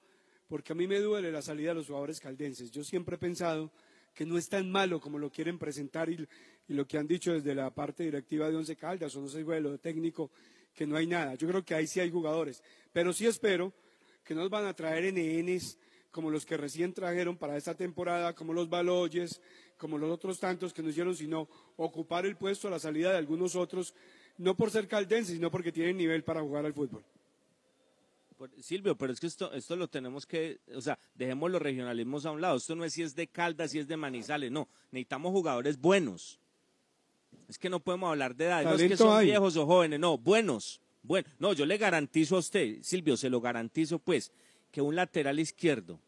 porque 0.48 0.74
a 0.74 0.76
mí 0.76 0.88
me 0.88 1.00
duele 1.00 1.32
la 1.32 1.42
salida 1.42 1.70
de 1.70 1.76
los 1.76 1.88
jugadores 1.88 2.20
caldenses. 2.20 2.72
Yo 2.72 2.84
siempre 2.84 3.16
he 3.16 3.20
pensado 3.20 3.72
que 4.14 4.26
no 4.26 4.38
es 4.38 4.50
tan 4.50 4.70
malo 4.72 5.00
como 5.00 5.20
lo 5.20 5.30
quieren 5.32 5.60
presentar 5.60 6.10
y, 6.10 6.28
y 6.68 6.74
lo 6.74 6.86
que 6.86 6.98
han 6.98 7.08
dicho 7.08 7.34
desde 7.34 7.56
la 7.56 7.70
parte 7.70 8.04
directiva 8.04 8.50
de 8.50 8.56
Once 8.56 8.76
Caldas, 8.76 9.16
o 9.16 9.22
no 9.22 9.28
sé, 9.28 9.44
bueno, 9.44 9.70
lo 9.70 9.78
técnico, 9.78 10.32
que 10.74 10.86
no 10.86 10.96
hay 10.96 11.08
nada. 11.08 11.36
Yo 11.36 11.48
creo 11.48 11.64
que 11.64 11.74
ahí 11.74 11.88
sí 11.88 12.00
hay 12.00 12.12
jugadores, 12.12 12.62
pero 12.92 13.14
sí 13.14 13.26
espero 13.26 13.74
que 14.24 14.36
nos 14.36 14.50
van 14.50 14.66
a 14.66 14.74
traer 14.74 15.14
NNs 15.14 15.78
como 16.12 16.30
los 16.30 16.46
que 16.46 16.58
recién 16.58 16.94
trajeron 16.94 17.38
para 17.38 17.58
esta 17.58 17.76
temporada, 17.76 18.34
como 18.34 18.54
los 18.54 18.70
Baloyes, 18.70 19.42
como 19.78 19.98
los 19.98 20.12
otros 20.12 20.40
tantos 20.40 20.74
que 20.74 20.82
no 20.82 20.90
hicieron 20.90 21.16
sino 21.16 21.48
ocupar 21.78 22.26
el 22.26 22.36
puesto 22.36 22.68
a 22.68 22.72
la 22.72 22.80
salida 22.80 23.12
de 23.12 23.18
algunos 23.18 23.56
otros, 23.56 23.94
no 24.38 24.56
por 24.56 24.72
ser 24.72 24.88
caldenses, 24.88 25.36
sino 25.36 25.52
porque 25.52 25.72
tienen 25.72 25.98
nivel 25.98 26.24
para 26.24 26.42
jugar 26.42 26.66
al 26.66 26.74
fútbol. 26.74 27.04
Silvio, 28.62 28.96
pero 28.96 29.14
es 29.14 29.20
que 29.20 29.28
esto, 29.28 29.52
esto 29.54 29.76
lo 29.76 29.88
tenemos 29.88 30.26
que, 30.28 30.60
o 30.76 30.82
sea, 30.82 31.00
dejemos 31.16 31.50
los 31.50 31.62
regionalismos 31.62 32.26
a 32.26 32.32
un 32.32 32.42
lado. 32.42 32.58
Esto 32.58 32.76
no 32.76 32.84
es 32.86 32.94
si 32.94 33.02
es 33.02 33.16
de 33.16 33.28
Caldas, 33.28 33.72
si 33.72 33.80
es 33.80 33.88
de 33.88 33.98
Manizales, 33.98 34.52
no. 34.52 34.70
Necesitamos 34.92 35.32
jugadores 35.32 35.80
buenos. 35.80 36.40
Es 37.48 37.58
que 37.58 37.70
no 37.70 37.80
podemos 37.80 38.10
hablar 38.10 38.36
de 38.36 38.46
edad, 38.46 38.64
no 38.64 38.74
es 38.74 38.82
que 38.90 38.98
son 38.98 39.18
hay. 39.18 39.28
viejos 39.28 39.56
o 39.58 39.66
jóvenes, 39.66 40.00
no, 40.00 40.18
buenos. 40.18 40.82
Bueno, 41.04 41.28
no, 41.40 41.54
yo 41.54 41.66
le 41.66 41.78
garantizo 41.78 42.36
a 42.36 42.40
usted, 42.40 42.80
Silvio, 42.82 43.16
se 43.16 43.30
lo 43.30 43.40
garantizo 43.40 44.00
pues, 44.00 44.32
que 44.72 44.82
un 44.82 44.96
lateral 44.96 45.40
izquierdo, 45.40 46.00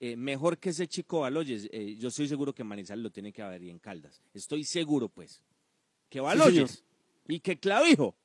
eh, 0.00 0.16
mejor 0.16 0.58
que 0.58 0.70
ese 0.70 0.88
chico 0.88 1.20
Baloyes, 1.20 1.68
eh, 1.72 1.94
yo 1.96 2.08
estoy 2.08 2.26
seguro 2.26 2.52
que 2.52 2.64
Manizales 2.64 3.02
lo 3.02 3.10
tiene 3.10 3.32
que 3.32 3.42
haber 3.42 3.62
y 3.62 3.70
en 3.70 3.78
Caldas. 3.78 4.20
Estoy 4.34 4.64
seguro 4.64 5.08
pues. 5.08 5.42
Que 6.08 6.18
Baloyes 6.20 6.82
y 7.28 7.38
que 7.38 7.58
Clavijo. 7.60 8.16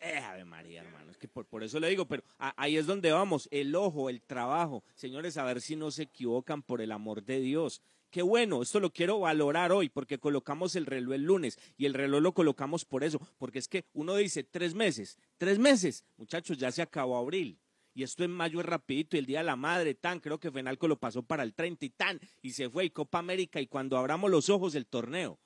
Eh, 0.00 0.18
Ave 0.18 0.44
María, 0.44 0.82
hermano, 0.82 1.12
es 1.12 1.16
que 1.16 1.28
por, 1.28 1.46
por 1.46 1.62
eso 1.62 1.78
le 1.80 1.88
digo, 1.88 2.06
pero 2.06 2.24
a- 2.38 2.52
ahí 2.60 2.76
es 2.76 2.86
donde 2.86 3.12
vamos, 3.12 3.48
el 3.52 3.74
ojo, 3.76 4.10
el 4.10 4.20
trabajo. 4.20 4.82
Señores, 4.96 5.36
a 5.38 5.44
ver 5.44 5.60
si 5.62 5.76
no 5.76 5.90
se 5.92 6.02
equivocan 6.02 6.60
por 6.62 6.82
el 6.82 6.90
amor 6.92 7.22
de 7.24 7.40
Dios. 7.40 7.80
Qué 8.12 8.20
bueno, 8.20 8.60
esto 8.60 8.78
lo 8.78 8.92
quiero 8.92 9.20
valorar 9.20 9.72
hoy 9.72 9.88
porque 9.88 10.18
colocamos 10.18 10.76
el 10.76 10.84
reloj 10.84 11.14
el 11.14 11.22
lunes 11.22 11.58
y 11.78 11.86
el 11.86 11.94
reloj 11.94 12.20
lo 12.20 12.34
colocamos 12.34 12.84
por 12.84 13.04
eso, 13.04 13.18
porque 13.38 13.58
es 13.58 13.68
que 13.68 13.86
uno 13.94 14.14
dice 14.16 14.44
tres 14.44 14.74
meses, 14.74 15.16
tres 15.38 15.58
meses, 15.58 16.04
muchachos, 16.18 16.58
ya 16.58 16.70
se 16.70 16.82
acabó 16.82 17.16
abril. 17.16 17.58
Y 17.94 18.02
esto 18.02 18.22
en 18.22 18.30
mayo 18.30 18.60
es 18.60 18.66
rapidito, 18.66 19.16
y 19.16 19.20
el 19.20 19.24
Día 19.24 19.38
de 19.38 19.44
la 19.44 19.56
Madre, 19.56 19.94
tan, 19.94 20.20
creo 20.20 20.38
que 20.38 20.50
Fenalco 20.50 20.88
lo 20.88 20.98
pasó 20.98 21.22
para 21.22 21.42
el 21.42 21.54
30 21.54 21.86
y 21.86 21.88
tan, 21.88 22.20
y 22.42 22.50
se 22.50 22.68
fue, 22.68 22.84
y 22.84 22.90
Copa 22.90 23.18
América, 23.18 23.62
y 23.62 23.66
cuando 23.66 23.96
abramos 23.96 24.30
los 24.30 24.50
ojos 24.50 24.74
el 24.74 24.84
torneo. 24.84 25.38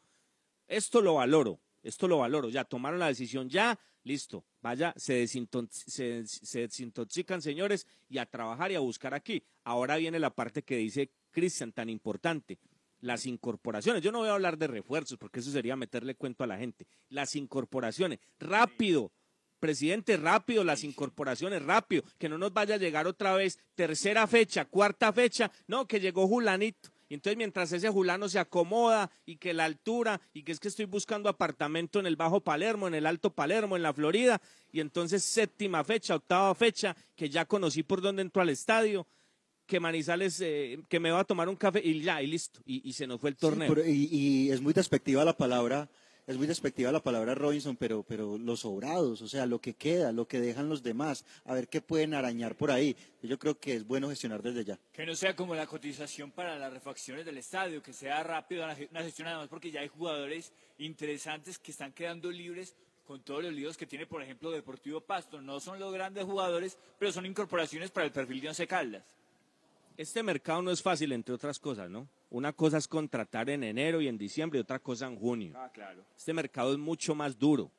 Esto 0.67 1.01
lo 1.01 1.15
valoro, 1.15 1.61
esto 1.85 2.09
lo 2.09 2.19
valoro. 2.19 2.49
Ya 2.49 2.65
tomaron 2.65 2.99
la 2.99 3.07
decisión, 3.07 3.49
ya, 3.49 3.79
listo. 4.03 4.45
Vaya, 4.61 4.93
se, 4.97 5.29
se 5.29 6.59
desintoxican, 6.59 7.43
señores, 7.43 7.87
y 8.09 8.19
a 8.19 8.27
trabajar 8.27 8.73
y 8.73 8.75
a 8.75 8.81
buscar 8.81 9.15
aquí. 9.15 9.45
Ahora 9.63 9.97
viene 9.97 10.19
la 10.19 10.31
parte 10.31 10.65
que 10.65 10.77
dice 10.77 11.11
Cristian, 11.37 11.71
tan 11.71 11.91
importante. 11.91 12.59
Las 13.03 13.27
incorporaciones. 13.27 14.03
Yo 14.03 14.11
no 14.11 14.21
voy 14.21 14.29
a 14.29 14.33
hablar 14.33 14.57
de 14.57 14.69
refuerzos, 14.69 15.19
porque 15.19 15.41
eso 15.41 15.51
sería 15.51 15.77
meterle 15.77 16.15
cuento 16.15 16.45
a 16.45 16.47
la 16.47 16.57
gente. 16.57 16.87
Las 17.11 17.37
incorporaciones. 17.37 18.21
Rápido. 18.41 19.13
Presidente, 19.61 20.17
rápido, 20.17 20.65
las 20.65 20.83
incorporaciones, 20.83 21.63
rápido, 21.63 22.05
que 22.19 22.29
no 22.29 22.37
nos 22.39 22.53
vaya 22.53 22.77
a 22.77 22.79
llegar 22.79 23.07
otra 23.07 23.35
vez 23.35 23.59
tercera 23.75 24.27
fecha, 24.27 24.67
cuarta 24.67 25.13
fecha, 25.15 25.51
no, 25.67 25.87
que 25.87 25.99
llegó 25.99 26.29
Julanito. 26.29 26.91
Y 27.09 27.15
entonces 27.15 27.39
mientras 27.39 27.73
ese 27.73 27.89
Julano 27.89 28.29
se 28.29 28.39
acomoda 28.39 29.11
y 29.25 29.37
que 29.37 29.55
la 29.55 29.65
altura 29.65 30.21
y 30.35 30.43
que 30.43 30.53
es 30.53 30.61
que 30.61 30.69
estoy 30.69 30.85
buscando 30.85 31.31
apartamento 31.31 32.01
en 32.01 32.07
el 32.07 32.17
Bajo 32.17 32.41
Palermo, 32.41 32.87
en 32.87 32.95
el 32.95 33.07
Alto 33.07 33.31
Palermo, 33.31 33.77
en 33.77 33.83
la 33.83 33.95
Florida, 33.95 34.41
y 34.73 34.81
entonces 34.81 35.25
séptima 35.25 35.85
fecha, 35.85 36.17
octava 36.17 36.55
fecha, 36.55 36.95
que 37.15 37.31
ya 37.31 37.47
conocí 37.47 37.83
por 37.83 38.03
dónde 38.03 38.23
entró 38.23 38.43
al 38.43 38.51
estadio, 38.51 39.07
que 39.67 39.81
Manizales, 39.81 40.41
eh, 40.41 40.79
que 40.89 41.01
me 41.01 41.11
va 41.11 41.21
a 41.21 41.25
tomar 41.25 41.49
un 41.49 41.57
café 41.57 41.81
y 41.85 42.01
ya, 42.01 42.23
y 42.23 42.27
listo, 42.29 42.61
y, 42.65 42.89
y 42.89 42.93
se 42.93 43.07
nos 43.07 43.21
fue 43.21 43.31
el 43.31 43.37
torneo. 43.37 43.69
Sí, 43.69 43.75
pero- 43.75 43.89
y, 43.89 44.09
y 44.11 44.51
es 44.51 44.61
muy 44.61 44.73
despectiva 44.73 45.25
la 45.25 45.37
palabra, 45.37 45.89
es 46.27 46.37
muy 46.37 46.47
despectiva 46.49 46.91
la 46.91 47.01
palabra 47.03 47.35
Robinson, 47.37 47.77
pero, 47.77 48.03
pero 48.03 48.37
los 48.37 48.61
sobrados, 48.61 49.23
o 49.23 49.29
sea, 49.29 49.47
lo 49.47 49.61
que 49.61 49.75
queda, 49.75 50.11
lo 50.11 50.27
que 50.27 50.41
dejan 50.41 50.69
los 50.69 50.83
demás, 50.83 51.25
a 51.45 51.55
ver 51.55 51.69
qué 51.69 51.81
pueden 51.81 52.15
arañar 52.15 52.57
por 52.57 52.71
ahí. 52.73 52.97
Yo 53.23 53.39
creo 53.39 53.59
que 53.61 53.75
es 53.77 53.87
bueno 53.87 54.09
gestionar 54.09 54.43
desde 54.43 54.65
ya. 54.65 54.79
Que 54.93 55.07
no 55.07 55.15
sea 55.15 55.37
como 55.37 55.55
la 55.55 55.67
cotización 55.69 56.33
para 56.33 56.59
las 56.59 56.73
refacciones 56.73 57.25
del 57.25 57.39
estadio, 57.39 57.81
que 57.83 57.93
sea 57.93 58.23
rápido 58.25 58.65
una 58.65 58.77
una 58.91 59.03
gestión 59.05 59.29
además 59.29 59.49
porque 59.49 59.71
ya 59.71 59.81
hay 59.83 59.89
jugadores 59.89 60.53
interesantes 60.79 61.59
que 61.59 61.71
están 61.71 61.93
quedando 61.93 62.31
libres 62.31 62.75
con 63.07 63.23
todos 63.23 63.45
los 63.45 63.53
líos 63.53 63.77
que 63.77 63.87
tiene, 63.87 64.05
por 64.07 64.21
ejemplo, 64.21 64.51
Deportivo 64.51 65.01
Pasto. 65.01 65.41
No 65.41 65.61
son 65.61 65.79
los 65.79 65.93
grandes 65.93 66.25
jugadores, 66.25 66.77
pero 66.99 67.13
son 67.13 67.25
incorporaciones 67.25 67.93
para 67.93 68.05
el 68.07 68.13
perfil 68.13 68.41
de 68.41 68.49
Once 68.49 68.67
Caldas. 68.67 69.05
Este 69.97 70.23
mercado 70.23 70.61
no 70.61 70.71
es 70.71 70.83
fácil, 70.83 71.13
entre 71.13 71.35
otras 71.35 71.59
cosas, 71.59 71.89
¿no? 71.89 72.07
Una 72.29 72.53
cosa 72.53 72.77
es 72.77 72.87
contratar 72.87 73.49
en 73.49 73.65
enero 73.65 74.01
y 74.01 74.09
en 74.09 74.19
diciembre 74.19 74.59
y 74.59 74.63
otra 74.63 74.79
cosa 74.79 75.07
en 75.07 75.17
junio. 75.17 75.55
Ah, 75.57 75.71
claro. 75.73 76.05
Este 76.17 76.35
mercado 76.35 76.73
es 76.73 76.79
mucho 76.79 77.15
más 77.15 77.39
duro 77.39 77.71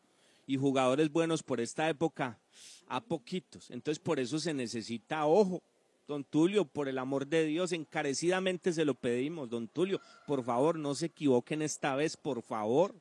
y 0.48 0.58
jugadores 0.58 1.12
buenos 1.12 1.44
por 1.44 1.60
esta 1.60 1.88
época 1.90 2.40
a 2.88 3.02
poquitos. 3.02 3.70
Entonces 3.70 4.00
por 4.00 4.20
eso 4.20 4.40
se 4.40 4.54
necesita 4.54 5.28
ojo. 5.28 5.62
Don 6.08 6.24
Tulio, 6.24 6.64
por 6.64 6.88
el 6.88 6.98
amor 6.98 7.28
de 7.28 7.46
Dios, 7.46 7.74
encarecidamente 7.74 8.72
se 8.72 8.86
lo 8.86 8.96
pedimos. 8.96 9.50
Don 9.50 9.68
Tulio, 9.68 10.00
por 10.26 10.42
favor, 10.44 10.80
no 10.80 10.96
se 10.96 11.08
equivoquen 11.08 11.62
esta 11.62 11.96
vez, 11.96 12.16
por 12.16 12.42
favor. 12.42 12.96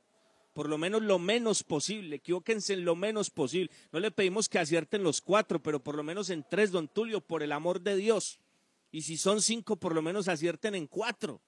Por 0.53 0.69
lo 0.69 0.77
menos 0.77 1.03
lo 1.03 1.19
menos 1.19 1.62
posible, 1.62 2.17
equivóquense 2.17 2.73
en 2.73 2.85
lo 2.85 2.97
menos 2.97 3.31
posible. 3.31 3.71
No 3.93 4.01
le 4.01 4.11
pedimos 4.11 4.49
que 4.49 4.59
acierten 4.59 5.05
los 5.05 5.21
cuatro, 5.21 5.62
pero 5.62 5.79
por 5.79 5.95
lo 5.95 6.03
menos 6.03 6.31
en 6.31 6.45
tres, 6.49 6.73
don 6.73 6.89
Tulio, 6.89 7.21
por 7.21 7.43
el 7.45 7.53
amor 7.53 7.81
de 7.81 7.95
Dios. 7.95 8.41
Y 8.97 9.03
si 9.03 9.18
son 9.18 9.42
cinco, 9.42 9.76
por 9.76 9.94
lo 9.94 10.01
menos 10.01 10.26
acierten 10.26 10.74
en 10.74 10.86
cuatro. 10.86 11.42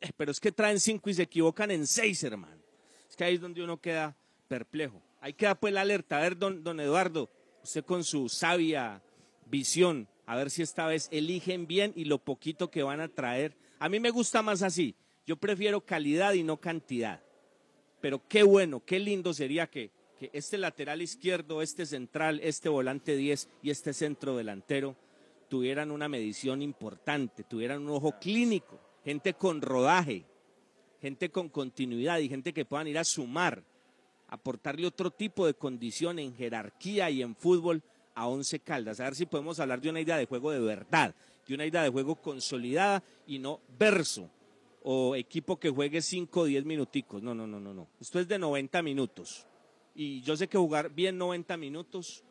Eh, 0.00 0.12
pero 0.16 0.30
es 0.30 0.38
que 0.38 0.52
traen 0.52 0.78
cinco 0.78 1.10
y 1.10 1.14
se 1.14 1.24
equivocan 1.24 1.72
en 1.72 1.88
seis, 1.88 2.22
hermano. 2.22 2.62
Es 3.10 3.16
que 3.16 3.24
ahí 3.24 3.34
es 3.34 3.40
donde 3.40 3.64
uno 3.64 3.80
queda 3.80 4.16
perplejo. 4.46 5.02
Ahí 5.20 5.34
queda 5.34 5.56
pues 5.56 5.74
la 5.74 5.80
alerta. 5.80 6.18
A 6.18 6.20
ver, 6.20 6.38
don, 6.38 6.62
don 6.62 6.78
Eduardo, 6.78 7.28
usted 7.64 7.84
con 7.84 8.04
su 8.04 8.28
sabia 8.28 9.02
visión, 9.46 10.06
a 10.24 10.36
ver 10.36 10.50
si 10.50 10.62
esta 10.62 10.86
vez 10.86 11.08
eligen 11.10 11.66
bien 11.66 11.92
y 11.96 12.04
lo 12.04 12.18
poquito 12.18 12.70
que 12.70 12.84
van 12.84 13.00
a 13.00 13.08
traer. 13.08 13.56
A 13.80 13.88
mí 13.88 13.98
me 13.98 14.10
gusta 14.10 14.40
más 14.40 14.62
así. 14.62 14.94
Yo 15.26 15.34
prefiero 15.34 15.80
calidad 15.80 16.34
y 16.34 16.44
no 16.44 16.58
cantidad. 16.58 17.24
Pero 18.00 18.22
qué 18.28 18.44
bueno, 18.44 18.84
qué 18.86 19.00
lindo 19.00 19.34
sería 19.34 19.66
que, 19.66 19.90
que 20.16 20.30
este 20.32 20.58
lateral 20.58 21.02
izquierdo, 21.02 21.60
este 21.60 21.86
central, 21.86 22.38
este 22.40 22.68
volante 22.68 23.16
10 23.16 23.48
y 23.64 23.70
este 23.70 23.92
centro 23.92 24.36
delantero 24.36 24.96
tuvieran 25.52 25.90
una 25.90 26.08
medición 26.08 26.62
importante, 26.62 27.44
tuvieran 27.44 27.82
un 27.82 27.90
ojo 27.90 28.18
clínico, 28.18 28.80
gente 29.04 29.34
con 29.34 29.60
rodaje, 29.60 30.24
gente 30.98 31.30
con 31.30 31.50
continuidad 31.50 32.20
y 32.20 32.30
gente 32.30 32.54
que 32.54 32.64
puedan 32.64 32.88
ir 32.88 32.96
a 32.96 33.04
sumar, 33.04 33.62
aportarle 34.28 34.86
otro 34.86 35.10
tipo 35.10 35.44
de 35.44 35.52
condición 35.52 36.18
en 36.18 36.34
jerarquía 36.34 37.10
y 37.10 37.20
en 37.20 37.36
fútbol 37.36 37.82
a 38.14 38.28
Once 38.28 38.60
Caldas. 38.60 38.98
A 39.00 39.04
ver 39.04 39.14
si 39.14 39.26
podemos 39.26 39.60
hablar 39.60 39.82
de 39.82 39.90
una 39.90 40.00
idea 40.00 40.16
de 40.16 40.24
juego 40.24 40.52
de 40.52 40.60
verdad, 40.60 41.14
de 41.46 41.54
una 41.54 41.66
idea 41.66 41.82
de 41.82 41.90
juego 41.90 42.16
consolidada 42.16 43.04
y 43.26 43.38
no 43.38 43.60
verso 43.78 44.30
o 44.82 45.14
equipo 45.14 45.60
que 45.60 45.68
juegue 45.68 46.00
5 46.00 46.40
o 46.40 46.44
10 46.46 46.64
minuticos. 46.64 47.22
No, 47.22 47.34
no, 47.34 47.46
no, 47.46 47.60
no, 47.60 47.74
no. 47.74 47.88
Esto 48.00 48.18
es 48.18 48.26
de 48.26 48.38
90 48.38 48.80
minutos. 48.80 49.46
Y 49.94 50.22
yo 50.22 50.34
sé 50.34 50.48
que 50.48 50.56
jugar 50.56 50.88
bien 50.94 51.18
90 51.18 51.58
minutos 51.58 52.24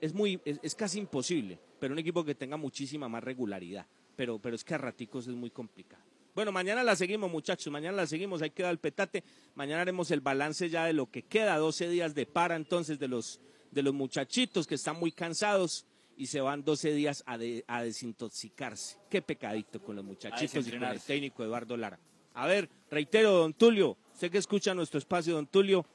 es 0.00 0.14
muy, 0.14 0.40
es, 0.46 0.58
es 0.62 0.74
casi 0.74 0.98
imposible, 1.00 1.58
pero 1.78 1.92
un 1.92 1.98
equipo 1.98 2.24
que 2.24 2.34
tenga 2.34 2.56
muchísima 2.56 3.08
más 3.08 3.22
regularidad. 3.24 3.86
Pero, 4.16 4.38
pero 4.38 4.56
es 4.56 4.64
que 4.64 4.74
a 4.74 4.78
raticos 4.78 5.26
es 5.26 5.34
muy 5.34 5.50
complicado. 5.50 6.02
Bueno, 6.34 6.52
mañana 6.52 6.82
la 6.82 6.96
seguimos, 6.96 7.30
muchachos. 7.30 7.72
Mañana 7.72 7.96
la 7.96 8.06
seguimos. 8.06 8.42
Ahí 8.42 8.50
queda 8.50 8.70
el 8.70 8.78
petate. 8.78 9.24
Mañana 9.54 9.82
haremos 9.82 10.10
el 10.10 10.20
balance 10.20 10.68
ya 10.68 10.84
de 10.84 10.92
lo 10.92 11.10
que 11.10 11.22
queda. 11.22 11.56
12 11.58 11.88
días 11.88 12.14
de 12.14 12.26
para 12.26 12.56
entonces 12.56 12.98
de 12.98 13.08
los, 13.08 13.40
de 13.70 13.82
los 13.82 13.94
muchachitos 13.94 14.66
que 14.66 14.74
están 14.74 14.98
muy 14.98 15.12
cansados 15.12 15.86
y 16.18 16.26
se 16.26 16.40
van 16.40 16.62
12 16.64 16.92
días 16.94 17.22
a, 17.26 17.38
de- 17.38 17.64
a 17.66 17.82
desintoxicarse. 17.82 18.96
Qué 19.10 19.22
pecadito 19.22 19.80
con 19.82 19.96
los 19.96 20.04
muchachitos 20.04 20.66
y 20.66 20.70
con 20.70 20.84
el 20.84 21.00
técnico 21.00 21.44
Eduardo 21.44 21.76
Lara. 21.76 21.98
A 22.34 22.46
ver, 22.46 22.68
reitero, 22.90 23.32
don 23.32 23.54
Tulio, 23.54 23.96
sé 24.14 24.30
que 24.30 24.38
escucha 24.38 24.74
nuestro 24.74 24.98
espacio, 24.98 25.34
don 25.34 25.46
Tulio. 25.46 25.86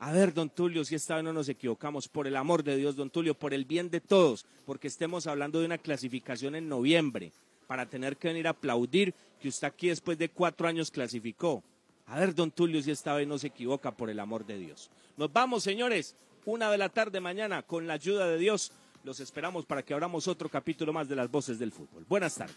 A 0.00 0.12
ver, 0.12 0.32
don 0.32 0.48
Tulio, 0.48 0.82
si 0.82 0.94
esta 0.94 1.16
vez 1.16 1.24
no 1.24 1.34
nos 1.34 1.50
equivocamos, 1.50 2.08
por 2.08 2.26
el 2.26 2.36
amor 2.36 2.64
de 2.64 2.74
Dios, 2.74 2.96
don 2.96 3.10
Tulio, 3.10 3.34
por 3.34 3.52
el 3.52 3.66
bien 3.66 3.90
de 3.90 4.00
todos, 4.00 4.46
porque 4.64 4.88
estemos 4.88 5.26
hablando 5.26 5.60
de 5.60 5.66
una 5.66 5.76
clasificación 5.76 6.54
en 6.54 6.70
noviembre, 6.70 7.32
para 7.66 7.84
tener 7.84 8.16
que 8.16 8.28
venir 8.28 8.46
a 8.46 8.50
aplaudir 8.50 9.14
que 9.38 9.48
usted 9.48 9.68
aquí 9.68 9.88
después 9.88 10.16
de 10.16 10.30
cuatro 10.30 10.66
años 10.66 10.90
clasificó. 10.90 11.62
A 12.06 12.18
ver, 12.18 12.34
don 12.34 12.50
Tulio, 12.50 12.82
si 12.82 12.90
esta 12.90 13.14
vez 13.14 13.28
no 13.28 13.38
se 13.38 13.48
equivoca, 13.48 13.90
por 13.90 14.08
el 14.08 14.20
amor 14.20 14.46
de 14.46 14.58
Dios. 14.58 14.90
Nos 15.18 15.30
vamos, 15.30 15.62
señores, 15.62 16.16
una 16.46 16.70
de 16.70 16.78
la 16.78 16.88
tarde 16.88 17.20
mañana, 17.20 17.62
con 17.62 17.86
la 17.86 17.92
ayuda 17.92 18.26
de 18.26 18.38
Dios. 18.38 18.72
Los 19.04 19.20
esperamos 19.20 19.66
para 19.66 19.82
que 19.82 19.92
abramos 19.92 20.26
otro 20.28 20.48
capítulo 20.48 20.94
más 20.94 21.10
de 21.10 21.16
las 21.16 21.30
voces 21.30 21.58
del 21.58 21.72
fútbol. 21.72 22.06
Buenas 22.08 22.36
tardes. 22.36 22.56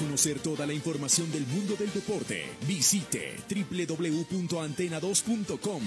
Conocer 0.00 0.40
toda 0.40 0.66
la 0.66 0.72
información 0.72 1.30
del 1.30 1.46
mundo 1.46 1.76
del 1.76 1.92
deporte, 1.92 2.56
visite 2.66 3.36
www.antena2.com. 3.50 5.82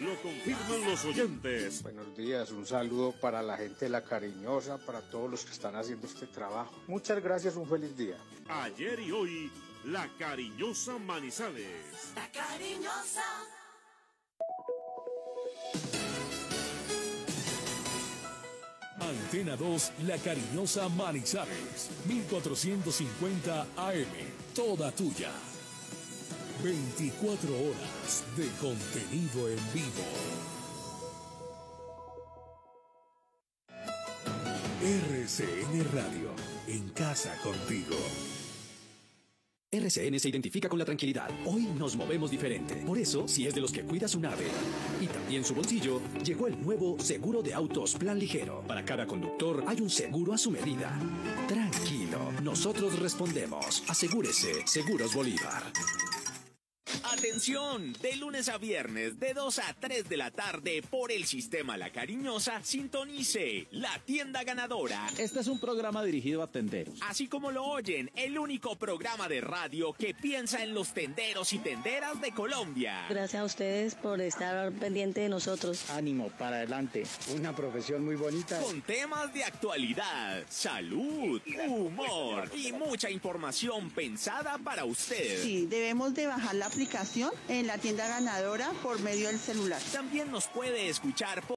Lo 0.00 0.20
confirman 0.20 0.90
los 0.90 1.04
oyentes. 1.04 1.84
Buenos 1.84 2.16
días, 2.16 2.50
un 2.50 2.66
saludo 2.66 3.12
para 3.12 3.42
la 3.42 3.56
gente 3.56 3.84
de 3.84 3.90
La 3.90 4.02
Cariñosa, 4.02 4.78
para 4.78 5.02
todos 5.02 5.30
los 5.30 5.44
que 5.44 5.52
están 5.52 5.76
haciendo 5.76 6.08
este 6.08 6.26
trabajo. 6.26 6.74
Muchas 6.88 7.22
gracias, 7.22 7.54
un 7.54 7.68
feliz 7.68 7.96
día. 7.96 8.16
Ayer 8.48 8.98
y 8.98 9.12
hoy, 9.12 9.52
la 9.84 10.08
cariñosa 10.18 10.98
Manizales. 10.98 11.68
La 12.16 12.28
cariñosa. 12.32 13.22
Antena 19.08 19.56
2, 19.56 19.92
La 20.06 20.16
Cariñosa 20.18 20.88
Manizales, 20.88 21.90
1450 22.06 23.66
AM, 23.76 24.06
toda 24.54 24.90
tuya. 24.92 25.30
24 26.62 27.48
horas 27.52 28.24
de 28.36 28.48
contenido 28.60 29.48
en 29.48 29.58
vivo. 29.72 30.04
RCN 34.80 35.84
Radio, 35.92 36.30
en 36.66 36.88
casa 36.90 37.34
contigo. 37.42 37.96
RCN 39.74 40.20
se 40.20 40.28
identifica 40.28 40.68
con 40.68 40.78
la 40.78 40.84
tranquilidad. 40.84 41.28
Hoy 41.44 41.62
nos 41.78 41.96
movemos 41.96 42.30
diferente. 42.30 42.76
Por 42.86 42.96
eso, 42.96 43.26
si 43.26 43.46
es 43.46 43.54
de 43.54 43.60
los 43.60 43.72
que 43.72 43.82
cuida 43.82 44.06
su 44.06 44.20
nave 44.20 44.46
y 45.00 45.06
también 45.06 45.44
su 45.44 45.54
bolsillo, 45.54 46.00
llegó 46.24 46.46
el 46.46 46.60
nuevo 46.62 46.98
seguro 47.00 47.42
de 47.42 47.54
autos 47.54 47.96
Plan 47.96 48.18
Ligero. 48.18 48.62
Para 48.68 48.84
cada 48.84 49.06
conductor 49.06 49.64
hay 49.66 49.80
un 49.80 49.90
seguro 49.90 50.32
a 50.32 50.38
su 50.38 50.50
medida. 50.50 50.98
Tranquilo, 51.48 52.32
nosotros 52.42 52.98
respondemos. 52.98 53.82
Asegúrese, 53.88 54.66
Seguros 54.66 55.14
Bolívar. 55.14 55.72
Atención, 57.12 57.92
de 58.00 58.16
lunes 58.16 58.48
a 58.48 58.56
viernes, 58.56 59.20
de 59.20 59.34
2 59.34 59.58
a 59.58 59.74
3 59.78 60.08
de 60.08 60.16
la 60.16 60.30
tarde, 60.30 60.82
por 60.88 61.12
el 61.12 61.26
sistema 61.26 61.76
La 61.76 61.90
Cariñosa, 61.90 62.62
sintonice 62.64 63.68
la 63.72 63.98
tienda 64.06 64.42
ganadora. 64.42 65.06
Este 65.18 65.40
es 65.40 65.46
un 65.48 65.60
programa 65.60 66.02
dirigido 66.02 66.42
a 66.42 66.50
tenderos. 66.50 66.98
Así 67.02 67.28
como 67.28 67.50
lo 67.50 67.64
oyen, 67.64 68.10
el 68.16 68.38
único 68.38 68.76
programa 68.76 69.28
de 69.28 69.42
radio 69.42 69.92
que 69.92 70.14
piensa 70.14 70.62
en 70.62 70.72
los 70.72 70.94
tenderos 70.94 71.52
y 71.52 71.58
tenderas 71.58 72.20
de 72.22 72.32
Colombia. 72.32 73.04
Gracias 73.10 73.42
a 73.42 73.44
ustedes 73.44 73.94
por 73.96 74.20
estar 74.22 74.72
pendiente 74.72 75.20
de 75.20 75.28
nosotros. 75.28 75.90
Ánimo, 75.90 76.30
para 76.38 76.56
adelante. 76.56 77.04
Una 77.34 77.54
profesión 77.54 78.04
muy 78.04 78.16
bonita. 78.16 78.60
Con 78.60 78.80
temas 78.80 79.32
de 79.34 79.44
actualidad, 79.44 80.42
salud, 80.48 81.40
humor 81.68 82.50
y 82.56 82.72
mucha 82.72 83.10
información 83.10 83.90
pensada 83.90 84.56
para 84.58 84.86
usted. 84.86 85.42
Sí, 85.42 85.66
debemos 85.66 86.14
de 86.14 86.26
bajar 86.26 86.54
la 86.54 86.70
aplicación 86.94 87.32
en 87.48 87.66
la 87.66 87.76
tienda 87.78 88.06
ganadora 88.06 88.70
por 88.82 89.00
medio 89.00 89.26
del 89.26 89.40
celular. 89.40 89.80
También 89.92 90.30
nos 90.30 90.46
puede 90.46 90.88
escuchar 90.88 91.42
por 91.42 91.52